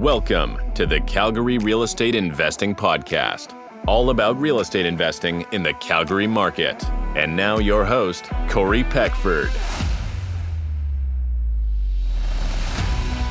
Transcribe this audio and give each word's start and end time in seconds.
Welcome 0.00 0.58
to 0.76 0.86
the 0.86 0.98
Calgary 1.00 1.58
Real 1.58 1.82
Estate 1.82 2.14
Investing 2.14 2.74
Podcast, 2.74 3.54
all 3.86 4.08
about 4.08 4.40
real 4.40 4.60
estate 4.60 4.86
investing 4.86 5.44
in 5.52 5.62
the 5.62 5.74
Calgary 5.74 6.26
market. 6.26 6.82
And 7.14 7.36
now, 7.36 7.58
your 7.58 7.84
host, 7.84 8.30
Corey 8.48 8.82
Peckford. 8.82 9.50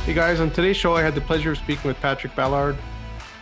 Hey 0.06 0.14
guys, 0.14 0.40
on 0.40 0.52
today's 0.52 0.78
show, 0.78 0.96
I 0.96 1.02
had 1.02 1.16
the 1.16 1.22
pleasure 1.22 1.54
of 1.54 1.58
speaking 1.58 1.88
with 1.88 2.00
Patrick 2.02 2.36
Ballard. 2.36 2.78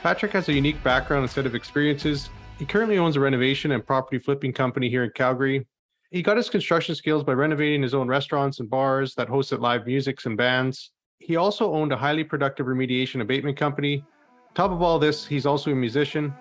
Patrick 0.02 0.32
has 0.32 0.48
a 0.48 0.54
unique 0.54 0.82
background 0.82 1.24
and 1.24 1.30
set 1.30 1.46
of 1.46 1.54
experiences. 1.54 2.30
He 2.58 2.66
currently 2.66 2.98
owns 2.98 3.18
a 3.18 3.20
renovation 3.20 3.74
and 3.74 3.86
property 3.86 4.20
flipping 4.20 4.54
company 4.54 4.90
here 4.90 5.04
in 5.04 5.12
Calgary. 5.16 5.68
He 6.12 6.22
got 6.22 6.38
his 6.38 6.50
construction 6.50 6.96
skills 6.96 7.26
by 7.26 7.34
renovating 7.34 7.82
his 7.82 7.94
own 7.94 8.08
restaurants 8.08 8.62
and 8.62 8.70
bars 8.70 9.16
that 9.16 9.28
hosted 9.28 9.60
live 9.60 9.86
musics 9.86 10.26
and 10.26 10.38
bands. 10.38 10.92
He 11.20 11.36
also 11.36 11.74
owned 11.74 11.92
a 11.92 11.98
highly 11.98 12.24
productive 12.24 12.68
remediation 12.68 13.22
abatement 13.22 13.58
company. 13.58 14.06
Top 14.54 14.72
of 14.72 14.82
all 14.82 15.00
this, 15.00 15.26
he's 15.26 15.46
also 15.46 15.72
a 15.72 15.76
musician. 15.76 16.34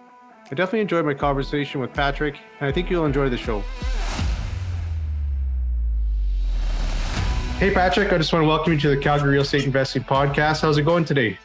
I 0.50 0.54
definitely 0.54 0.80
enjoyed 0.80 1.06
my 1.06 1.14
conversation 1.14 1.80
with 1.80 1.92
Patrick, 1.92 2.38
and 2.60 2.68
I 2.68 2.72
think 2.72 2.90
you'll 2.90 3.06
enjoy 3.06 3.28
the 3.30 3.38
show. 3.38 3.60
Hey, 7.58 7.72
Patrick, 7.72 8.12
I 8.12 8.18
just 8.18 8.32
want 8.32 8.42
to 8.42 8.46
welcome 8.46 8.74
you 8.74 8.78
to 8.80 8.90
the 8.90 8.98
Calgary 8.98 9.30
Real 9.30 9.42
Estate 9.42 9.64
Investing 9.64 10.04
Podcast. 10.04 10.60
How's 10.60 10.76
it 10.76 10.82
going 10.82 11.06
today? 11.06 11.38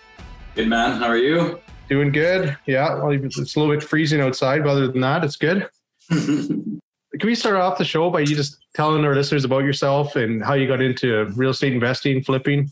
Good, 0.56 0.68
man. 0.68 1.00
How 1.00 1.08
are 1.08 1.18
you? 1.18 1.60
Doing 1.88 2.12
good. 2.12 2.58
Yeah, 2.66 2.96
well, 2.96 3.12
it's 3.12 3.38
a 3.38 3.60
little 3.60 3.74
bit 3.74 3.82
freezing 3.82 4.20
outside, 4.20 4.64
but 4.64 4.72
other 4.72 4.88
than 4.90 5.00
that, 5.02 5.24
it's 5.24 5.38
good. 5.38 5.70
Can 6.10 6.82
we 7.24 7.36
start 7.36 7.56
off 7.56 7.78
the 7.78 7.86
show 7.86 8.10
by 8.10 8.20
you 8.20 8.36
just 8.36 8.58
telling 8.76 9.06
our 9.06 9.16
listeners 9.16 9.46
about 9.46 9.64
yourself 9.64 10.18
and 10.18 10.44
how 10.44 10.54
you 10.54 10.68
got 10.68 10.82
into 10.82 11.26
real 11.36 11.52
estate 11.52 11.74
investing, 11.74 12.22
flipping? 12.24 12.70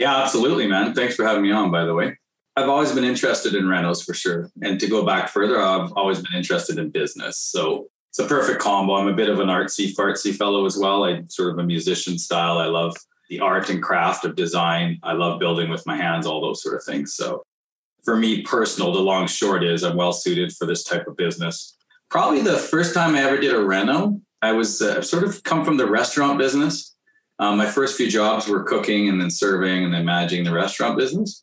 Yeah, 0.00 0.16
absolutely, 0.16 0.66
man. 0.66 0.94
Thanks 0.94 1.14
for 1.14 1.26
having 1.26 1.42
me 1.42 1.52
on, 1.52 1.70
by 1.70 1.84
the 1.84 1.94
way. 1.94 2.16
I've 2.56 2.70
always 2.70 2.90
been 2.90 3.04
interested 3.04 3.54
in 3.54 3.68
rentals 3.68 4.02
for 4.02 4.14
sure. 4.14 4.50
And 4.62 4.80
to 4.80 4.88
go 4.88 5.04
back 5.04 5.28
further, 5.28 5.60
I've 5.60 5.92
always 5.92 6.22
been 6.22 6.34
interested 6.34 6.78
in 6.78 6.88
business. 6.88 7.36
So 7.36 7.88
it's 8.08 8.18
a 8.18 8.24
perfect 8.24 8.60
combo. 8.60 8.94
I'm 8.94 9.08
a 9.08 9.14
bit 9.14 9.28
of 9.28 9.40
an 9.40 9.48
artsy, 9.48 9.94
fartsy 9.94 10.34
fellow 10.34 10.64
as 10.64 10.78
well. 10.78 11.04
I'm 11.04 11.28
sort 11.28 11.52
of 11.52 11.58
a 11.58 11.64
musician 11.64 12.18
style. 12.18 12.56
I 12.56 12.64
love 12.64 12.96
the 13.28 13.40
art 13.40 13.68
and 13.68 13.82
craft 13.82 14.24
of 14.24 14.36
design. 14.36 14.98
I 15.02 15.12
love 15.12 15.38
building 15.38 15.68
with 15.68 15.86
my 15.86 15.96
hands, 15.96 16.26
all 16.26 16.40
those 16.40 16.62
sort 16.62 16.76
of 16.76 16.82
things. 16.82 17.14
So 17.14 17.44
for 18.02 18.16
me 18.16 18.40
personal, 18.40 18.94
the 18.94 19.00
long 19.00 19.26
short 19.26 19.62
is 19.62 19.84
I'm 19.84 19.96
well 19.96 20.14
suited 20.14 20.50
for 20.52 20.66
this 20.66 20.82
type 20.82 21.08
of 21.08 21.16
business. 21.18 21.76
Probably 22.08 22.40
the 22.40 22.56
first 22.56 22.94
time 22.94 23.14
I 23.14 23.20
ever 23.20 23.36
did 23.36 23.54
a 23.54 23.62
reno, 23.62 24.18
I 24.40 24.52
was 24.52 24.80
uh, 24.80 25.02
sort 25.02 25.24
of 25.24 25.42
come 25.42 25.62
from 25.62 25.76
the 25.76 25.86
restaurant 25.86 26.38
business. 26.38 26.89
Um, 27.40 27.56
my 27.56 27.66
first 27.66 27.96
few 27.96 28.08
jobs 28.08 28.46
were 28.46 28.62
cooking 28.62 29.08
and 29.08 29.20
then 29.20 29.30
serving 29.30 29.84
and 29.84 29.92
then 29.92 30.04
managing 30.04 30.44
the 30.44 30.52
restaurant 30.52 30.98
business. 30.98 31.42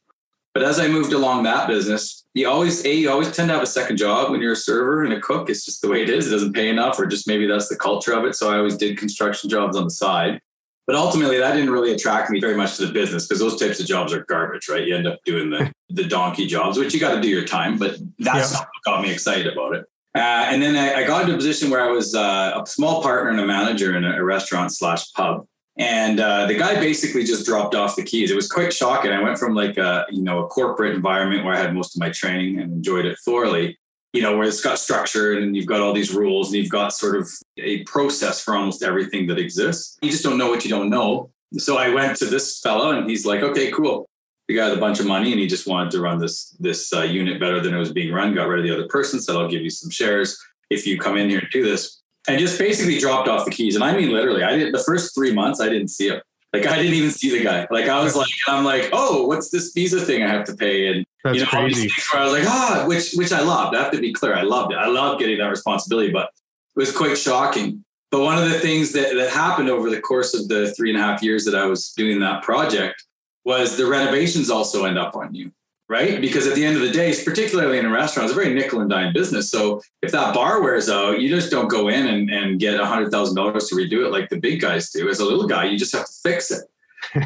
But 0.54 0.64
as 0.64 0.80
I 0.80 0.88
moved 0.88 1.12
along 1.12 1.44
that 1.44 1.68
business, 1.68 2.24
you 2.34 2.48
always 2.48 2.86
a 2.86 2.94
you 2.94 3.12
always 3.12 3.32
tend 3.32 3.50
to 3.50 3.54
have 3.54 3.64
a 3.64 3.68
second 3.68 3.98
job 3.98 4.32
when 4.32 4.42
you're 4.42 4.54
a 4.54 4.56
server 4.56 5.04
and 5.04 5.14
a 5.14 5.20
cook. 5.20 5.50
It's 5.50 5.66
just 5.66 5.82
the 5.82 5.88
way 5.88 6.02
it 6.02 6.10
is. 6.10 6.28
It 6.28 6.32
doesn't 6.32 6.54
pay 6.54 6.70
enough, 6.70 7.00
or 7.00 7.06
just 7.08 7.28
maybe 7.28 7.48
that's 7.48 7.68
the 7.68 7.76
culture 7.76 8.14
of 8.14 8.26
it. 8.26 8.36
So 8.36 8.52
I 8.52 8.58
always 8.58 8.78
did 8.78 8.98
construction 8.98 9.50
jobs 9.50 9.76
on 9.76 9.84
the 9.84 9.92
side. 9.92 10.40
But 10.86 10.96
ultimately, 10.96 11.38
that 11.38 11.54
didn't 11.54 11.70
really 11.70 11.94
attract 11.94 12.32
me 12.32 12.40
very 12.40 12.56
much 12.56 12.78
to 12.78 12.86
the 12.86 12.94
business 12.94 13.28
because 13.28 13.40
those 13.40 13.60
types 13.60 13.80
of 13.80 13.86
jobs 13.86 14.14
are 14.14 14.24
garbage, 14.26 14.70
right? 14.70 14.88
You 14.88 14.96
end 14.96 15.08
up 15.08 15.20
doing 15.26 15.50
the 15.50 15.72
the 15.90 16.06
donkey 16.06 16.48
jobs, 16.48 16.78
which 16.78 16.94
you 16.94 17.00
got 17.00 17.16
to 17.16 17.22
do 17.22 17.28
your 17.28 17.46
time. 17.46 17.78
But 17.78 17.98
that's 18.20 18.54
yeah. 18.54 18.60
what 18.60 18.70
got 18.86 19.02
me 19.02 19.12
excited 19.12 19.48
about 19.48 19.76
it. 19.76 19.86
Uh, 20.16 20.48
and 20.50 20.62
then 20.62 20.76
I, 20.76 21.04
I, 21.04 21.08
got 21.08 21.24
into 21.24 21.34
a 21.34 21.38
position 21.38 21.70
where 21.70 21.82
I 21.82 21.92
was 21.92 22.16
uh, 22.16 22.62
a 22.64 22.66
small 22.66 23.04
partner 23.04 23.30
and 23.30 23.40
a 23.40 23.46
manager 23.46 23.96
in 23.96 24.04
a, 24.04 24.18
a 24.18 24.24
restaurant 24.24 24.72
slash 24.72 25.14
pub. 25.14 25.46
And 25.80 26.20
uh, 26.20 26.48
the 26.48 26.56
guy 26.56 26.76
basically 26.80 27.24
just 27.24 27.46
dropped 27.46 27.76
off 27.76 27.96
the 27.96 28.04
keys. 28.04 28.32
It 28.32 28.36
was 28.36 28.50
quite 28.50 28.74
shocking. 28.74 29.12
I 29.12 29.22
went 29.22 29.38
from 29.38 29.54
like 29.54 29.78
a 29.78 30.06
you 30.10 30.24
know 30.24 30.44
a 30.44 30.48
corporate 30.48 30.96
environment 30.96 31.46
where 31.46 31.54
I 31.54 31.60
had 31.60 31.74
most 31.76 31.96
of 31.96 32.00
my 32.00 32.10
training 32.10 32.60
and 32.60 32.74
enjoyed 32.74 33.06
it 33.06 33.18
thoroughly, 33.24 33.78
you 34.12 34.22
know, 34.24 34.36
where 34.36 34.48
it's 34.48 34.62
got 34.62 34.80
structure 34.80 35.38
and 35.38 35.56
you've 35.56 35.68
got 35.68 35.82
all 35.82 35.94
these 35.94 36.14
rules 36.14 36.48
and 36.48 36.62
you've 36.62 36.72
got 36.72 36.94
sort 36.94 37.16
of 37.16 37.30
a 37.60 37.84
process 37.84 38.42
for 38.42 38.56
almost 38.56 38.82
everything 38.82 39.28
that 39.28 39.38
exists. 39.38 39.98
You 40.02 40.10
just 40.10 40.24
don't 40.24 40.40
know 40.40 40.50
what 40.50 40.64
you 40.64 40.70
don't 40.72 40.90
know. 40.90 41.30
So 41.54 41.78
I 41.78 41.94
went 41.94 42.18
to 42.18 42.26
this 42.26 42.60
fellow 42.60 42.98
and 42.98 43.08
he's 43.08 43.26
like, 43.26 43.42
okay, 43.42 43.72
cool. 43.72 44.10
The 44.48 44.56
guy 44.56 44.70
had 44.70 44.78
a 44.78 44.80
bunch 44.80 45.00
of 45.00 45.06
money 45.06 45.32
and 45.32 45.40
he 45.40 45.46
just 45.46 45.68
wanted 45.68 45.92
to 45.92 46.02
run 46.02 46.18
this 46.18 46.56
this 46.60 46.92
uh, 46.92 47.04
unit 47.04 47.40
better 47.40 47.60
than 47.60 47.76
it 47.76 47.78
was 47.78 47.92
being 47.92 48.12
run. 48.12 48.34
Got 48.34 48.48
rid 48.48 48.60
of 48.60 48.66
the 48.66 48.74
other 48.74 48.88
person, 48.88 49.22
said, 49.22 49.36
I'll 49.36 49.48
give 49.48 49.62
you 49.62 49.70
some 49.70 49.92
shares 49.92 50.40
if 50.72 50.88
you 50.88 50.98
come 50.98 51.18
in 51.18 51.30
here 51.30 51.40
and 51.40 51.50
do 51.52 51.64
this 51.64 52.02
and 52.28 52.40
just 52.40 52.60
basically 52.60 52.98
dropped 53.00 53.28
off 53.28 53.46
the 53.46 53.52
keys. 53.52 53.76
And 53.76 53.84
I 53.84 53.96
mean, 53.96 54.12
literally, 54.12 54.44
I 54.44 54.56
did 54.56 54.74
the 54.74 54.84
first 54.84 55.16
three 55.16 55.34
months, 55.34 55.62
I 55.62 55.70
didn't 55.70 55.90
see 55.90 56.10
him. 56.10 56.22
Like 56.54 56.66
I 56.66 56.78
didn't 56.78 56.94
even 56.94 57.12
see 57.12 57.38
the 57.38 57.44
guy. 57.44 57.68
Like 57.70 57.88
I 57.88 58.02
was 58.02 58.16
like, 58.16 58.30
I'm 58.48 58.64
like, 58.64 58.90
oh, 58.94 59.28
what's 59.28 59.50
this 59.50 59.74
visa 59.74 60.00
thing 60.00 60.24
I 60.24 60.30
have 60.30 60.46
to 60.46 60.56
pay? 60.56 60.88
And 60.88 61.06
That's 61.24 61.38
you 61.38 61.44
know, 61.44 61.50
crazy. 61.50 61.90
where 62.12 62.22
I 62.22 62.26
was 62.26 62.34
like, 62.34 62.48
ah, 62.48 62.86
which 62.88 63.14
which 63.14 63.32
I 63.34 63.42
loved. 63.42 63.76
I 63.76 63.84
have 63.84 63.92
to 63.92 64.00
be 64.00 64.14
clear, 64.14 64.34
I 64.34 64.44
loved 64.44 64.72
it. 64.72 64.78
I 64.78 64.88
loved 64.88 65.20
getting 65.20 65.38
that 65.40 65.50
responsibility, 65.50 66.12
but 66.12 66.30
it 66.76 66.80
was 66.80 66.96
quite 66.96 67.18
shocking. 67.18 67.84
But 68.12 68.22
one 68.22 68.42
of 68.42 68.50
the 68.50 68.60
things 68.60 68.94
that, 68.94 69.14
that 69.16 69.30
happened 69.32 69.70
over 69.70 69.90
the 69.90 70.00
course 70.00 70.34
of 70.34 70.48
the 70.48 70.74
three 70.74 70.90
and 70.90 70.98
a 70.98 71.02
half 71.02 71.22
years 71.22 71.44
that 71.44 71.56
I 71.56 71.66
was 71.66 71.92
doing 71.92 72.22
that 72.22 72.42
project 72.42 73.04
was 73.44 73.76
the 73.76 73.86
renovations 73.86 74.50
also 74.50 74.86
end 74.86 74.98
up 74.98 75.16
on 75.16 75.36
you 75.36 75.52
right? 75.90 76.20
Because 76.20 76.48
at 76.48 76.56
the 76.56 76.66
end 76.66 76.76
of 76.76 76.82
the 76.82 76.92
day, 76.92 77.14
particularly 77.24 77.80
in 77.80 77.86
a 77.86 77.90
restaurant, 77.90 78.30
it's 78.30 78.38
a 78.38 78.42
very 78.42 78.54
nickel 78.54 78.82
and 78.82 78.90
dime 78.90 79.14
business. 79.14 79.50
So 79.50 79.82
if 80.02 80.12
that 80.12 80.34
bar 80.34 80.62
wears 80.62 80.90
out, 80.90 81.20
you 81.20 81.30
just 81.30 81.50
don't 81.50 81.70
go 81.70 81.88
in 81.88 82.08
and, 82.08 82.30
and 82.30 82.60
get 82.60 82.80
$100,000 82.80 83.10
to 83.10 83.76
redo 83.76 84.06
it 84.06 84.12
like 84.12 84.30
the 84.30 84.40
big 84.40 84.60
guys 84.60 84.90
do. 84.90 85.10
As 85.10 85.20
a 85.20 85.26
little 85.26 85.48
guy, 85.48 85.66
you 85.66 85.78
just 85.78 85.96
have 85.96 86.06
to 86.06 86.12
fix 86.24 86.52
it. 86.52 86.64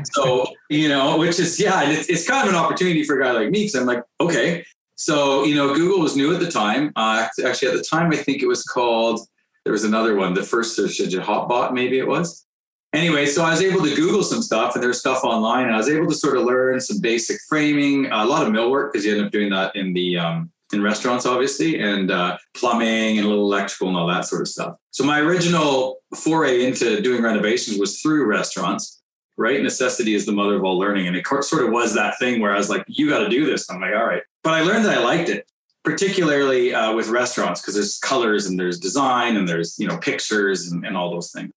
so, 0.13 0.45
you 0.69 0.89
know, 0.89 1.17
which 1.17 1.39
is, 1.39 1.59
yeah, 1.59 1.89
it's, 1.89 2.07
it's 2.07 2.27
kind 2.27 2.47
of 2.47 2.53
an 2.53 2.59
opportunity 2.59 3.03
for 3.03 3.19
a 3.19 3.23
guy 3.23 3.31
like 3.31 3.49
me 3.49 3.61
because 3.61 3.75
I'm 3.75 3.87
like, 3.87 4.03
okay. 4.19 4.63
So, 4.95 5.43
you 5.45 5.55
know, 5.55 5.73
Google 5.73 5.99
was 5.99 6.15
new 6.15 6.31
at 6.33 6.39
the 6.39 6.51
time. 6.51 6.91
Uh, 6.95 7.27
actually, 7.43 7.69
at 7.69 7.77
the 7.77 7.83
time, 7.83 8.11
I 8.11 8.17
think 8.17 8.43
it 8.43 8.47
was 8.47 8.63
called, 8.63 9.21
there 9.63 9.73
was 9.73 9.83
another 9.83 10.15
one, 10.15 10.35
the 10.35 10.43
first 10.43 10.75
search 10.75 10.99
engine, 10.99 11.21
Hotbot, 11.21 11.73
maybe 11.73 11.97
it 11.97 12.07
was 12.07 12.45
anyway, 12.93 13.25
so 13.25 13.43
I 13.43 13.51
was 13.51 13.61
able 13.61 13.81
to 13.83 13.95
Google 13.95 14.23
some 14.23 14.41
stuff 14.41 14.75
and 14.75 14.83
there's 14.83 14.99
stuff 14.99 15.23
online 15.23 15.69
I 15.69 15.77
was 15.77 15.89
able 15.89 16.07
to 16.07 16.15
sort 16.15 16.37
of 16.37 16.43
learn 16.43 16.79
some 16.79 16.99
basic 16.99 17.39
framing, 17.47 18.07
a 18.07 18.25
lot 18.25 18.45
of 18.45 18.53
millwork 18.53 18.91
because 18.91 19.05
you 19.05 19.15
end 19.15 19.25
up 19.25 19.31
doing 19.31 19.49
that 19.51 19.75
in 19.75 19.93
the, 19.93 20.17
um, 20.17 20.51
in 20.73 20.81
restaurants, 20.81 21.25
obviously, 21.25 21.79
and 21.79 22.11
uh, 22.11 22.37
plumbing 22.53 23.17
and 23.17 23.25
a 23.25 23.29
little 23.29 23.45
electrical 23.45 23.89
and 23.89 23.97
all 23.97 24.07
that 24.07 24.25
sort 24.25 24.41
of 24.41 24.47
stuff. 24.47 24.75
So 24.91 25.03
my 25.03 25.19
original 25.19 25.99
foray 26.15 26.65
into 26.65 27.01
doing 27.01 27.21
renovations 27.21 27.77
was 27.77 28.01
through 28.01 28.25
restaurants, 28.25 29.01
right? 29.37 29.61
Necessity 29.61 30.15
is 30.15 30.25
the 30.25 30.31
mother 30.31 30.55
of 30.55 30.63
all 30.63 30.77
learning. 30.77 31.07
And 31.07 31.15
it 31.15 31.25
sort 31.27 31.63
of 31.63 31.71
was 31.71 31.93
that 31.95 32.17
thing 32.19 32.39
where 32.39 32.53
I 32.53 32.57
was 32.57 32.69
like, 32.69 32.85
you 32.87 33.09
got 33.09 33.19
to 33.19 33.29
do 33.29 33.45
this. 33.45 33.69
I'm 33.69 33.81
like, 33.81 33.93
all 33.93 34.05
right. 34.05 34.23
But 34.43 34.53
I 34.53 34.61
learned 34.61 34.85
that 34.85 34.97
I 34.97 35.03
liked 35.03 35.29
it 35.29 35.45
particularly 35.83 36.73
uh, 36.73 36.93
with 36.93 37.07
restaurants 37.07 37.59
because 37.59 37.73
there's 37.73 37.97
colors 37.99 38.45
and 38.45 38.59
there's 38.59 38.79
design 38.79 39.35
and 39.35 39.47
there's 39.47 39.79
you 39.79 39.87
know 39.87 39.97
pictures 39.97 40.71
and, 40.71 40.85
and 40.85 40.95
all 40.95 41.09
those 41.09 41.31
things 41.31 41.51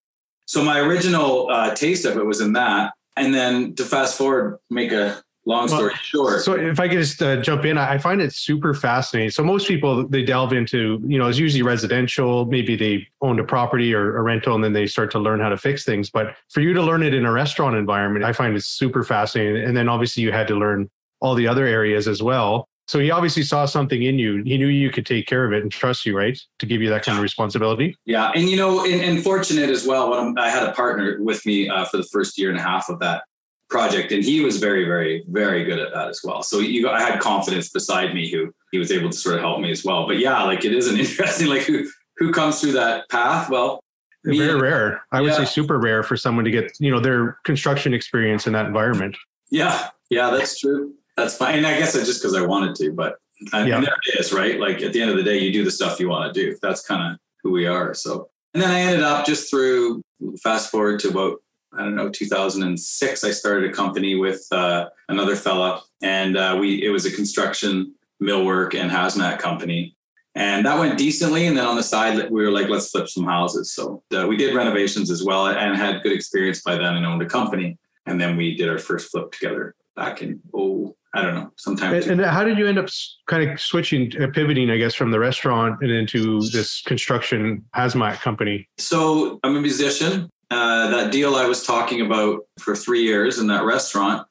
so 0.46 0.62
my 0.64 0.80
original 0.80 1.48
uh, 1.50 1.74
taste 1.74 2.04
of 2.04 2.16
it 2.16 2.24
was 2.24 2.40
in 2.40 2.52
that. 2.54 2.92
And 3.16 3.32
then 3.32 3.74
to 3.76 3.84
fast 3.84 4.18
forward, 4.18 4.58
make 4.70 4.92
a 4.92 5.22
long 5.46 5.68
story 5.68 5.88
well, 5.88 5.96
short. 5.96 6.42
So 6.42 6.54
if 6.54 6.80
I 6.80 6.88
could 6.88 6.98
just 6.98 7.22
uh, 7.22 7.36
jump 7.40 7.64
in, 7.64 7.78
I 7.78 7.98
find 7.98 8.20
it 8.20 8.32
super 8.32 8.74
fascinating. 8.74 9.30
So 9.30 9.44
most 9.44 9.68
people 9.68 10.06
they 10.08 10.22
delve 10.22 10.52
into, 10.52 11.00
you 11.06 11.18
know, 11.18 11.28
it's 11.28 11.38
usually 11.38 11.62
residential. 11.62 12.46
Maybe 12.46 12.76
they 12.76 13.06
owned 13.20 13.40
a 13.40 13.44
property 13.44 13.94
or 13.94 14.16
a 14.16 14.22
rental, 14.22 14.54
and 14.54 14.64
then 14.64 14.72
they 14.72 14.86
start 14.86 15.10
to 15.12 15.18
learn 15.18 15.40
how 15.40 15.48
to 15.48 15.56
fix 15.56 15.84
things. 15.84 16.10
But 16.10 16.34
for 16.50 16.60
you 16.60 16.72
to 16.72 16.82
learn 16.82 17.02
it 17.02 17.14
in 17.14 17.24
a 17.24 17.32
restaurant 17.32 17.76
environment, 17.76 18.24
I 18.24 18.32
find 18.32 18.56
it 18.56 18.64
super 18.64 19.04
fascinating. 19.04 19.64
And 19.64 19.76
then 19.76 19.88
obviously 19.88 20.22
you 20.22 20.32
had 20.32 20.48
to 20.48 20.54
learn 20.54 20.90
all 21.20 21.34
the 21.34 21.46
other 21.46 21.66
areas 21.66 22.08
as 22.08 22.22
well. 22.22 22.68
So 22.86 22.98
he 22.98 23.10
obviously 23.10 23.42
saw 23.42 23.64
something 23.64 24.02
in 24.02 24.18
you. 24.18 24.42
He 24.42 24.58
knew 24.58 24.66
you 24.66 24.90
could 24.90 25.06
take 25.06 25.26
care 25.26 25.44
of 25.44 25.52
it 25.52 25.62
and 25.62 25.72
trust 25.72 26.04
you, 26.04 26.16
right? 26.16 26.38
To 26.58 26.66
give 26.66 26.82
you 26.82 26.90
that 26.90 27.04
kind 27.04 27.16
of 27.16 27.22
responsibility. 27.22 27.96
Yeah. 28.04 28.30
And, 28.34 28.48
you 28.48 28.56
know, 28.56 28.84
and, 28.84 29.00
and 29.00 29.22
fortunate 29.22 29.70
as 29.70 29.86
well. 29.86 30.10
When 30.10 30.38
I 30.38 30.50
had 30.50 30.62
a 30.62 30.72
partner 30.72 31.16
with 31.20 31.44
me 31.46 31.68
uh, 31.68 31.86
for 31.86 31.96
the 31.96 32.08
first 32.12 32.38
year 32.38 32.50
and 32.50 32.58
a 32.58 32.62
half 32.62 32.90
of 32.90 32.98
that 33.00 33.24
project, 33.70 34.12
and 34.12 34.22
he 34.22 34.42
was 34.42 34.58
very, 34.58 34.84
very, 34.84 35.24
very 35.28 35.64
good 35.64 35.78
at 35.78 35.94
that 35.94 36.08
as 36.08 36.20
well. 36.22 36.42
So 36.42 36.58
you, 36.58 36.88
I 36.90 37.00
had 37.00 37.20
confidence 37.20 37.70
beside 37.70 38.14
me 38.14 38.30
who 38.30 38.52
he 38.70 38.78
was 38.78 38.92
able 38.92 39.08
to 39.08 39.16
sort 39.16 39.36
of 39.36 39.40
help 39.40 39.60
me 39.60 39.70
as 39.70 39.82
well. 39.82 40.06
But 40.06 40.18
yeah, 40.18 40.42
like 40.42 40.64
it 40.64 40.74
is 40.74 40.86
an 40.86 40.98
interesting, 41.00 41.48
like 41.48 41.62
who, 41.62 41.88
who 42.18 42.32
comes 42.32 42.60
through 42.60 42.72
that 42.72 43.08
path? 43.08 43.48
Well, 43.48 43.80
me, 44.24 44.38
very 44.38 44.60
rare. 44.60 45.02
I 45.10 45.20
yeah. 45.20 45.22
would 45.22 45.34
say 45.34 45.44
super 45.46 45.78
rare 45.78 46.02
for 46.02 46.18
someone 46.18 46.44
to 46.44 46.50
get, 46.50 46.72
you 46.78 46.90
know, 46.90 47.00
their 47.00 47.38
construction 47.44 47.94
experience 47.94 48.46
in 48.46 48.52
that 48.52 48.66
environment. 48.66 49.16
Yeah. 49.50 49.88
Yeah, 50.10 50.30
that's 50.30 50.60
true 50.60 50.94
that's 51.16 51.36
fine. 51.36 51.56
And 51.56 51.66
I 51.66 51.78
guess 51.78 51.94
it's 51.94 52.06
just 52.06 52.22
because 52.22 52.34
I 52.34 52.42
wanted 52.42 52.74
to, 52.76 52.92
but 52.92 53.16
I, 53.52 53.66
yeah. 53.66 53.80
there 53.80 53.94
it 54.06 54.20
is, 54.20 54.32
right? 54.32 54.58
Like 54.58 54.82
at 54.82 54.92
the 54.92 55.00
end 55.00 55.10
of 55.10 55.16
the 55.16 55.22
day, 55.22 55.38
you 55.38 55.52
do 55.52 55.64
the 55.64 55.70
stuff 55.70 56.00
you 56.00 56.08
want 56.08 56.32
to 56.32 56.40
do. 56.40 56.56
That's 56.62 56.86
kind 56.86 57.12
of 57.12 57.18
who 57.42 57.50
we 57.52 57.66
are. 57.66 57.94
So, 57.94 58.28
and 58.52 58.62
then 58.62 58.70
I 58.70 58.80
ended 58.80 59.02
up 59.02 59.26
just 59.26 59.50
through 59.50 60.02
fast 60.42 60.70
forward 60.70 61.00
to 61.00 61.08
about, 61.08 61.42
I 61.72 61.82
don't 61.82 61.96
know, 61.96 62.08
2006, 62.08 63.24
I 63.24 63.30
started 63.30 63.70
a 63.70 63.74
company 63.74 64.14
with 64.14 64.46
uh, 64.52 64.88
another 65.08 65.36
fella 65.36 65.82
and 66.02 66.36
uh, 66.36 66.56
we, 66.58 66.84
it 66.84 66.90
was 66.90 67.04
a 67.04 67.10
construction 67.10 67.94
millwork 68.22 68.74
and 68.74 68.90
hazmat 68.90 69.38
company. 69.38 69.96
And 70.36 70.66
that 70.66 70.78
went 70.78 70.98
decently. 70.98 71.46
And 71.46 71.56
then 71.56 71.66
on 71.66 71.76
the 71.76 71.82
side, 71.82 72.30
we 72.30 72.44
were 72.44 72.50
like, 72.50 72.68
let's 72.68 72.90
flip 72.90 73.08
some 73.08 73.24
houses. 73.24 73.72
So 73.72 74.02
uh, 74.16 74.26
we 74.26 74.36
did 74.36 74.54
renovations 74.54 75.10
as 75.10 75.22
well 75.22 75.46
and 75.46 75.76
had 75.76 76.02
good 76.02 76.12
experience 76.12 76.60
by 76.62 76.76
then 76.76 76.96
and 76.96 77.06
owned 77.06 77.22
a 77.22 77.26
company. 77.26 77.78
And 78.06 78.20
then 78.20 78.36
we 78.36 78.56
did 78.56 78.68
our 78.68 78.78
first 78.78 79.10
flip 79.10 79.32
together 79.32 79.74
back 79.96 80.22
in 80.22 80.40
oh 80.52 80.96
I 81.14 81.22
don't 81.22 81.34
know, 81.34 81.52
sometime. 81.56 81.94
And, 81.94 82.04
and 82.04 82.20
how 82.20 82.42
did 82.42 82.58
you 82.58 82.66
end 82.66 82.78
up 82.78 82.88
kind 83.28 83.48
of 83.48 83.60
switching, 83.60 84.12
uh, 84.20 84.26
pivoting, 84.34 84.70
I 84.70 84.76
guess, 84.76 84.94
from 84.94 85.12
the 85.12 85.18
restaurant 85.20 85.80
and 85.80 85.90
into 85.90 86.40
this 86.50 86.82
construction 86.82 87.64
hazmat 87.74 88.20
company? 88.20 88.68
So 88.78 89.38
I'm 89.44 89.56
a 89.56 89.60
musician. 89.60 90.28
Uh, 90.50 90.90
that 90.90 91.12
deal 91.12 91.36
I 91.36 91.46
was 91.46 91.62
talking 91.62 92.00
about 92.00 92.40
for 92.58 92.74
three 92.74 93.02
years 93.02 93.38
in 93.38 93.46
that 93.46 93.64
restaurant 93.64 94.26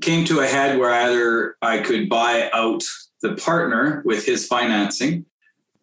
came 0.00 0.24
to 0.24 0.40
a 0.40 0.46
head 0.46 0.78
where 0.78 0.90
either 0.90 1.56
I 1.62 1.78
could 1.78 2.08
buy 2.08 2.50
out 2.52 2.82
the 3.22 3.34
partner 3.34 4.02
with 4.04 4.24
his 4.24 4.46
financing, 4.46 5.24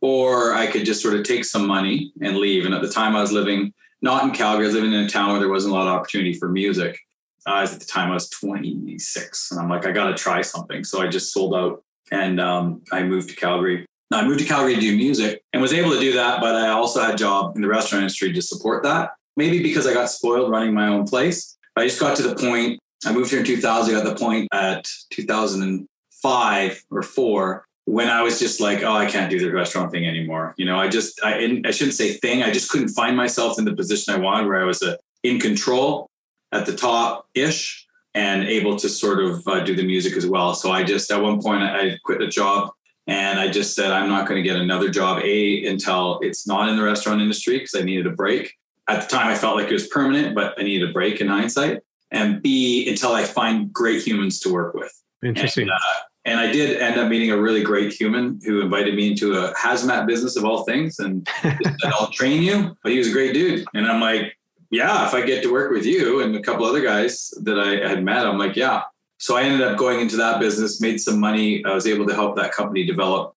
or 0.01 0.53
I 0.53 0.67
could 0.67 0.85
just 0.85 1.01
sort 1.01 1.15
of 1.15 1.23
take 1.23 1.45
some 1.45 1.67
money 1.67 2.11
and 2.21 2.37
leave. 2.37 2.65
And 2.65 2.73
at 2.73 2.81
the 2.81 2.89
time, 2.89 3.15
I 3.15 3.21
was 3.21 3.31
living 3.31 3.73
not 4.01 4.23
in 4.23 4.31
Calgary, 4.31 4.65
I 4.65 4.67
was 4.67 4.75
living 4.75 4.93
in 4.93 5.03
a 5.03 5.09
town 5.09 5.29
where 5.29 5.39
there 5.39 5.49
wasn't 5.49 5.73
a 5.73 5.77
lot 5.77 5.87
of 5.87 5.93
opportunity 5.93 6.33
for 6.33 6.49
music. 6.49 6.99
Uh, 7.47 7.67
at 7.71 7.79
the 7.79 7.85
time, 7.85 8.11
I 8.11 8.13
was 8.13 8.29
26, 8.29 9.51
and 9.51 9.59
I'm 9.59 9.69
like, 9.69 9.85
I 9.85 9.91
got 9.91 10.07
to 10.07 10.13
try 10.13 10.41
something. 10.41 10.83
So 10.83 11.01
I 11.01 11.07
just 11.07 11.33
sold 11.33 11.55
out 11.55 11.83
and 12.11 12.39
um, 12.39 12.81
I 12.91 13.03
moved 13.03 13.29
to 13.29 13.35
Calgary. 13.35 13.85
Now, 14.11 14.19
I 14.19 14.25
moved 14.25 14.39
to 14.39 14.45
Calgary 14.45 14.75
to 14.75 14.81
do 14.81 14.95
music 14.95 15.41
and 15.53 15.61
was 15.61 15.73
able 15.73 15.91
to 15.91 15.99
do 15.99 16.13
that, 16.13 16.41
but 16.41 16.55
I 16.55 16.69
also 16.69 17.01
had 17.01 17.15
a 17.15 17.17
job 17.17 17.55
in 17.55 17.61
the 17.61 17.67
restaurant 17.67 18.03
industry 18.03 18.33
to 18.33 18.41
support 18.41 18.83
that. 18.83 19.11
Maybe 19.37 19.63
because 19.63 19.87
I 19.87 19.93
got 19.93 20.09
spoiled 20.09 20.51
running 20.51 20.73
my 20.73 20.87
own 20.87 21.07
place. 21.07 21.57
I 21.77 21.85
just 21.85 21.99
got 21.99 22.17
to 22.17 22.23
the 22.23 22.35
point. 22.35 22.79
I 23.05 23.13
moved 23.13 23.31
here 23.31 23.39
in 23.39 23.45
2000. 23.45 23.95
I 23.95 24.03
got 24.03 24.09
the 24.09 24.23
point 24.23 24.49
at 24.51 24.87
2005 25.11 26.83
or 26.91 27.01
four 27.01 27.65
when 27.85 28.09
I 28.09 28.21
was 28.21 28.39
just 28.39 28.59
like, 28.59 28.83
oh, 28.83 28.91
I 28.91 29.05
can't 29.05 29.31
do 29.31 29.39
the 29.39 29.51
restaurant 29.51 29.91
thing 29.91 30.05
anymore. 30.05 30.53
You 30.57 30.65
know, 30.65 30.77
I 30.77 30.89
just, 30.89 31.19
I, 31.23 31.61
I 31.65 31.71
shouldn't 31.71 31.95
say 31.95 32.13
thing. 32.15 32.43
I 32.43 32.51
just 32.51 32.69
couldn't 32.69 32.89
find 32.89 33.15
myself 33.15 33.57
in 33.57 33.65
the 33.65 33.73
position 33.73 34.13
I 34.13 34.17
wanted 34.17 34.47
where 34.47 34.61
I 34.61 34.65
was 34.65 34.83
uh, 34.83 34.97
in 35.23 35.39
control 35.39 36.10
at 36.51 36.65
the 36.65 36.75
top 36.75 37.27
ish 37.33 37.87
and 38.13 38.43
able 38.43 38.75
to 38.77 38.89
sort 38.89 39.23
of 39.23 39.47
uh, 39.47 39.61
do 39.63 39.75
the 39.75 39.85
music 39.85 40.17
as 40.17 40.27
well. 40.27 40.53
So 40.53 40.71
I 40.71 40.83
just, 40.83 41.09
at 41.11 41.21
one 41.21 41.41
point, 41.41 41.63
I 41.63 41.97
quit 42.03 42.19
the 42.19 42.27
job 42.27 42.71
and 43.07 43.39
I 43.39 43.49
just 43.49 43.75
said, 43.75 43.91
I'm 43.91 44.09
not 44.09 44.27
going 44.27 44.41
to 44.41 44.47
get 44.47 44.59
another 44.59 44.89
job, 44.89 45.21
A, 45.23 45.65
until 45.65 46.19
it's 46.21 46.45
not 46.45 46.69
in 46.69 46.75
the 46.75 46.83
restaurant 46.83 47.21
industry 47.21 47.57
because 47.57 47.75
I 47.75 47.83
needed 47.83 48.07
a 48.07 48.11
break. 48.11 48.53
At 48.87 49.01
the 49.01 49.07
time, 49.07 49.27
I 49.27 49.35
felt 49.35 49.55
like 49.55 49.67
it 49.67 49.73
was 49.73 49.87
permanent, 49.87 50.35
but 50.35 50.59
I 50.59 50.63
needed 50.63 50.89
a 50.89 50.93
break 50.93 51.21
in 51.21 51.27
hindsight. 51.27 51.79
And 52.11 52.41
B, 52.41 52.89
until 52.89 53.13
I 53.13 53.23
find 53.23 53.71
great 53.71 54.05
humans 54.05 54.39
to 54.41 54.51
work 54.51 54.73
with. 54.73 54.91
Interesting. 55.23 55.63
And, 55.63 55.71
uh, 55.71 55.99
and 56.25 56.39
I 56.39 56.51
did 56.51 56.79
end 56.81 56.99
up 56.99 57.07
meeting 57.07 57.31
a 57.31 57.37
really 57.37 57.63
great 57.63 57.93
human 57.93 58.39
who 58.45 58.61
invited 58.61 58.95
me 58.95 59.11
into 59.11 59.37
a 59.37 59.53
hazmat 59.53 60.05
business 60.05 60.35
of 60.35 60.45
all 60.45 60.63
things 60.63 60.99
and 60.99 61.27
said, 61.41 61.57
I'll 61.85 62.11
train 62.11 62.43
you. 62.43 62.75
But 62.83 62.91
he 62.91 62.97
was 62.97 63.07
a 63.07 63.11
great 63.11 63.33
dude. 63.33 63.65
And 63.73 63.87
I'm 63.87 64.01
like, 64.01 64.37
yeah, 64.71 65.05
if 65.05 65.13
I 65.13 65.21
get 65.21 65.43
to 65.43 65.51
work 65.51 65.71
with 65.71 65.85
you 65.85 66.21
and 66.21 66.35
a 66.35 66.41
couple 66.41 66.65
other 66.65 66.81
guys 66.81 67.29
that 67.41 67.59
I 67.59 67.87
had 67.87 68.03
met, 68.03 68.25
I'm 68.25 68.37
like, 68.37 68.55
yeah. 68.55 68.83
So 69.17 69.35
I 69.35 69.43
ended 69.43 69.61
up 69.61 69.77
going 69.77 69.99
into 69.99 70.15
that 70.17 70.39
business, 70.39 70.81
made 70.81 70.99
some 70.99 71.19
money. 71.19 71.63
I 71.65 71.73
was 71.73 71.85
able 71.85 72.07
to 72.07 72.13
help 72.15 72.37
that 72.37 72.53
company 72.53 72.85
develop, 72.85 73.35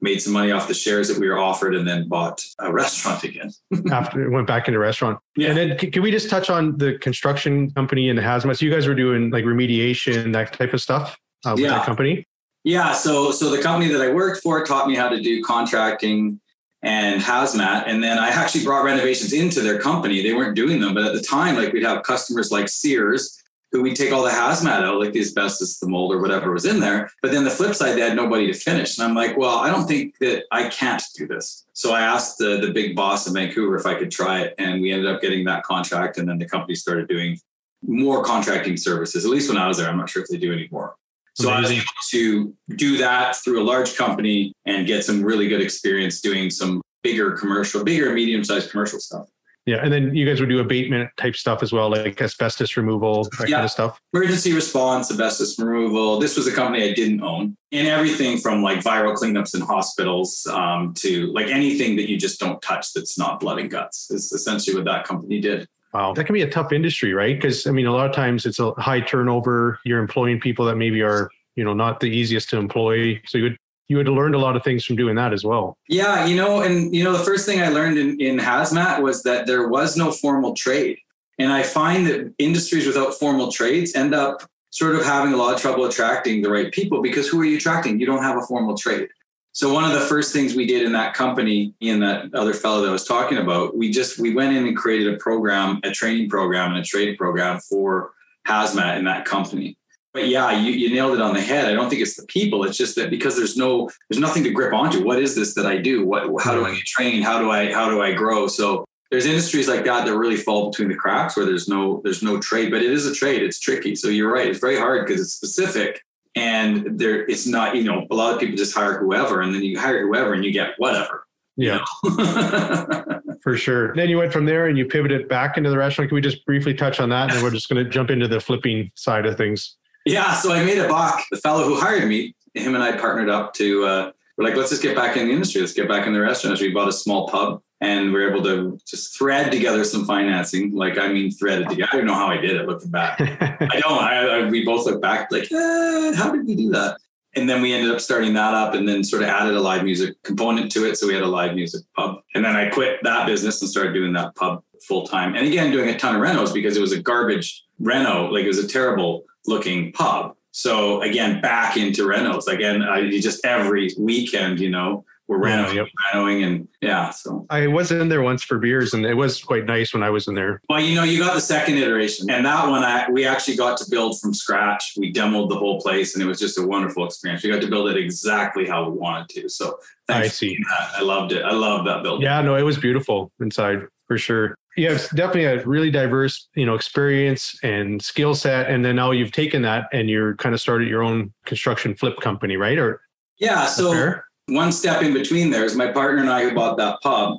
made 0.00 0.22
some 0.22 0.32
money 0.32 0.52
off 0.52 0.68
the 0.68 0.74
shares 0.74 1.08
that 1.08 1.18
we 1.18 1.28
were 1.28 1.38
offered, 1.38 1.74
and 1.74 1.86
then 1.86 2.08
bought 2.08 2.42
a 2.60 2.72
restaurant 2.72 3.24
again. 3.24 3.52
After 3.90 4.24
it 4.24 4.30
went 4.30 4.46
back 4.46 4.68
into 4.68 4.78
restaurant. 4.78 5.18
Yeah. 5.36 5.48
And 5.48 5.58
then 5.58 5.76
can 5.76 6.02
we 6.02 6.12
just 6.12 6.30
touch 6.30 6.48
on 6.48 6.78
the 6.78 6.96
construction 6.98 7.72
company 7.72 8.08
and 8.08 8.16
the 8.16 8.22
hazmat? 8.22 8.58
So 8.58 8.64
you 8.64 8.70
guys 8.70 8.86
were 8.86 8.94
doing 8.94 9.30
like 9.30 9.44
remediation, 9.44 10.32
that 10.32 10.52
type 10.52 10.72
of 10.72 10.80
stuff 10.80 11.18
uh, 11.44 11.52
with 11.54 11.64
yeah. 11.64 11.70
that 11.70 11.84
company? 11.84 12.24
Yeah. 12.62 12.92
So 12.92 13.32
so 13.32 13.50
the 13.50 13.60
company 13.60 13.92
that 13.92 14.00
I 14.00 14.12
worked 14.12 14.42
for 14.42 14.64
taught 14.64 14.86
me 14.86 14.94
how 14.94 15.08
to 15.08 15.20
do 15.20 15.42
contracting 15.42 16.40
and 16.86 17.20
hazmat. 17.20 17.84
And 17.88 18.02
then 18.02 18.16
I 18.16 18.28
actually 18.28 18.64
brought 18.64 18.84
renovations 18.84 19.32
into 19.32 19.60
their 19.60 19.80
company. 19.80 20.22
They 20.22 20.32
weren't 20.32 20.54
doing 20.54 20.80
them, 20.80 20.94
but 20.94 21.04
at 21.04 21.14
the 21.14 21.20
time, 21.20 21.56
like 21.56 21.72
we'd 21.72 21.82
have 21.82 22.04
customers 22.04 22.52
like 22.52 22.68
Sears 22.68 23.42
who 23.72 23.82
we'd 23.82 23.96
take 23.96 24.12
all 24.12 24.22
the 24.22 24.30
hazmat 24.30 24.84
out, 24.84 25.00
like 25.00 25.12
the 25.12 25.20
asbestos, 25.20 25.80
the 25.80 25.88
mold, 25.88 26.14
or 26.14 26.20
whatever 26.20 26.52
was 26.52 26.64
in 26.64 26.78
there. 26.78 27.10
But 27.20 27.32
then 27.32 27.42
the 27.42 27.50
flip 27.50 27.74
side, 27.74 27.96
they 27.96 28.00
had 28.00 28.14
nobody 28.14 28.46
to 28.46 28.54
finish. 28.54 28.96
And 28.96 29.06
I'm 29.06 29.16
like, 29.16 29.36
well, 29.36 29.58
I 29.58 29.68
don't 29.68 29.88
think 29.88 30.16
that 30.20 30.44
I 30.52 30.68
can't 30.68 31.02
do 31.16 31.26
this. 31.26 31.66
So 31.72 31.92
I 31.92 32.02
asked 32.02 32.38
the, 32.38 32.58
the 32.60 32.72
big 32.72 32.94
boss 32.94 33.26
in 33.26 33.34
Vancouver 33.34 33.76
if 33.76 33.84
I 33.84 33.96
could 33.96 34.12
try 34.12 34.42
it. 34.42 34.54
And 34.58 34.80
we 34.80 34.92
ended 34.92 35.12
up 35.12 35.20
getting 35.20 35.44
that 35.46 35.64
contract. 35.64 36.18
And 36.18 36.28
then 36.28 36.38
the 36.38 36.48
company 36.48 36.76
started 36.76 37.08
doing 37.08 37.36
more 37.82 38.22
contracting 38.22 38.76
services, 38.76 39.24
at 39.24 39.30
least 39.32 39.48
when 39.48 39.58
I 39.58 39.66
was 39.66 39.78
there. 39.78 39.88
I'm 39.88 39.98
not 39.98 40.08
sure 40.08 40.22
if 40.22 40.28
they 40.28 40.38
do 40.38 40.52
anymore. 40.52 40.94
So 41.36 41.50
Amazing. 41.50 41.78
I 41.78 41.80
was 41.80 42.14
able 42.14 42.54
to 42.68 42.76
do 42.76 42.96
that 42.96 43.36
through 43.36 43.62
a 43.62 43.64
large 43.64 43.94
company 43.94 44.54
and 44.64 44.86
get 44.86 45.04
some 45.04 45.22
really 45.22 45.48
good 45.48 45.60
experience 45.60 46.22
doing 46.22 46.48
some 46.48 46.80
bigger 47.02 47.32
commercial, 47.32 47.84
bigger 47.84 48.12
medium 48.14 48.42
sized 48.42 48.70
commercial 48.70 48.98
stuff. 48.98 49.28
Yeah, 49.66 49.78
and 49.82 49.92
then 49.92 50.14
you 50.14 50.24
guys 50.24 50.38
would 50.38 50.48
do 50.48 50.60
abatement 50.60 51.10
type 51.16 51.34
stuff 51.34 51.60
as 51.60 51.72
well, 51.72 51.90
like 51.90 52.22
asbestos 52.22 52.76
removal, 52.76 53.24
that 53.38 53.48
yeah. 53.48 53.56
kind 53.56 53.64
of 53.64 53.70
stuff. 53.70 54.00
Emergency 54.14 54.52
response, 54.52 55.10
asbestos 55.10 55.58
removal. 55.58 56.20
This 56.20 56.36
was 56.36 56.46
a 56.46 56.52
company 56.52 56.88
I 56.88 56.94
didn't 56.94 57.20
own, 57.20 57.56
and 57.72 57.88
everything 57.88 58.38
from 58.38 58.62
like 58.62 58.78
viral 58.78 59.16
cleanups 59.16 59.56
in 59.56 59.60
hospitals 59.60 60.46
um, 60.46 60.94
to 60.98 61.32
like 61.32 61.48
anything 61.48 61.96
that 61.96 62.08
you 62.08 62.16
just 62.16 62.38
don't 62.38 62.62
touch 62.62 62.92
that's 62.94 63.18
not 63.18 63.40
blood 63.40 63.58
and 63.58 63.68
guts 63.68 64.08
is 64.10 64.30
essentially 64.30 64.76
what 64.76 64.84
that 64.84 65.04
company 65.04 65.40
did. 65.40 65.68
Wow, 65.92 66.12
that 66.12 66.24
can 66.24 66.34
be 66.34 66.42
a 66.42 66.50
tough 66.50 66.72
industry, 66.72 67.14
right? 67.14 67.36
Because 67.36 67.66
I 67.66 67.70
mean, 67.70 67.86
a 67.86 67.92
lot 67.92 68.06
of 68.08 68.14
times 68.14 68.44
it's 68.44 68.58
a 68.58 68.72
high 68.72 69.00
turnover. 69.00 69.78
You're 69.84 70.00
employing 70.00 70.40
people 70.40 70.64
that 70.66 70.76
maybe 70.76 71.02
are, 71.02 71.30
you 71.54 71.64
know, 71.64 71.72
not 71.72 72.00
the 72.00 72.06
easiest 72.06 72.50
to 72.50 72.58
employ. 72.58 73.20
So 73.26 73.38
you 73.38 73.44
would 73.44 73.58
you 73.88 73.96
would 73.96 74.06
have 74.06 74.16
learned 74.16 74.34
a 74.34 74.38
lot 74.38 74.56
of 74.56 74.64
things 74.64 74.84
from 74.84 74.96
doing 74.96 75.14
that 75.16 75.32
as 75.32 75.44
well. 75.44 75.78
Yeah, 75.88 76.26
you 76.26 76.36
know, 76.36 76.62
and 76.62 76.94
you 76.94 77.04
know, 77.04 77.12
the 77.12 77.24
first 77.24 77.46
thing 77.46 77.62
I 77.62 77.68
learned 77.68 77.98
in, 77.98 78.20
in 78.20 78.38
hazmat 78.38 79.00
was 79.00 79.22
that 79.22 79.46
there 79.46 79.68
was 79.68 79.96
no 79.96 80.10
formal 80.10 80.54
trade. 80.54 80.98
And 81.38 81.52
I 81.52 81.62
find 81.62 82.06
that 82.06 82.34
industries 82.38 82.86
without 82.86 83.14
formal 83.14 83.52
trades 83.52 83.94
end 83.94 84.14
up 84.14 84.42
sort 84.70 84.96
of 84.96 85.04
having 85.04 85.32
a 85.32 85.36
lot 85.36 85.54
of 85.54 85.60
trouble 85.60 85.84
attracting 85.84 86.42
the 86.42 86.50
right 86.50 86.72
people 86.72 87.00
because 87.00 87.28
who 87.28 87.40
are 87.40 87.44
you 87.44 87.56
attracting? 87.56 88.00
You 88.00 88.06
don't 88.06 88.22
have 88.22 88.36
a 88.36 88.42
formal 88.42 88.76
trade. 88.76 89.08
So 89.56 89.72
one 89.72 89.84
of 89.84 89.92
the 89.94 90.02
first 90.02 90.34
things 90.34 90.54
we 90.54 90.66
did 90.66 90.82
in 90.82 90.92
that 90.92 91.14
company, 91.14 91.72
and 91.80 92.02
that 92.02 92.34
other 92.34 92.52
fellow 92.52 92.82
that 92.82 92.90
I 92.90 92.92
was 92.92 93.06
talking 93.06 93.38
about, 93.38 93.74
we 93.74 93.90
just 93.90 94.18
we 94.18 94.34
went 94.34 94.54
in 94.54 94.66
and 94.66 94.76
created 94.76 95.14
a 95.14 95.16
program, 95.16 95.80
a 95.82 95.90
training 95.90 96.28
program, 96.28 96.72
and 96.72 96.80
a 96.80 96.82
trade 96.82 97.16
program 97.16 97.58
for 97.60 98.12
hazmat 98.46 98.98
in 98.98 99.06
that 99.06 99.24
company. 99.24 99.78
But 100.12 100.28
yeah, 100.28 100.50
you, 100.50 100.72
you 100.72 100.94
nailed 100.94 101.14
it 101.14 101.22
on 101.22 101.32
the 101.32 101.40
head. 101.40 101.70
I 101.70 101.72
don't 101.72 101.88
think 101.88 102.02
it's 102.02 102.16
the 102.16 102.26
people. 102.26 102.64
It's 102.64 102.76
just 102.76 102.96
that 102.96 103.08
because 103.08 103.34
there's 103.34 103.56
no 103.56 103.88
there's 104.10 104.20
nothing 104.20 104.44
to 104.44 104.50
grip 104.50 104.74
onto. 104.74 105.02
What 105.02 105.22
is 105.22 105.34
this 105.34 105.54
that 105.54 105.64
I 105.64 105.78
do? 105.78 106.04
What 106.04 106.24
how 106.44 106.52
do 106.52 106.66
I 106.66 106.74
get 106.74 106.84
trained? 106.84 107.24
How 107.24 107.38
do 107.38 107.50
I 107.50 107.72
how 107.72 107.88
do 107.88 108.02
I 108.02 108.12
grow? 108.12 108.48
So 108.48 108.84
there's 109.10 109.24
industries 109.24 109.68
like 109.68 109.86
that 109.86 110.04
that 110.04 110.18
really 110.18 110.36
fall 110.36 110.70
between 110.70 110.88
the 110.88 110.96
cracks 110.96 111.34
where 111.34 111.46
there's 111.46 111.66
no 111.66 112.02
there's 112.04 112.22
no 112.22 112.38
trade, 112.38 112.70
but 112.70 112.82
it 112.82 112.90
is 112.90 113.06
a 113.06 113.14
trade. 113.14 113.42
It's 113.42 113.58
tricky. 113.58 113.96
So 113.96 114.08
you're 114.08 114.30
right. 114.30 114.48
It's 114.48 114.60
very 114.60 114.76
hard 114.76 115.06
because 115.06 115.22
it's 115.22 115.32
specific 115.32 116.02
and 116.36 116.98
there 116.98 117.26
it's 117.26 117.46
not 117.46 117.74
you 117.74 117.82
know 117.82 118.06
a 118.10 118.14
lot 118.14 118.34
of 118.34 118.38
people 118.38 118.54
just 118.54 118.74
hire 118.74 118.98
whoever 118.98 119.40
and 119.40 119.54
then 119.54 119.62
you 119.62 119.78
hire 119.78 120.06
whoever 120.06 120.34
and 120.34 120.44
you 120.44 120.52
get 120.52 120.74
whatever. 120.78 121.24
Yeah. 121.56 121.82
For 123.42 123.56
sure. 123.56 123.94
Then 123.94 124.10
you 124.10 124.18
went 124.18 124.30
from 124.30 124.44
there 124.44 124.66
and 124.66 124.76
you 124.76 124.84
pivoted 124.84 125.26
back 125.26 125.56
into 125.56 125.70
the 125.70 125.78
restaurant. 125.78 126.10
Can 126.10 126.14
we 126.16 126.20
just 126.20 126.44
briefly 126.44 126.74
touch 126.74 127.00
on 127.00 127.08
that? 127.08 127.30
And 127.30 127.32
then 127.32 127.42
we're 127.42 127.50
just 127.50 127.70
going 127.70 127.82
to 127.82 127.90
jump 127.90 128.10
into 128.10 128.28
the 128.28 128.40
flipping 128.40 128.90
side 128.94 129.24
of 129.24 129.36
things. 129.36 129.76
Yeah 130.04 130.34
so 130.34 130.52
i 130.52 130.62
made 130.62 130.78
a 130.78 130.86
buck. 130.86 131.22
The 131.30 131.38
fellow 131.38 131.64
who 131.64 131.80
hired 131.80 132.08
me 132.08 132.34
him 132.54 132.74
and 132.74 132.84
i 132.84 132.96
partnered 132.96 133.28
up 133.28 133.54
to 133.54 133.84
uh, 133.84 134.12
we're 134.36 134.44
like 134.44 134.54
let's 134.56 134.70
just 134.70 134.82
get 134.82 134.94
back 134.94 135.16
in 135.16 135.28
the 135.28 135.32
industry. 135.32 135.62
Let's 135.62 135.72
get 135.72 135.88
back 135.88 136.06
in 136.06 136.12
the 136.12 136.20
restaurant. 136.20 136.60
We 136.60 136.72
bought 136.72 136.88
a 136.88 136.92
small 136.92 137.26
pub 137.28 137.62
and 137.80 138.12
we 138.12 138.22
are 138.22 138.30
able 138.30 138.42
to 138.42 138.78
just 138.86 139.16
thread 139.16 139.52
together 139.52 139.84
some 139.84 140.06
financing. 140.06 140.72
Like, 140.72 140.98
I 140.98 141.08
mean, 141.08 141.30
threaded 141.30 141.68
together. 141.68 141.90
I 141.92 141.96
don't 141.96 142.06
know 142.06 142.14
how 142.14 142.28
I 142.28 142.38
did 142.38 142.56
it 142.56 142.66
looking 142.66 142.90
back. 142.90 143.20
I 143.20 143.80
don't. 143.80 144.02
I, 144.02 144.16
I, 144.16 144.48
we 144.48 144.64
both 144.64 144.86
look 144.86 145.02
back 145.02 145.30
like, 145.30 145.50
eh, 145.52 146.14
how 146.14 146.30
did 146.30 146.46
we 146.46 146.54
do 146.54 146.70
that? 146.70 146.98
And 147.34 147.48
then 147.48 147.60
we 147.60 147.74
ended 147.74 147.90
up 147.90 148.00
starting 148.00 148.32
that 148.32 148.54
up 148.54 148.72
and 148.72 148.88
then 148.88 149.04
sort 149.04 149.22
of 149.22 149.28
added 149.28 149.54
a 149.54 149.60
live 149.60 149.84
music 149.84 150.22
component 150.22 150.72
to 150.72 150.86
it. 150.86 150.96
So 150.96 151.06
we 151.06 151.12
had 151.12 151.22
a 151.22 151.28
live 151.28 151.54
music 151.54 151.82
pub. 151.94 152.22
And 152.34 152.42
then 152.42 152.56
I 152.56 152.70
quit 152.70 153.00
that 153.02 153.26
business 153.26 153.60
and 153.60 153.70
started 153.70 153.92
doing 153.92 154.14
that 154.14 154.34
pub 154.36 154.62
full 154.88 155.06
time. 155.06 155.34
And 155.34 155.46
again, 155.46 155.70
doing 155.70 155.90
a 155.90 155.98
ton 155.98 156.16
of 156.16 156.22
renos 156.22 156.54
because 156.54 156.78
it 156.78 156.80
was 156.80 156.92
a 156.92 157.00
garbage 157.00 157.62
reno. 157.78 158.30
Like 158.30 158.44
it 158.44 158.48
was 158.48 158.64
a 158.64 158.66
terrible 158.66 159.24
looking 159.46 159.92
pub. 159.92 160.34
So 160.52 161.02
again, 161.02 161.42
back 161.42 161.76
into 161.76 162.06
renos. 162.06 162.46
Again, 162.46 162.82
I 162.82 163.10
just 163.10 163.44
every 163.44 163.90
weekend, 163.98 164.58
you 164.58 164.70
know, 164.70 165.04
we're 165.28 165.38
renoing, 165.38 165.74
yep. 165.74 165.88
renoing, 166.14 166.44
and 166.44 166.68
yeah. 166.80 167.10
So 167.10 167.46
I 167.50 167.66
was 167.66 167.90
in 167.90 168.08
there 168.08 168.22
once 168.22 168.44
for 168.44 168.58
beers, 168.58 168.94
and 168.94 169.04
it 169.04 169.14
was 169.14 169.42
quite 169.42 169.64
nice 169.64 169.92
when 169.92 170.02
I 170.02 170.10
was 170.10 170.28
in 170.28 170.34
there. 170.34 170.60
Well, 170.68 170.80
you 170.80 170.94
know, 170.94 171.02
you 171.02 171.18
got 171.18 171.34
the 171.34 171.40
second 171.40 171.78
iteration, 171.78 172.30
and 172.30 172.46
that 172.46 172.68
one 172.68 172.84
I 172.84 173.10
we 173.10 173.26
actually 173.26 173.56
got 173.56 173.76
to 173.78 173.90
build 173.90 174.20
from 174.20 174.32
scratch. 174.32 174.94
We 174.96 175.12
demoed 175.12 175.48
the 175.48 175.56
whole 175.56 175.80
place, 175.80 176.14
and 176.14 176.22
it 176.22 176.26
was 176.26 176.38
just 176.38 176.58
a 176.58 176.66
wonderful 176.66 177.04
experience. 177.04 177.42
We 177.42 177.50
got 177.50 177.60
to 177.62 177.68
build 177.68 177.88
it 177.88 177.96
exactly 177.96 178.66
how 178.66 178.88
we 178.88 178.96
wanted 178.96 179.28
to. 179.40 179.48
So 179.48 179.78
I 180.08 180.28
see. 180.28 180.58
I 180.96 181.02
loved 181.02 181.32
it. 181.32 181.44
I 181.44 181.52
love 181.52 181.84
that 181.86 182.02
building. 182.02 182.22
Yeah, 182.22 182.40
no, 182.42 182.54
it 182.54 182.62
was 182.62 182.78
beautiful 182.78 183.32
inside 183.40 183.82
for 184.06 184.18
sure. 184.18 184.54
Yeah, 184.76 184.92
have 184.92 185.08
definitely 185.10 185.46
a 185.46 185.64
really 185.64 185.90
diverse, 185.90 186.48
you 186.54 186.66
know, 186.66 186.74
experience 186.74 187.58
and 187.62 188.00
skill 188.00 188.34
set, 188.34 188.70
and 188.70 188.84
then 188.84 188.96
now 188.96 189.10
you've 189.10 189.32
taken 189.32 189.62
that 189.62 189.88
and 189.92 190.08
you're 190.08 190.36
kind 190.36 190.54
of 190.54 190.60
started 190.60 190.86
your 190.86 191.02
own 191.02 191.32
construction 191.46 191.96
flip 191.96 192.20
company, 192.20 192.56
right? 192.56 192.78
Or 192.78 193.00
yeah, 193.38 193.66
so. 193.66 194.20
One 194.48 194.70
step 194.70 195.02
in 195.02 195.12
between 195.12 195.50
there 195.50 195.64
is 195.64 195.74
my 195.74 195.90
partner 195.90 196.20
and 196.20 196.30
I 196.30 196.44
who 196.44 196.54
bought 196.54 196.76
that 196.76 197.00
pub. 197.02 197.38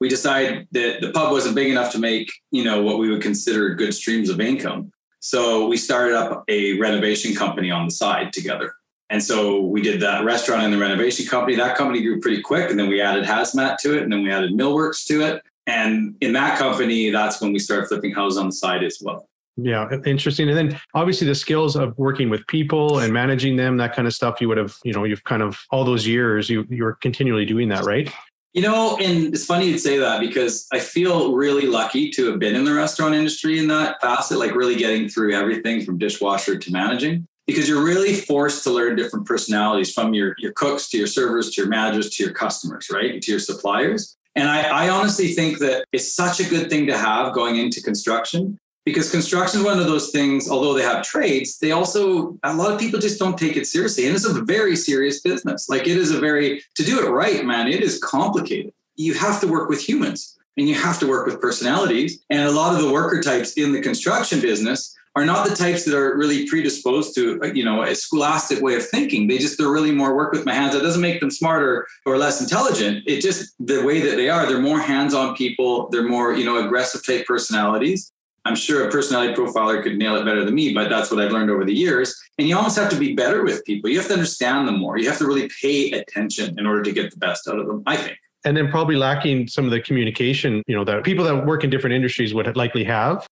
We 0.00 0.08
decided 0.08 0.66
that 0.72 1.00
the 1.02 1.10
pub 1.12 1.30
wasn't 1.30 1.54
big 1.54 1.70
enough 1.70 1.92
to 1.92 1.98
make, 1.98 2.32
you 2.50 2.64
know, 2.64 2.82
what 2.82 2.98
we 2.98 3.10
would 3.10 3.20
consider 3.20 3.74
good 3.74 3.92
streams 3.92 4.30
of 4.30 4.40
income. 4.40 4.90
So 5.20 5.66
we 5.66 5.76
started 5.76 6.14
up 6.14 6.44
a 6.48 6.78
renovation 6.78 7.34
company 7.34 7.70
on 7.70 7.86
the 7.86 7.90
side 7.90 8.32
together. 8.32 8.72
And 9.10 9.22
so 9.22 9.60
we 9.60 9.82
did 9.82 10.00
that 10.00 10.24
restaurant 10.24 10.62
and 10.62 10.72
the 10.72 10.78
renovation 10.78 11.26
company. 11.26 11.56
That 11.56 11.76
company 11.76 12.02
grew 12.02 12.20
pretty 12.20 12.42
quick. 12.42 12.70
And 12.70 12.78
then 12.78 12.88
we 12.88 13.00
added 13.00 13.24
Hazmat 13.24 13.76
to 13.78 13.96
it. 13.96 14.02
And 14.02 14.12
then 14.12 14.22
we 14.22 14.32
added 14.32 14.52
Millworks 14.52 15.04
to 15.06 15.22
it. 15.22 15.42
And 15.66 16.16
in 16.20 16.32
that 16.32 16.58
company, 16.58 17.10
that's 17.10 17.40
when 17.40 17.52
we 17.52 17.58
started 17.58 17.88
flipping 17.88 18.14
houses 18.14 18.38
on 18.38 18.46
the 18.46 18.52
side 18.52 18.82
as 18.82 18.98
well. 19.02 19.28
Yeah, 19.56 19.88
interesting. 20.04 20.48
And 20.50 20.56
then 20.56 20.80
obviously 20.94 21.26
the 21.26 21.34
skills 21.34 21.76
of 21.76 21.96
working 21.96 22.28
with 22.28 22.46
people 22.46 22.98
and 22.98 23.12
managing 23.12 23.56
them, 23.56 23.78
that 23.78 23.94
kind 23.94 24.06
of 24.06 24.12
stuff, 24.12 24.40
you 24.40 24.48
would 24.48 24.58
have, 24.58 24.76
you 24.84 24.92
know, 24.92 25.04
you've 25.04 25.24
kind 25.24 25.42
of 25.42 25.58
all 25.70 25.84
those 25.84 26.06
years, 26.06 26.50
you 26.50 26.66
you 26.68 26.84
were 26.84 26.94
continually 26.94 27.46
doing 27.46 27.68
that, 27.70 27.84
right? 27.84 28.12
You 28.52 28.62
know, 28.62 28.96
and 28.98 29.34
it's 29.34 29.46
funny 29.46 29.68
you'd 29.68 29.78
say 29.78 29.98
that 29.98 30.20
because 30.20 30.66
I 30.72 30.78
feel 30.78 31.34
really 31.34 31.66
lucky 31.66 32.10
to 32.10 32.30
have 32.30 32.38
been 32.38 32.54
in 32.54 32.64
the 32.64 32.72
restaurant 32.72 33.14
industry 33.14 33.58
in 33.58 33.68
that 33.68 34.00
facet, 34.00 34.38
like 34.38 34.54
really 34.54 34.76
getting 34.76 35.08
through 35.08 35.34
everything 35.34 35.84
from 35.84 35.98
dishwasher 35.98 36.58
to 36.58 36.72
managing 36.72 37.26
because 37.46 37.68
you're 37.68 37.84
really 37.84 38.14
forced 38.14 38.64
to 38.64 38.70
learn 38.70 38.96
different 38.96 39.26
personalities 39.26 39.92
from 39.92 40.14
your, 40.14 40.34
your 40.38 40.52
cooks 40.52 40.88
to 40.88 40.98
your 40.98 41.06
servers 41.06 41.50
to 41.50 41.60
your 41.60 41.68
managers 41.68 42.10
to 42.10 42.24
your 42.24 42.32
customers, 42.32 42.88
right? 42.90 43.22
To 43.22 43.30
your 43.30 43.40
suppliers. 43.40 44.16
And 44.34 44.48
I, 44.48 44.86
I 44.86 44.88
honestly 44.90 45.28
think 45.28 45.58
that 45.60 45.84
it's 45.92 46.12
such 46.12 46.40
a 46.40 46.48
good 46.48 46.68
thing 46.68 46.86
to 46.88 46.96
have 46.96 47.32
going 47.32 47.56
into 47.56 47.80
construction 47.82 48.58
because 48.86 49.10
construction 49.10 49.60
is 49.60 49.66
one 49.66 49.80
of 49.80 49.86
those 49.86 50.10
things, 50.10 50.48
although 50.48 50.72
they 50.72 50.82
have 50.82 51.04
trades, 51.04 51.58
they 51.58 51.72
also, 51.72 52.38
a 52.44 52.54
lot 52.54 52.72
of 52.72 52.78
people 52.78 53.00
just 53.00 53.18
don't 53.18 53.36
take 53.36 53.56
it 53.56 53.66
seriously. 53.66 54.06
And 54.06 54.14
it's 54.14 54.24
a 54.24 54.44
very 54.44 54.76
serious 54.76 55.20
business. 55.20 55.68
Like 55.68 55.88
it 55.88 55.96
is 55.96 56.12
a 56.12 56.20
very, 56.20 56.62
to 56.76 56.84
do 56.84 57.04
it 57.04 57.10
right, 57.10 57.44
man, 57.44 57.66
it 57.66 57.82
is 57.82 57.98
complicated. 57.98 58.72
You 58.94 59.14
have 59.14 59.40
to 59.40 59.48
work 59.48 59.68
with 59.68 59.86
humans 59.86 60.38
and 60.56 60.68
you 60.68 60.76
have 60.76 61.00
to 61.00 61.08
work 61.08 61.26
with 61.26 61.40
personalities. 61.40 62.24
And 62.30 62.42
a 62.42 62.52
lot 62.52 62.74
of 62.76 62.80
the 62.80 62.92
worker 62.92 63.20
types 63.20 63.54
in 63.54 63.72
the 63.72 63.82
construction 63.82 64.40
business 64.40 64.94
are 65.16 65.24
not 65.24 65.48
the 65.48 65.56
types 65.56 65.84
that 65.84 65.96
are 65.96 66.16
really 66.16 66.46
predisposed 66.46 67.14
to 67.14 67.40
uh, 67.42 67.46
you 67.46 67.64
know 67.64 67.82
a 67.82 67.94
scholastic 67.94 68.60
way 68.60 68.74
of 68.74 68.86
thinking 68.86 69.26
they 69.26 69.38
just 69.38 69.56
they're 69.56 69.70
really 69.70 69.90
more 69.90 70.14
work 70.14 70.30
with 70.30 70.44
my 70.44 70.52
hands 70.52 70.74
that 70.74 70.82
doesn't 70.82 71.00
make 71.00 71.20
them 71.20 71.30
smarter 71.30 71.86
or 72.04 72.18
less 72.18 72.38
intelligent 72.42 73.02
it 73.06 73.22
just 73.22 73.54
the 73.58 73.82
way 73.82 73.98
that 73.98 74.16
they 74.16 74.28
are 74.28 74.44
they're 74.44 74.60
more 74.60 74.78
hands-on 74.78 75.34
people 75.34 75.88
they're 75.88 76.06
more 76.06 76.34
you 76.34 76.44
know 76.44 76.62
aggressive 76.62 77.04
type 77.04 77.24
personalities 77.24 78.12
i'm 78.46 78.54
sure 78.54 78.86
a 78.86 78.90
personality 78.90 79.34
profiler 79.34 79.82
could 79.82 79.96
nail 79.96 80.16
it 80.16 80.24
better 80.24 80.44
than 80.44 80.54
me 80.54 80.72
but 80.72 80.88
that's 80.88 81.10
what 81.10 81.20
i've 81.20 81.32
learned 81.32 81.50
over 81.50 81.64
the 81.64 81.74
years. 81.74 82.14
And 82.38 82.46
you 82.46 82.56
almost 82.56 82.76
have 82.76 82.90
to 82.90 82.98
be 82.98 83.14
better 83.14 83.42
with 83.44 83.64
people. 83.64 83.88
You 83.88 83.98
have 83.98 84.08
to 84.08 84.12
understand 84.12 84.68
them 84.68 84.78
more. 84.78 84.98
You 84.98 85.08
have 85.08 85.16
to 85.18 85.26
really 85.26 85.48
pay 85.62 85.92
attention 85.92 86.58
in 86.58 86.66
order 86.66 86.82
to 86.82 86.92
get 86.92 87.10
the 87.10 87.16
best 87.16 87.48
out 87.48 87.58
of 87.58 87.66
them 87.66 87.82
i 87.86 87.96
think. 87.96 88.18
And 88.44 88.56
then 88.56 88.70
probably 88.70 88.96
lacking 88.96 89.48
some 89.48 89.64
of 89.64 89.70
the 89.70 89.80
communication 89.80 90.62
you 90.66 90.76
know 90.76 90.84
that 90.84 91.04
people 91.04 91.24
that 91.24 91.46
work 91.46 91.64
in 91.64 91.70
different 91.70 91.94
industries 91.94 92.34
would 92.34 92.56
likely 92.56 92.84
have 92.84 93.26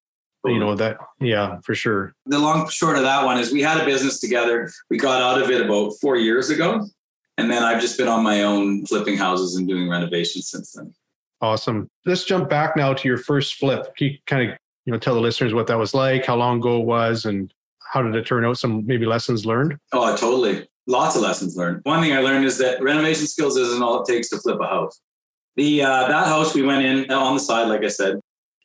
you 0.47 0.59
know 0.59 0.75
that 0.75 0.99
yeah 1.21 1.59
for 1.62 1.75
sure. 1.75 2.14
The 2.26 2.38
long 2.38 2.68
short 2.68 2.97
of 2.97 3.02
that 3.02 3.25
one 3.25 3.38
is 3.38 3.52
we 3.52 3.62
had 3.62 3.80
a 3.80 3.85
business 3.85 4.21
together. 4.21 4.71
We 4.90 4.99
got 4.99 5.23
out 5.23 5.40
of 5.40 5.50
it 5.50 5.64
about 5.64 5.92
four 6.00 6.16
years 6.16 6.50
ago. 6.50 6.87
And 7.37 7.50
then 7.50 7.62
i've 7.62 7.80
just 7.80 7.99
been 7.99 8.09
on 8.09 8.23
my 8.23 8.42
own 8.42 8.87
flipping 8.87 9.16
houses 9.16 9.56
and 9.56 9.66
doing 9.66 9.88
renovations 9.88 10.49
since 10.49 10.73
then. 10.73 10.94
Awesome. 11.40 11.88
Let's 12.06 12.25
jump 12.25 12.49
back 12.49 12.76
now 12.76 12.94
to 12.94 13.09
your 13.09 13.18
first 13.18 13.54
flip. 13.56 13.94
Can 13.97 14.09
you 14.09 14.18
kind 14.26 14.50
of 14.50 14.56
you 14.84 14.92
know 14.92 14.98
tell 14.98 15.14
the 15.14 15.20
listeners 15.20 15.54
what 15.54 15.66
that 15.66 15.78
was 15.78 15.94
like 15.94 16.24
how 16.24 16.36
long 16.36 16.58
ago 16.58 16.80
it 16.80 16.86
was 16.86 17.24
and 17.24 17.52
how 17.92 18.02
did 18.02 18.14
it 18.14 18.26
turn 18.26 18.44
out 18.44 18.58
some 18.58 18.84
maybe 18.86 19.06
lessons 19.06 19.46
learned 19.46 19.76
oh 19.92 20.16
totally 20.16 20.66
lots 20.86 21.16
of 21.16 21.22
lessons 21.22 21.56
learned 21.56 21.80
one 21.84 22.02
thing 22.02 22.12
i 22.12 22.20
learned 22.20 22.44
is 22.44 22.58
that 22.58 22.82
renovation 22.82 23.26
skills 23.26 23.56
isn't 23.56 23.82
all 23.82 24.02
it 24.02 24.06
takes 24.06 24.28
to 24.28 24.38
flip 24.38 24.58
a 24.60 24.66
house 24.66 25.00
the 25.56 25.82
uh, 25.82 26.08
that 26.08 26.26
house 26.26 26.54
we 26.54 26.62
went 26.62 26.84
in 26.84 27.10
on 27.10 27.34
the 27.34 27.40
side 27.40 27.68
like 27.68 27.82
i 27.82 27.88
said 27.88 28.18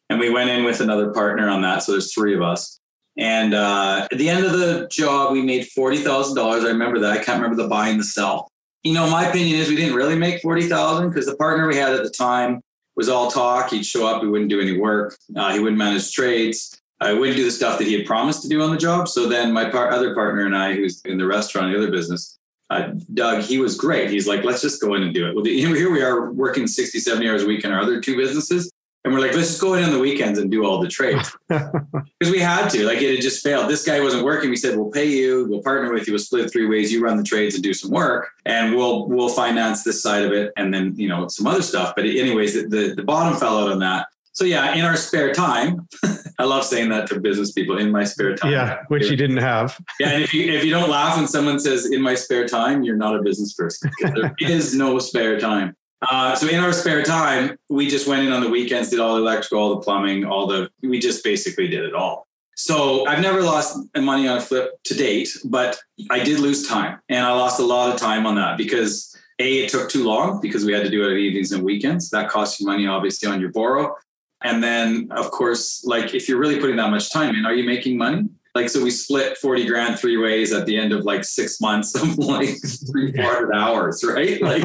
and 0.09 0.19
we 0.19 0.29
went 0.29 0.49
in 0.49 0.63
with 0.63 0.81
another 0.81 1.11
partner 1.11 1.47
on 1.47 1.61
that. 1.61 1.83
So 1.83 1.93
there's 1.93 2.13
three 2.13 2.35
of 2.35 2.41
us. 2.41 2.79
And 3.17 3.53
uh, 3.53 4.07
at 4.11 4.17
the 4.17 4.29
end 4.29 4.45
of 4.45 4.53
the 4.53 4.87
job, 4.91 5.33
we 5.33 5.41
made 5.41 5.67
forty 5.67 5.97
thousand 5.97 6.35
dollars. 6.35 6.63
I 6.63 6.69
remember 6.69 6.99
that. 6.99 7.11
I 7.11 7.23
can't 7.23 7.41
remember 7.41 7.61
the 7.61 7.67
buy 7.67 7.89
and 7.89 7.99
the 7.99 8.03
sell. 8.03 8.49
You 8.83 8.93
know, 8.93 9.09
my 9.09 9.27
opinion 9.27 9.59
is 9.59 9.67
we 9.67 9.75
didn't 9.75 9.95
really 9.95 10.17
make 10.17 10.41
forty 10.41 10.67
thousand 10.67 11.09
because 11.09 11.25
the 11.25 11.35
partner 11.35 11.67
we 11.67 11.75
had 11.75 11.93
at 11.93 12.03
the 12.03 12.09
time 12.09 12.61
was 12.99 13.07
all 13.07 13.31
talk. 13.31 13.69
He'd 13.69 13.85
show 13.85 14.05
up, 14.05 14.21
he 14.21 14.27
wouldn't 14.27 14.49
do 14.49 14.59
any 14.59 14.77
work. 14.77 15.17
Uh, 15.33 15.53
he 15.53 15.59
wouldn't 15.59 15.77
manage 15.77 16.11
trades. 16.11 16.77
I 16.99 17.13
wouldn't 17.13 17.37
do 17.37 17.45
the 17.45 17.51
stuff 17.51 17.77
that 17.77 17.87
he 17.87 17.93
had 17.97 18.05
promised 18.05 18.41
to 18.41 18.49
do 18.49 18.61
on 18.61 18.71
the 18.71 18.77
job. 18.77 19.07
So 19.07 19.29
then 19.29 19.53
my 19.53 19.69
par- 19.69 19.89
other 19.89 20.13
partner 20.13 20.45
and 20.45 20.55
I, 20.55 20.73
who's 20.73 21.01
in 21.05 21.17
the 21.17 21.25
restaurant, 21.25 21.71
the 21.71 21.77
other 21.77 21.89
business, 21.89 22.37
uh, 22.69 22.91
Doug, 23.13 23.43
he 23.43 23.57
was 23.57 23.77
great. 23.77 24.11
He's 24.11 24.27
like, 24.27 24.43
let's 24.43 24.61
just 24.61 24.81
go 24.81 24.95
in 24.95 25.03
and 25.03 25.13
do 25.13 25.25
it. 25.27 25.33
Well, 25.33 25.45
the, 25.45 25.57
here 25.57 25.91
we 25.91 26.01
are 26.03 26.29
working 26.33 26.67
60, 26.67 26.99
70 26.99 27.29
hours 27.29 27.43
a 27.43 27.47
week 27.47 27.63
in 27.63 27.71
our 27.71 27.79
other 27.79 28.01
two 28.01 28.17
businesses. 28.17 28.69
And 29.09 29.17
we're 29.17 29.25
like, 29.25 29.33
let's 29.33 29.47
just 29.47 29.59
go 29.59 29.73
in 29.73 29.83
on 29.83 29.91
the 29.91 29.97
weekends 29.97 30.37
and 30.37 30.51
do 30.51 30.63
all 30.63 30.79
the 30.79 30.87
trades 30.87 31.35
because 31.49 32.31
we 32.31 32.37
had 32.37 32.69
to. 32.69 32.85
Like 32.85 33.01
it 33.01 33.15
had 33.15 33.23
just 33.23 33.43
failed. 33.43 33.67
This 33.67 33.83
guy 33.83 33.99
wasn't 34.01 34.23
working. 34.23 34.51
We 34.51 34.55
said, 34.55 34.77
we'll 34.77 34.91
pay 34.91 35.07
you. 35.07 35.47
We'll 35.49 35.63
partner 35.63 35.91
with 35.91 36.05
you. 36.05 36.13
We'll 36.13 36.19
split 36.19 36.51
three 36.51 36.67
ways. 36.67 36.93
You 36.93 37.03
run 37.03 37.17
the 37.17 37.23
trades 37.23 37.55
and 37.55 37.63
do 37.63 37.73
some 37.73 37.89
work, 37.89 38.29
and 38.45 38.75
we'll 38.75 39.07
we'll 39.07 39.29
finance 39.29 39.83
this 39.83 40.03
side 40.03 40.25
of 40.25 40.31
it, 40.31 40.53
and 40.57 40.71
then 40.71 40.93
you 40.95 41.07
know 41.07 41.27
some 41.27 41.47
other 41.47 41.63
stuff. 41.63 41.93
But 41.95 42.05
anyways, 42.05 42.53
the 42.53 42.67
the, 42.67 42.93
the 42.93 43.03
bottom 43.03 43.35
fell 43.39 43.57
out 43.57 43.71
on 43.71 43.79
that. 43.79 44.09
So 44.33 44.45
yeah, 44.45 44.75
in 44.75 44.85
our 44.85 44.95
spare 44.95 45.33
time, 45.33 45.87
I 46.37 46.43
love 46.43 46.63
saying 46.63 46.89
that 46.89 47.07
to 47.07 47.19
business 47.19 47.51
people. 47.51 47.79
In 47.79 47.91
my 47.91 48.03
spare 48.03 48.35
time, 48.35 48.51
yeah, 48.51 48.83
which 48.89 49.09
you 49.09 49.17
didn't 49.17 49.37
have. 49.37 49.75
yeah, 49.99 50.09
and 50.09 50.21
if 50.21 50.35
you 50.35 50.53
if 50.53 50.63
you 50.63 50.69
don't 50.69 50.91
laugh 50.91 51.17
when 51.17 51.27
someone 51.27 51.59
says 51.59 51.87
"in 51.91 51.99
my 51.99 52.13
spare 52.13 52.47
time," 52.47 52.83
you're 52.83 52.95
not 52.95 53.15
a 53.15 53.23
business 53.23 53.55
person. 53.55 53.89
There 54.13 54.35
is 54.39 54.75
no 54.75 54.99
spare 54.99 55.39
time. 55.39 55.75
Uh, 56.01 56.33
so 56.35 56.47
in 56.47 56.59
our 56.59 56.71
spare 56.71 57.03
time, 57.03 57.57
we 57.69 57.87
just 57.87 58.07
went 58.07 58.25
in 58.25 58.31
on 58.31 58.41
the 58.41 58.49
weekends, 58.49 58.89
did 58.89 58.99
all 58.99 59.15
the 59.15 59.21
electrical, 59.21 59.59
all 59.59 59.75
the 59.75 59.81
plumbing, 59.81 60.23
all 60.23 60.47
the, 60.47 60.69
we 60.81 60.99
just 60.99 61.23
basically 61.23 61.67
did 61.67 61.83
it 61.83 61.93
all. 61.93 62.27
So 62.55 63.05
I've 63.07 63.21
never 63.21 63.41
lost 63.41 63.77
money 63.95 64.27
on 64.27 64.37
a 64.37 64.41
flip 64.41 64.81
to 64.83 64.93
date, 64.93 65.29
but 65.45 65.79
I 66.09 66.23
did 66.23 66.39
lose 66.39 66.67
time 66.67 66.99
and 67.07 67.25
I 67.25 67.31
lost 67.31 67.59
a 67.59 67.65
lot 67.65 67.93
of 67.93 67.99
time 67.99 68.25
on 68.25 68.35
that 68.35 68.57
because 68.57 69.15
A, 69.39 69.63
it 69.63 69.69
took 69.69 69.89
too 69.89 70.03
long 70.03 70.41
because 70.41 70.65
we 70.65 70.73
had 70.73 70.83
to 70.83 70.89
do 70.89 71.07
it 71.07 71.11
at 71.11 71.17
evenings 71.17 71.53
and 71.53 71.63
weekends. 71.63 72.09
That 72.09 72.29
costs 72.29 72.59
you 72.59 72.65
money, 72.65 72.85
obviously, 72.85 73.29
on 73.29 73.39
your 73.39 73.51
borrow. 73.51 73.95
And 74.41 74.61
then, 74.61 75.07
of 75.11 75.31
course, 75.31 75.85
like 75.85 76.13
if 76.13 76.27
you're 76.27 76.37
really 76.37 76.59
putting 76.59 76.75
that 76.77 76.91
much 76.91 77.11
time 77.11 77.35
in, 77.35 77.45
are 77.45 77.53
you 77.53 77.65
making 77.65 77.97
money? 77.97 78.27
Like 78.59 78.69
so 78.69 78.83
we 78.83 78.91
split 78.91 79.37
40 79.37 79.65
grand 79.65 79.99
three 79.99 80.17
ways 80.17 80.53
at 80.53 80.65
the 80.65 80.77
end 80.77 80.91
of 80.91 81.05
like 81.05 81.23
six 81.23 81.61
months 81.61 81.95
of 81.95 82.17
like 82.17 82.49
three 82.91 83.11
400 83.13 83.53
hours 83.53 84.03
right? 84.03 84.41
Like 84.49 84.63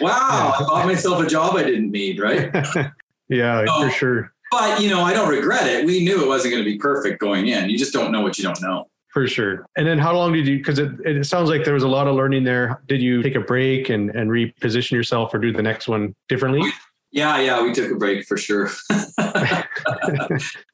wow 0.00 0.54
i 0.58 0.64
bought 0.66 0.86
myself 0.86 1.22
a 1.22 1.26
job 1.26 1.56
i 1.56 1.62
didn't 1.62 1.90
need 1.90 2.20
right? 2.20 2.54
Yeah 3.30 3.66
so, 3.66 3.82
for 3.82 3.90
sure. 3.90 4.32
but 4.50 4.80
you 4.80 4.88
know 4.88 5.02
i 5.02 5.12
don't 5.12 5.28
regret 5.28 5.66
it. 5.66 5.84
We 5.84 6.02
knew 6.02 6.22
it 6.22 6.28
wasn't 6.28 6.52
going 6.52 6.64
to 6.64 6.70
be 6.70 6.78
perfect 6.78 7.20
going 7.20 7.48
in. 7.48 7.68
You 7.68 7.76
just 7.76 7.92
don't 7.92 8.10
know 8.10 8.22
what 8.22 8.38
you 8.38 8.44
don't 8.44 8.60
know. 8.62 8.88
For 9.12 9.26
sure. 9.26 9.66
And 9.76 9.86
then 9.86 9.98
how 9.98 10.14
long 10.14 10.32
did 10.32 10.46
you 10.46 10.58
because 10.58 10.78
it, 10.78 10.92
it 11.04 11.26
sounds 11.26 11.50
like 11.50 11.64
there 11.64 11.74
was 11.74 11.82
a 11.82 11.88
lot 11.88 12.06
of 12.08 12.14
learning 12.14 12.44
there. 12.44 12.80
Did 12.86 13.02
you 13.02 13.22
take 13.22 13.34
a 13.34 13.40
break 13.40 13.90
and 13.90 14.10
and 14.10 14.30
reposition 14.30 14.92
yourself 14.92 15.34
or 15.34 15.38
do 15.38 15.52
the 15.52 15.62
next 15.62 15.88
one 15.88 16.14
differently? 16.28 16.62
Yeah, 17.10 17.40
yeah, 17.40 17.62
we 17.62 17.72
took 17.72 17.90
a 17.90 17.94
break 17.94 18.26
for 18.26 18.36
sure. 18.36 18.70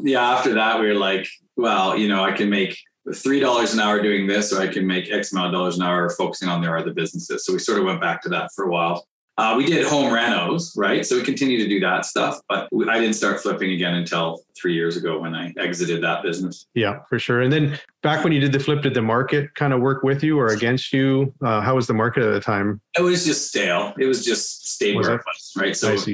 yeah, 0.00 0.30
after 0.32 0.54
that, 0.54 0.80
we 0.80 0.86
were 0.88 0.94
like, 0.94 1.28
well, 1.56 1.96
you 1.96 2.08
know, 2.08 2.24
I 2.24 2.32
can 2.32 2.50
make 2.50 2.76
three 3.14 3.40
dollars 3.40 3.74
an 3.74 3.80
hour 3.80 4.00
doing 4.02 4.26
this, 4.26 4.52
or 4.52 4.60
I 4.60 4.68
can 4.68 4.86
make 4.86 5.10
X 5.10 5.32
amount 5.32 5.48
of 5.48 5.52
dollars 5.52 5.76
an 5.76 5.82
hour 5.82 6.08
focusing 6.10 6.48
on 6.48 6.62
their 6.62 6.76
other 6.76 6.92
businesses. 6.92 7.44
So 7.44 7.52
we 7.52 7.58
sort 7.58 7.78
of 7.78 7.84
went 7.84 8.00
back 8.00 8.22
to 8.22 8.28
that 8.30 8.50
for 8.54 8.64
a 8.64 8.70
while. 8.70 9.06
Uh, 9.36 9.54
we 9.56 9.66
did 9.66 9.84
home 9.84 10.12
renos, 10.12 10.76
right? 10.76 11.04
So 11.04 11.16
we 11.16 11.22
continue 11.24 11.58
to 11.58 11.68
do 11.68 11.80
that 11.80 12.04
stuff, 12.04 12.40
but 12.48 12.68
I 12.88 13.00
didn't 13.00 13.16
start 13.16 13.40
flipping 13.40 13.72
again 13.72 13.94
until 13.94 14.44
three 14.56 14.74
years 14.74 14.96
ago 14.96 15.18
when 15.18 15.34
I 15.34 15.52
exited 15.58 16.04
that 16.04 16.22
business. 16.22 16.66
Yeah, 16.74 17.00
for 17.08 17.18
sure. 17.18 17.40
And 17.40 17.52
then 17.52 17.76
back 18.04 18.22
when 18.22 18.32
you 18.32 18.38
did 18.38 18.52
the 18.52 18.60
flip, 18.60 18.82
did 18.82 18.94
the 18.94 19.02
market 19.02 19.52
kind 19.56 19.72
of 19.72 19.80
work 19.80 20.04
with 20.04 20.22
you 20.22 20.38
or 20.38 20.48
against 20.48 20.92
you? 20.92 21.34
Uh, 21.44 21.60
how 21.60 21.74
was 21.74 21.88
the 21.88 21.94
market 21.94 22.22
at 22.22 22.32
the 22.32 22.38
time? 22.38 22.80
It 22.96 23.02
was 23.02 23.24
just 23.24 23.48
stale. 23.48 23.92
It 23.98 24.06
was 24.06 24.24
just 24.24 24.68
stable, 24.68 25.18
right? 25.56 25.76
So, 25.76 25.96
so, 25.96 26.12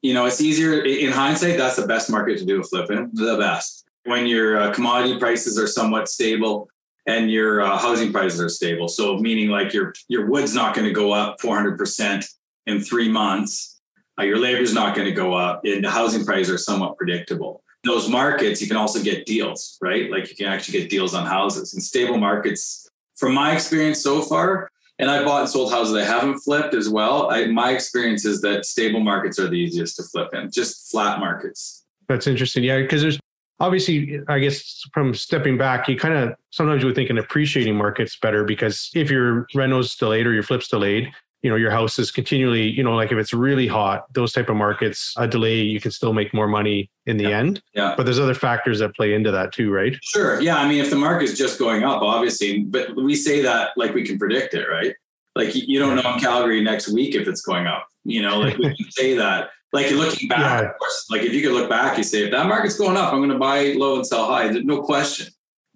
you 0.00 0.14
know, 0.14 0.24
it's 0.24 0.40
easier 0.40 0.82
in 0.82 1.12
hindsight. 1.12 1.58
That's 1.58 1.76
the 1.76 1.86
best 1.86 2.08
market 2.08 2.38
to 2.38 2.46
do 2.46 2.60
a 2.60 2.62
flip 2.62 2.90
in, 2.90 3.10
the 3.12 3.36
best. 3.36 3.85
When 4.06 4.26
your 4.26 4.60
uh, 4.60 4.72
commodity 4.72 5.18
prices 5.18 5.58
are 5.58 5.66
somewhat 5.66 6.08
stable, 6.08 6.68
and 7.06 7.30
your 7.30 7.62
uh, 7.62 7.78
housing 7.78 8.12
prices 8.12 8.40
are 8.40 8.48
stable. 8.48 8.88
So 8.88 9.16
meaning 9.18 9.48
like 9.48 9.72
your 9.72 9.94
your 10.08 10.26
wood's 10.26 10.54
not 10.54 10.74
going 10.74 10.86
to 10.86 10.92
go 10.92 11.12
up 11.12 11.40
400 11.40 11.78
percent 11.78 12.24
in 12.66 12.80
three 12.80 13.08
months, 13.08 13.80
uh, 14.18 14.24
your 14.24 14.38
labor 14.38 14.60
is 14.60 14.74
not 14.74 14.94
going 14.94 15.06
to 15.06 15.14
go 15.14 15.34
up, 15.34 15.60
and 15.64 15.84
the 15.84 15.90
housing 15.90 16.24
prices 16.24 16.52
are 16.52 16.58
somewhat 16.58 16.96
predictable. 16.96 17.62
Those 17.84 18.08
markets, 18.08 18.60
you 18.60 18.66
can 18.66 18.76
also 18.76 19.00
get 19.00 19.26
deals, 19.26 19.78
right? 19.80 20.10
Like 20.10 20.28
you 20.28 20.34
can 20.34 20.46
actually 20.46 20.80
get 20.80 20.90
deals 20.90 21.14
on 21.14 21.24
houses. 21.24 21.74
In 21.74 21.80
stable 21.80 22.18
markets, 22.18 22.88
from 23.16 23.34
my 23.34 23.52
experience 23.52 24.02
so 24.02 24.22
far, 24.22 24.70
and 24.98 25.10
I 25.10 25.24
bought 25.24 25.42
and 25.42 25.48
sold 25.48 25.70
houses 25.70 25.94
I 25.94 26.04
haven't 26.04 26.40
flipped 26.40 26.74
as 26.74 26.88
well. 26.88 27.30
I, 27.30 27.46
my 27.46 27.72
experience 27.72 28.24
is 28.24 28.40
that 28.40 28.64
stable 28.64 29.00
markets 29.00 29.38
are 29.38 29.48
the 29.48 29.56
easiest 29.56 29.96
to 29.96 30.02
flip 30.02 30.34
in, 30.34 30.50
just 30.50 30.90
flat 30.90 31.20
markets. 31.20 31.84
That's 32.08 32.26
interesting. 32.26 32.64
Yeah, 32.64 32.80
because 32.80 33.02
there's 33.02 33.20
obviously, 33.60 34.20
I 34.28 34.38
guess 34.38 34.82
from 34.92 35.14
stepping 35.14 35.58
back, 35.58 35.88
you 35.88 35.96
kind 35.96 36.14
of 36.14 36.34
sometimes 36.50 36.82
you 36.82 36.86
would 36.86 36.96
think 36.96 37.10
in 37.10 37.18
appreciating 37.18 37.76
markets 37.76 38.16
better 38.16 38.44
because 38.44 38.90
if 38.94 39.10
your 39.10 39.46
reno's 39.54 39.94
delayed 39.96 40.26
or 40.26 40.32
your 40.32 40.42
flip's 40.42 40.68
delayed, 40.68 41.12
you 41.42 41.50
know 41.50 41.56
your 41.56 41.70
house 41.70 41.98
is 41.98 42.10
continually 42.10 42.68
you 42.68 42.82
know 42.82 42.96
like 42.96 43.12
if 43.12 43.18
it's 43.18 43.32
really 43.32 43.68
hot 43.68 44.12
those 44.14 44.32
type 44.32 44.48
of 44.48 44.56
markets 44.56 45.14
a 45.16 45.28
delay 45.28 45.60
you 45.60 45.80
can 45.80 45.92
still 45.92 46.12
make 46.12 46.34
more 46.34 46.48
money 46.48 46.90
in 47.06 47.18
the 47.18 47.24
yeah. 47.24 47.38
end. 47.38 47.62
Yeah. 47.72 47.94
But 47.96 48.04
there's 48.04 48.18
other 48.18 48.34
factors 48.34 48.80
that 48.80 48.96
play 48.96 49.14
into 49.14 49.30
that 49.30 49.52
too 49.52 49.70
right? 49.70 49.96
Sure. 50.02 50.40
Yeah 50.40 50.56
i 50.56 50.68
mean 50.68 50.80
if 50.80 50.90
the 50.90 50.96
market's 50.96 51.38
just 51.38 51.58
going 51.58 51.84
up 51.84 52.02
obviously 52.02 52.64
but 52.64 52.96
we 52.96 53.14
say 53.14 53.42
that 53.42 53.70
like 53.76 53.94
we 53.94 54.04
can 54.04 54.18
predict 54.18 54.54
it 54.54 54.66
right? 54.68 54.94
Like 55.36 55.54
you 55.54 55.78
don't 55.78 55.96
know 55.96 56.14
in 56.14 56.18
calgary 56.18 56.62
next 56.64 56.88
week 56.88 57.14
if 57.14 57.28
it's 57.28 57.42
going 57.42 57.66
up 57.66 57.86
you 58.04 58.22
know 58.22 58.40
like 58.40 58.58
we 58.58 58.74
can 58.76 58.90
say 58.90 59.14
that 59.14 59.50
like 59.72 59.90
you're 59.90 59.98
looking 59.98 60.28
back 60.28 60.62
yeah. 60.62 60.70
of 60.70 60.78
course 60.78 61.06
like 61.10 61.22
if 61.22 61.32
you 61.32 61.42
could 61.42 61.52
look 61.52 61.68
back 61.68 61.98
you 61.98 62.04
say 62.04 62.24
if 62.24 62.30
that 62.30 62.46
market's 62.46 62.78
going 62.78 62.96
up 62.96 63.12
i'm 63.12 63.18
going 63.18 63.30
to 63.30 63.38
buy 63.38 63.74
low 63.76 63.96
and 63.96 64.06
sell 64.06 64.26
high 64.26 64.48
no 64.48 64.82
question 64.82 65.26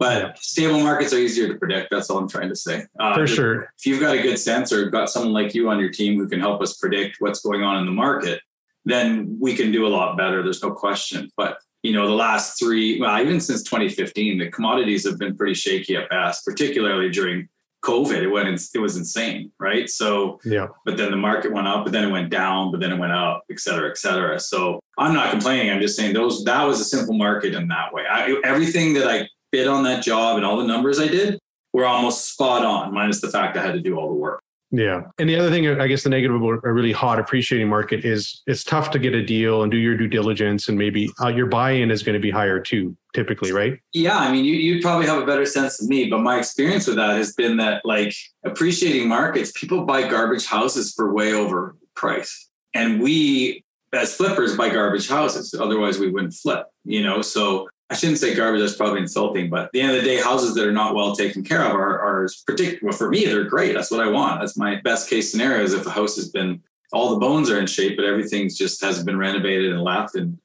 but 0.01 0.39
stable 0.39 0.81
markets 0.81 1.13
are 1.13 1.19
easier 1.19 1.47
to 1.47 1.59
predict. 1.59 1.91
That's 1.91 2.09
all 2.09 2.17
I'm 2.17 2.29
trying 2.29 2.49
to 2.49 2.57
say. 2.57 2.87
Uh, 2.99 3.15
For 3.15 3.27
sure. 3.27 3.71
If 3.79 3.85
you've 3.85 4.01
got 4.01 4.17
a 4.17 4.23
good 4.23 4.39
sense 4.39 4.73
or 4.73 4.89
got 4.89 5.11
someone 5.11 5.35
like 5.35 5.55
you 5.55 5.69
on 5.69 5.79
your 5.79 5.91
team 5.91 6.17
who 6.17 6.27
can 6.27 6.41
help 6.41 6.63
us 6.63 6.79
predict 6.79 7.17
what's 7.19 7.43
going 7.43 7.63
on 7.63 7.77
in 7.77 7.85
the 7.85 7.93
market, 7.93 8.41
then 8.87 9.37
we 9.39 9.55
can 9.55 9.71
do 9.71 9.87
a 9.87 9.89
lot 9.89 10.17
better. 10.17 10.43
There's 10.43 10.63
no 10.63 10.71
question. 10.71 11.31
But 11.37 11.59
you 11.83 11.93
know, 11.93 12.09
the 12.09 12.15
last 12.15 12.59
three, 12.59 12.99
well, 12.99 13.21
even 13.21 13.41
since 13.41 13.63
2015, 13.63 14.39
the 14.39 14.51
commodities 14.51 15.07
have 15.07 15.19
been 15.19 15.37
pretty 15.37 15.55
shaky 15.55 15.97
at 15.97 16.09
best, 16.09 16.47
particularly 16.47 17.11
during 17.11 17.51
COVID. 17.83 18.23
It 18.23 18.29
went, 18.29 18.49
it 18.75 18.79
was 18.79 18.97
insane, 18.97 19.51
right? 19.59 19.89
So, 19.89 20.41
yeah. 20.45 20.69
But 20.85 20.97
then 20.97 21.11
the 21.11 21.17
market 21.17 21.53
went 21.53 21.67
up, 21.67 21.85
but 21.85 21.93
then 21.93 22.05
it 22.09 22.13
went 22.13 22.31
down, 22.31 22.71
but 22.71 22.81
then 22.81 22.93
it 22.93 22.99
went 22.99 23.13
up, 23.13 23.45
et 23.51 23.61
cetera, 23.61 23.89
et 23.91 23.99
cetera. 23.99 24.39
So 24.39 24.81
I'm 24.99 25.15
not 25.15 25.31
complaining. 25.31 25.71
I'm 25.71 25.81
just 25.81 25.97
saying 25.97 26.15
those 26.15 26.45
that 26.45 26.63
was 26.65 26.81
a 26.81 26.85
simple 26.85 27.15
market 27.15 27.55
in 27.55 27.69
that 27.69 27.93
way. 27.93 28.05
I, 28.11 28.41
everything 28.45 28.95
that 28.95 29.07
I 29.09 29.29
bid 29.51 29.67
on 29.67 29.83
that 29.85 30.03
job 30.03 30.37
and 30.37 30.45
all 30.45 30.57
the 30.57 30.67
numbers 30.67 31.01
I 31.01 31.09
did 31.09 31.39
were 31.73 31.87
almost 31.87 32.33
spot 32.33 32.65
on, 32.65 32.93
minus 32.93 33.21
the 33.21 33.31
fact 33.31 33.57
I 33.57 33.63
had 33.63 33.73
to 33.73 33.81
do 33.81 33.97
all 33.99 34.09
the 34.09 34.15
work. 34.15 34.43
Yeah. 34.73 35.03
And 35.19 35.29
the 35.29 35.37
other 35.37 35.51
thing, 35.51 35.67
I 35.81 35.87
guess 35.89 36.05
the 36.05 36.11
negative 36.11 36.37
about 36.37 36.61
a 36.65 36.73
really 36.73 36.93
hot 36.93 37.19
appreciating 37.19 37.69
market 37.69 38.05
is 38.05 38.43
it's 38.47 38.63
tough 38.63 38.91
to 38.93 38.99
get 38.99 39.15
a 39.15 39.25
deal 39.25 39.63
and 39.63 39.71
do 39.71 39.77
your 39.77 39.97
due 39.97 40.07
diligence 40.07 40.69
and 40.69 40.79
maybe 40.79 41.11
uh, 41.21 41.29
your 41.29 41.47
buy-in 41.47 41.91
is 41.91 42.03
going 42.03 42.15
to 42.15 42.21
be 42.21 42.31
higher 42.31 42.61
too, 42.61 42.97
typically, 43.13 43.51
right? 43.53 43.79
Yeah. 43.93 44.17
I 44.17 44.31
mean, 44.31 44.45
you, 44.45 44.55
you 44.55 44.81
probably 44.81 45.07
have 45.07 45.21
a 45.21 45.27
better 45.27 45.45
sense 45.45 45.79
than 45.79 45.89
me, 45.89 46.09
but 46.09 46.21
my 46.21 46.39
experience 46.39 46.87
with 46.87 46.97
that 46.97 47.17
has 47.17 47.33
been 47.35 47.57
that 47.57 47.85
like 47.85 48.15
appreciating 48.45 49.09
markets, 49.09 49.53
people 49.53 49.85
buy 49.85 50.09
garbage 50.09 50.47
houses 50.47 50.95
for 50.95 51.13
way 51.13 51.33
over 51.33 51.77
price. 51.97 52.49
And 52.73 53.03
we 53.03 53.65
as 53.93 54.15
flippers 54.15 54.57
buy 54.57 54.69
garbage 54.69 55.09
houses. 55.09 55.53
Otherwise 55.59 55.99
we 55.99 56.11
wouldn't 56.11 56.35
flip, 56.35 56.67
you 56.85 57.03
know? 57.03 57.23
So 57.23 57.69
I 57.91 57.97
shouldn't 57.97 58.19
say 58.19 58.35
garbage. 58.35 58.61
That's 58.61 58.77
probably 58.77 59.01
insulting. 59.01 59.51
But 59.51 59.65
at 59.65 59.73
the 59.73 59.81
end 59.81 59.97
of 59.97 59.97
the 59.97 60.09
day, 60.09 60.21
houses 60.21 60.55
that 60.55 60.67
are 60.67 60.73
not 60.73 60.95
well 60.95 61.15
taken 61.15 61.43
care 61.43 61.65
of 61.65 61.75
are, 61.75 61.99
are 61.99 62.29
particular. 62.47 62.79
Well, 62.83 62.93
for 62.93 63.11
me, 63.11 63.27
they're 63.27 63.45
great. 63.45 63.75
That's 63.75 63.91
what 63.91 64.01
I 64.01 64.09
want. 64.09 64.41
That's 64.41 64.57
my 64.57 64.81
best 64.83 65.11
case 65.11 65.31
scenario. 65.31 65.65
Is 65.65 65.75
if 65.75 65.87
a 65.87 65.91
house 65.91 66.15
has 66.15 66.29
been 66.29 66.63
all 66.93 67.11
the 67.11 67.19
bones 67.19 67.51
are 67.51 67.59
in 67.59 67.67
shape, 67.67 67.97
but 67.97 68.05
everything's 68.05 68.57
just 68.57 68.81
hasn't 68.81 69.07
been 69.07 69.19
renovated 69.19 69.73
and 69.73 69.83
left. 69.83 70.15
And 70.15 70.39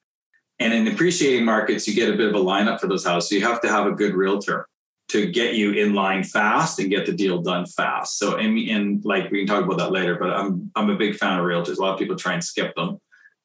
and 0.58 0.72
in 0.72 0.88
appreciating 0.88 1.44
markets, 1.44 1.86
you 1.86 1.94
get 1.94 2.12
a 2.12 2.16
bit 2.16 2.28
of 2.28 2.34
a 2.34 2.44
lineup 2.44 2.80
for 2.80 2.88
those 2.88 3.04
houses. 3.04 3.30
So 3.30 3.36
you 3.36 3.42
have 3.42 3.60
to 3.60 3.68
have 3.68 3.86
a 3.86 3.92
good 3.92 4.14
realtor 4.14 4.66
to 5.08 5.30
get 5.30 5.54
you 5.54 5.72
in 5.72 5.94
line 5.94 6.24
fast 6.24 6.80
and 6.80 6.90
get 6.90 7.06
the 7.06 7.12
deal 7.12 7.42
done 7.42 7.64
fast. 7.66 8.18
So 8.18 8.38
and, 8.38 8.58
and 8.58 9.04
like 9.04 9.30
we 9.30 9.38
can 9.38 9.46
talk 9.46 9.64
about 9.64 9.78
that 9.78 9.92
later. 9.92 10.16
But 10.16 10.30
I'm 10.30 10.72
I'm 10.74 10.90
a 10.90 10.96
big 10.96 11.14
fan 11.14 11.38
of 11.38 11.44
realtors. 11.44 11.78
A 11.78 11.80
lot 11.80 11.92
of 11.92 11.98
people 12.00 12.16
try 12.16 12.34
and 12.34 12.42
skip 12.42 12.74
them. 12.74 12.98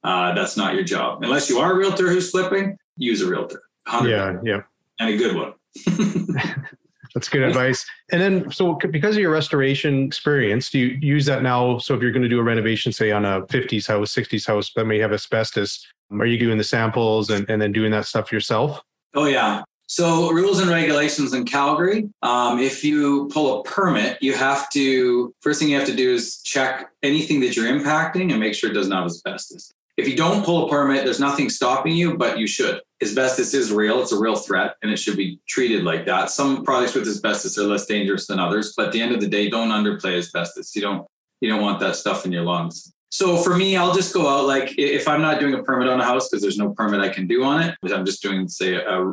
Uh, 0.04 0.34
that's 0.34 0.58
not 0.58 0.74
your 0.74 0.84
job 0.84 1.24
unless 1.24 1.48
you 1.48 1.60
are 1.60 1.74
a 1.74 1.76
realtor 1.76 2.10
who's 2.10 2.32
flipping. 2.32 2.78
Use 2.98 3.22
a 3.22 3.30
realtor. 3.30 3.62
Yeah, 3.88 4.38
yeah. 4.44 4.62
And 5.00 5.10
a 5.10 5.18
good 5.18 5.36
one. 5.36 5.54
That's 7.14 7.28
good 7.28 7.42
advice. 7.42 7.86
And 8.12 8.22
then, 8.22 8.52
so 8.52 8.76
because 8.76 9.16
of 9.16 9.22
your 9.22 9.32
restoration 9.32 10.06
experience, 10.06 10.70
do 10.70 10.80
you 10.80 10.98
use 11.02 11.26
that 11.26 11.44
now? 11.44 11.78
So 11.78 11.94
if 11.94 12.02
you're 12.02 12.12
going 12.12 12.24
to 12.24 12.30
do 12.30 12.40
a 12.40 12.44
renovation, 12.44 12.94
say 12.94 13.12
on 13.12 13.26
a 13.26 13.42
50s 13.48 13.88
house, 13.88 14.14
60s 14.14 14.48
house 14.48 14.72
that 14.76 14.86
may 14.86 15.00
have 15.00 15.12
asbestos, 15.12 15.86
are 16.12 16.26
you 16.26 16.38
doing 16.38 16.58
the 16.58 16.64
samples 16.64 17.30
and, 17.30 17.50
and 17.50 17.62
then 17.62 17.72
doing 17.72 17.92
that 17.92 18.06
stuff 18.06 18.32
yourself? 18.32 18.82
Oh, 19.14 19.26
yeah. 19.26 19.64
So 19.88 20.32
rules 20.32 20.60
and 20.62 20.70
regulations 20.70 21.34
in 21.34 21.44
Calgary. 21.44 22.10
Um, 22.22 22.60
if 22.60 22.82
you 22.82 23.28
pull 23.28 23.60
a 23.60 23.64
permit, 23.64 24.18
you 24.22 24.34
have 24.34 24.70
to, 24.70 25.34
first 25.42 25.60
thing 25.60 25.70
you 25.70 25.78
have 25.78 25.88
to 25.88 25.96
do 25.96 26.14
is 26.14 26.42
check 26.44 26.92
anything 27.04 27.42
that 27.42 27.58
you're 27.58 27.68
impacting 27.68 28.32
and 28.32 28.40
make 28.40 28.54
sure 28.54 28.72
it 28.72 28.74
doesn't 28.74 28.92
have 28.92 29.06
asbestos. 29.06 29.74
If 29.98 30.08
you 30.08 30.16
don't 30.16 30.46
pull 30.46 30.66
a 30.66 30.70
permit, 30.70 31.04
there's 31.04 31.20
nothing 31.20 31.50
stopping 31.50 31.94
you, 31.94 32.18
but 32.18 32.40
you 32.40 32.48
should. 32.48 32.80
Asbestos 33.02 33.54
is 33.54 33.72
real. 33.72 34.02
It's 34.02 34.12
a 34.12 34.20
real 34.20 34.36
threat 34.36 34.76
and 34.82 34.92
it 34.92 34.98
should 34.98 35.18
be 35.18 35.40
treated 35.48 35.84
like 35.84 36.06
that. 36.06 36.30
Some 36.30 36.64
products 36.64 36.94
with 36.94 37.08
asbestos 37.08 37.58
are 37.58 37.64
less 37.64 37.86
dangerous 37.86 38.28
than 38.28 38.40
others, 38.40 38.74
but 38.78 38.88
at 38.88 38.92
the 38.92 39.02
end 39.02 39.14
of 39.14 39.22
the 39.22 39.28
day, 39.28 39.50
don't 39.50 39.70
underplay 39.70 40.18
asbestos. 40.18 40.76
You 40.76 40.82
don't 40.84 41.08
you 41.42 41.50
don't 41.50 41.62
want 41.62 41.80
that 41.80 41.96
stuff 41.96 42.26
in 42.26 42.32
your 42.32 42.44
lungs. 42.44 42.94
So 43.10 43.38
for 43.38 43.58
me, 43.58 43.76
I'll 43.76 43.94
just 43.94 44.14
go 44.14 44.30
out 44.30 44.46
like 44.46 44.76
if 44.78 45.08
I'm 45.08 45.22
not 45.22 45.40
doing 45.40 45.56
a 45.56 45.64
permit 45.64 45.90
on 45.90 46.00
a 46.00 46.06
house 46.06 46.30
because 46.30 46.42
there's 46.42 46.58
no 46.58 46.74
permit 46.74 47.02
I 47.02 47.10
can 47.10 47.28
do 47.28 47.44
on 47.44 47.62
it, 47.62 47.76
I'm 47.92 48.06
just 48.06 48.22
doing 48.22 48.48
say 48.48 48.76
a 48.76 49.12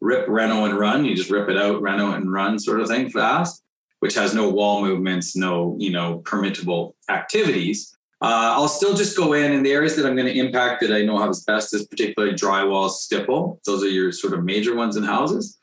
rip, 0.00 0.28
reno, 0.28 0.66
and 0.66 0.78
run. 0.78 1.04
You 1.04 1.16
just 1.16 1.30
rip 1.30 1.48
it 1.48 1.56
out, 1.56 1.82
reno, 1.82 2.12
and 2.12 2.30
run 2.32 2.58
sort 2.58 2.80
of 2.80 2.88
thing 2.88 3.10
fast, 3.10 3.62
which 4.00 4.14
has 4.14 4.34
no 4.34 4.48
wall 4.50 4.82
movements, 4.82 5.34
no 5.34 5.76
you 5.78 5.90
know 5.90 6.20
permittable 6.24 6.92
activities. 7.08 7.96
Uh, 8.22 8.52
I'll 8.54 8.68
still 8.68 8.94
just 8.94 9.16
go 9.16 9.32
in 9.32 9.52
and 9.52 9.64
the 9.64 9.72
areas 9.72 9.96
that 9.96 10.04
I'm 10.04 10.14
going 10.14 10.28
to 10.28 10.38
impact 10.38 10.82
that 10.82 10.92
I 10.92 11.02
know 11.02 11.18
have 11.18 11.30
asbestos, 11.30 11.86
particularly 11.86 12.34
drywall, 12.34 12.90
stipple. 12.90 13.60
Those 13.64 13.82
are 13.82 13.88
your 13.88 14.12
sort 14.12 14.34
of 14.34 14.44
major 14.44 14.74
ones 14.74 14.96
in 14.96 15.04
houses. 15.04 15.58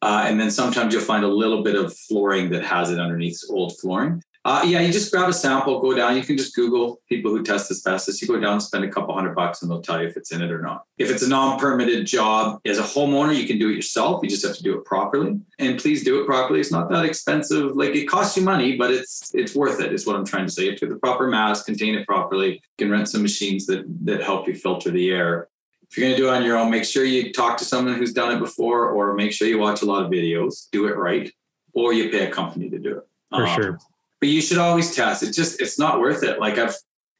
Uh, 0.00 0.24
and 0.26 0.40
then 0.40 0.50
sometimes 0.50 0.94
you'll 0.94 1.02
find 1.02 1.24
a 1.24 1.28
little 1.28 1.62
bit 1.62 1.74
of 1.74 1.94
flooring 1.94 2.48
that 2.50 2.64
has 2.64 2.90
it 2.90 2.98
underneath 2.98 3.42
old 3.50 3.76
flooring. 3.78 4.22
Uh, 4.44 4.62
yeah, 4.64 4.80
you 4.80 4.92
just 4.92 5.12
grab 5.12 5.28
a 5.28 5.32
sample, 5.32 5.80
go 5.80 5.94
down. 5.94 6.16
You 6.16 6.22
can 6.22 6.36
just 6.36 6.54
Google 6.54 7.00
people 7.08 7.30
who 7.30 7.42
test 7.42 7.70
asbestos. 7.70 8.22
You 8.22 8.28
go 8.28 8.38
down, 8.38 8.60
spend 8.60 8.84
a 8.84 8.88
couple 8.88 9.14
hundred 9.14 9.34
bucks, 9.34 9.62
and 9.62 9.70
they'll 9.70 9.82
tell 9.82 10.00
you 10.00 10.08
if 10.08 10.16
it's 10.16 10.32
in 10.32 10.40
it 10.40 10.50
or 10.50 10.62
not. 10.62 10.84
If 10.96 11.10
it's 11.10 11.22
a 11.22 11.28
non-permitted 11.28 12.06
job 12.06 12.60
as 12.64 12.78
a 12.78 12.82
homeowner, 12.82 13.36
you 13.36 13.46
can 13.46 13.58
do 13.58 13.68
it 13.68 13.74
yourself. 13.74 14.20
You 14.22 14.30
just 14.30 14.46
have 14.46 14.56
to 14.56 14.62
do 14.62 14.78
it 14.78 14.84
properly, 14.84 15.38
and 15.58 15.78
please 15.78 16.04
do 16.04 16.20
it 16.22 16.26
properly. 16.26 16.60
It's 16.60 16.70
not 16.70 16.88
that 16.90 17.04
expensive. 17.04 17.76
Like 17.76 17.94
it 17.94 18.06
costs 18.06 18.36
you 18.36 18.42
money, 18.44 18.76
but 18.76 18.90
it's 18.90 19.34
it's 19.34 19.54
worth 19.54 19.80
it. 19.80 19.92
Is 19.92 20.06
what 20.06 20.16
I'm 20.16 20.24
trying 20.24 20.46
to 20.46 20.52
say. 20.52 20.64
You 20.64 20.70
have 20.70 20.78
to 20.80 20.86
have 20.86 20.94
the 20.94 21.00
proper 21.00 21.26
mask, 21.26 21.66
contain 21.66 21.94
it 21.94 22.06
properly. 22.06 22.54
You 22.54 22.60
can 22.78 22.90
rent 22.90 23.08
some 23.08 23.22
machines 23.22 23.66
that 23.66 23.84
that 24.04 24.22
help 24.22 24.46
you 24.46 24.54
filter 24.54 24.90
the 24.90 25.10
air. 25.10 25.48
If 25.90 25.96
you're 25.96 26.06
going 26.06 26.16
to 26.16 26.22
do 26.22 26.28
it 26.28 26.36
on 26.36 26.44
your 26.44 26.58
own, 26.58 26.70
make 26.70 26.84
sure 26.84 27.04
you 27.04 27.32
talk 27.32 27.56
to 27.58 27.64
someone 27.64 27.94
who's 27.94 28.12
done 28.12 28.34
it 28.36 28.38
before, 28.38 28.90
or 28.90 29.14
make 29.14 29.32
sure 29.32 29.48
you 29.48 29.58
watch 29.58 29.82
a 29.82 29.86
lot 29.86 30.04
of 30.04 30.10
videos. 30.10 30.68
Do 30.70 30.86
it 30.86 30.96
right, 30.96 31.30
or 31.72 31.92
you 31.92 32.10
pay 32.10 32.26
a 32.26 32.30
company 32.30 32.70
to 32.70 32.78
do 32.78 32.98
it. 32.98 33.04
For 33.30 33.46
um, 33.46 33.54
sure 33.54 33.78
but 34.20 34.28
you 34.28 34.40
should 34.40 34.58
always 34.58 34.94
test. 34.94 35.22
It 35.22 35.32
just 35.32 35.60
it's 35.60 35.78
not 35.78 36.00
worth 36.00 36.22
it. 36.22 36.40
Like 36.40 36.58
I've 36.58 36.74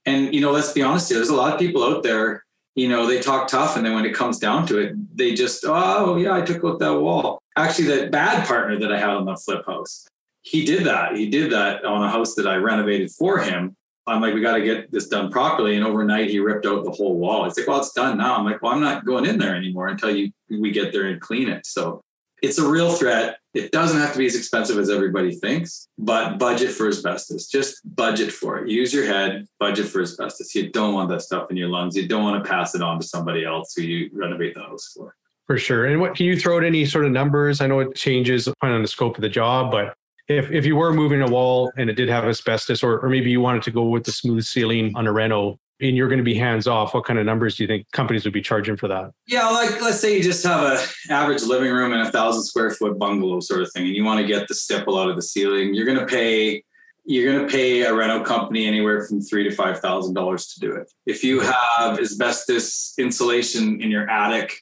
and 0.06 0.34
you 0.34 0.40
know, 0.40 0.52
let's 0.52 0.72
be 0.72 0.82
honest 0.82 1.08
here. 1.08 1.18
There's 1.18 1.28
a 1.28 1.36
lot 1.36 1.52
of 1.52 1.58
people 1.58 1.84
out 1.84 2.02
there. 2.02 2.44
You 2.74 2.88
know, 2.88 3.06
they 3.06 3.20
talk 3.20 3.48
tough, 3.48 3.76
and 3.76 3.84
then 3.84 3.94
when 3.94 4.04
it 4.04 4.14
comes 4.14 4.38
down 4.38 4.66
to 4.68 4.78
it, 4.78 5.16
they 5.16 5.34
just 5.34 5.64
oh 5.66 6.16
yeah, 6.16 6.34
I 6.34 6.42
took 6.42 6.64
out 6.64 6.78
that 6.78 6.98
wall. 6.98 7.40
Actually, 7.56 7.88
the 7.88 8.06
bad 8.08 8.46
partner 8.46 8.78
that 8.78 8.92
I 8.92 8.98
had 8.98 9.10
on 9.10 9.24
the 9.24 9.36
flip 9.36 9.66
house, 9.66 10.06
he 10.42 10.64
did 10.64 10.84
that. 10.84 11.16
He 11.16 11.28
did 11.28 11.50
that 11.52 11.84
on 11.84 12.04
a 12.04 12.10
house 12.10 12.34
that 12.36 12.46
I 12.46 12.56
renovated 12.56 13.10
for 13.10 13.38
him. 13.38 13.74
I'm 14.06 14.22
like, 14.22 14.32
we 14.32 14.40
got 14.40 14.56
to 14.56 14.62
get 14.62 14.90
this 14.90 15.08
done 15.08 15.30
properly. 15.30 15.76
And 15.76 15.84
overnight, 15.84 16.30
he 16.30 16.38
ripped 16.38 16.64
out 16.64 16.84
the 16.84 16.90
whole 16.90 17.18
wall. 17.18 17.44
He's 17.44 17.58
like, 17.58 17.68
well, 17.68 17.80
it's 17.80 17.92
done 17.92 18.16
now. 18.16 18.36
I'm 18.36 18.44
like, 18.44 18.62
well, 18.62 18.72
I'm 18.72 18.80
not 18.80 19.04
going 19.04 19.26
in 19.26 19.38
there 19.38 19.54
anymore 19.54 19.88
until 19.88 20.14
you 20.14 20.32
we 20.48 20.70
get 20.70 20.92
there 20.92 21.08
and 21.08 21.20
clean 21.20 21.48
it. 21.48 21.66
So 21.66 22.00
it's 22.42 22.58
a 22.58 22.68
real 22.68 22.92
threat. 22.92 23.38
It 23.54 23.72
doesn't 23.72 23.98
have 23.98 24.12
to 24.12 24.18
be 24.18 24.26
as 24.26 24.36
expensive 24.36 24.78
as 24.78 24.90
everybody 24.90 25.32
thinks, 25.32 25.88
but 25.98 26.38
budget 26.38 26.70
for 26.70 26.88
asbestos. 26.88 27.48
Just 27.48 27.80
budget 27.96 28.30
for 28.30 28.58
it. 28.58 28.68
Use 28.68 28.92
your 28.92 29.06
head, 29.06 29.46
budget 29.58 29.86
for 29.86 30.02
asbestos. 30.02 30.54
You 30.54 30.70
don't 30.70 30.94
want 30.94 31.08
that 31.10 31.22
stuff 31.22 31.50
in 31.50 31.56
your 31.56 31.68
lungs. 31.68 31.96
You 31.96 32.06
don't 32.06 32.22
want 32.22 32.44
to 32.44 32.48
pass 32.48 32.74
it 32.74 32.82
on 32.82 33.00
to 33.00 33.06
somebody 33.06 33.44
else 33.44 33.74
who 33.74 33.82
you 33.82 34.10
renovate 34.12 34.54
the 34.54 34.60
house 34.60 34.92
for. 34.94 35.14
For 35.46 35.56
sure. 35.56 35.86
And 35.86 36.00
what 36.00 36.14
can 36.14 36.26
you 36.26 36.38
throw 36.38 36.58
out 36.58 36.64
any 36.64 36.84
sort 36.84 37.06
of 37.06 37.12
numbers? 37.12 37.60
I 37.60 37.66
know 37.66 37.80
it 37.80 37.94
changes 37.94 38.44
depending 38.44 38.76
on 38.76 38.82
the 38.82 38.88
scope 38.88 39.16
of 39.16 39.22
the 39.22 39.30
job, 39.30 39.72
but 39.72 39.94
if, 40.28 40.50
if 40.50 40.66
you 40.66 40.76
were 40.76 40.92
moving 40.92 41.22
a 41.22 41.26
wall 41.26 41.72
and 41.78 41.88
it 41.88 41.94
did 41.94 42.08
have 42.10 42.24
asbestos, 42.24 42.82
or, 42.82 43.00
or 43.00 43.08
maybe 43.08 43.30
you 43.30 43.40
wanted 43.40 43.62
to 43.62 43.70
go 43.70 43.84
with 43.84 44.04
the 44.04 44.12
smooth 44.12 44.44
ceiling 44.44 44.92
on 44.94 45.06
a 45.06 45.12
reno, 45.12 45.58
and 45.80 45.96
you're 45.96 46.08
going 46.08 46.18
to 46.18 46.24
be 46.24 46.34
hands 46.34 46.66
off, 46.66 46.94
what 46.94 47.04
kind 47.04 47.18
of 47.18 47.26
numbers 47.26 47.56
do 47.56 47.62
you 47.62 47.66
think 47.68 47.90
companies 47.92 48.24
would 48.24 48.32
be 48.32 48.40
charging 48.40 48.76
for 48.76 48.88
that? 48.88 49.12
Yeah, 49.26 49.48
like 49.48 49.80
let's 49.80 50.00
say 50.00 50.16
you 50.16 50.22
just 50.22 50.44
have 50.44 50.60
a 50.60 51.12
average 51.12 51.42
living 51.42 51.72
room 51.72 51.92
and 51.92 52.02
a 52.02 52.10
thousand 52.10 52.44
square 52.44 52.70
foot 52.70 52.98
bungalow 52.98 53.40
sort 53.40 53.62
of 53.62 53.72
thing, 53.72 53.86
and 53.86 53.94
you 53.94 54.04
want 54.04 54.20
to 54.20 54.26
get 54.26 54.48
the 54.48 54.54
stipple 54.54 54.98
out 54.98 55.08
of 55.08 55.16
the 55.16 55.22
ceiling. 55.22 55.74
You're 55.74 55.86
going 55.86 55.98
to 55.98 56.06
pay 56.06 56.62
you're 57.04 57.32
going 57.32 57.46
to 57.46 57.50
pay 57.50 57.82
a 57.82 57.94
rental 57.94 58.20
company 58.20 58.66
anywhere 58.66 59.06
from 59.06 59.22
three 59.22 59.42
to 59.44 59.50
five 59.50 59.80
thousand 59.80 60.14
dollars 60.14 60.48
to 60.48 60.60
do 60.60 60.72
it. 60.72 60.92
If 61.06 61.24
you 61.24 61.40
have 61.40 61.98
asbestos 61.98 62.92
insulation 62.98 63.80
in 63.80 63.90
your 63.90 64.08
attic 64.10 64.52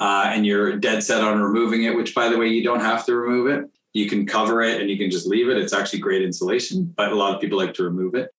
uh, 0.00 0.24
and 0.26 0.44
you're 0.44 0.76
dead 0.76 1.02
set 1.02 1.22
on 1.22 1.40
removing 1.40 1.84
it, 1.84 1.96
which 1.96 2.14
by 2.14 2.28
the 2.28 2.36
way 2.36 2.48
you 2.48 2.62
don't 2.62 2.80
have 2.80 3.06
to 3.06 3.16
remove 3.16 3.46
it, 3.46 3.70
you 3.94 4.06
can 4.06 4.26
cover 4.26 4.60
it 4.60 4.82
and 4.82 4.90
you 4.90 4.98
can 4.98 5.10
just 5.10 5.26
leave 5.26 5.48
it. 5.48 5.56
It's 5.56 5.72
actually 5.72 6.00
great 6.00 6.20
insulation, 6.20 6.92
but 6.94 7.10
a 7.10 7.14
lot 7.14 7.34
of 7.34 7.40
people 7.40 7.56
like 7.56 7.72
to 7.74 7.84
remove 7.84 8.14
it. 8.14 8.33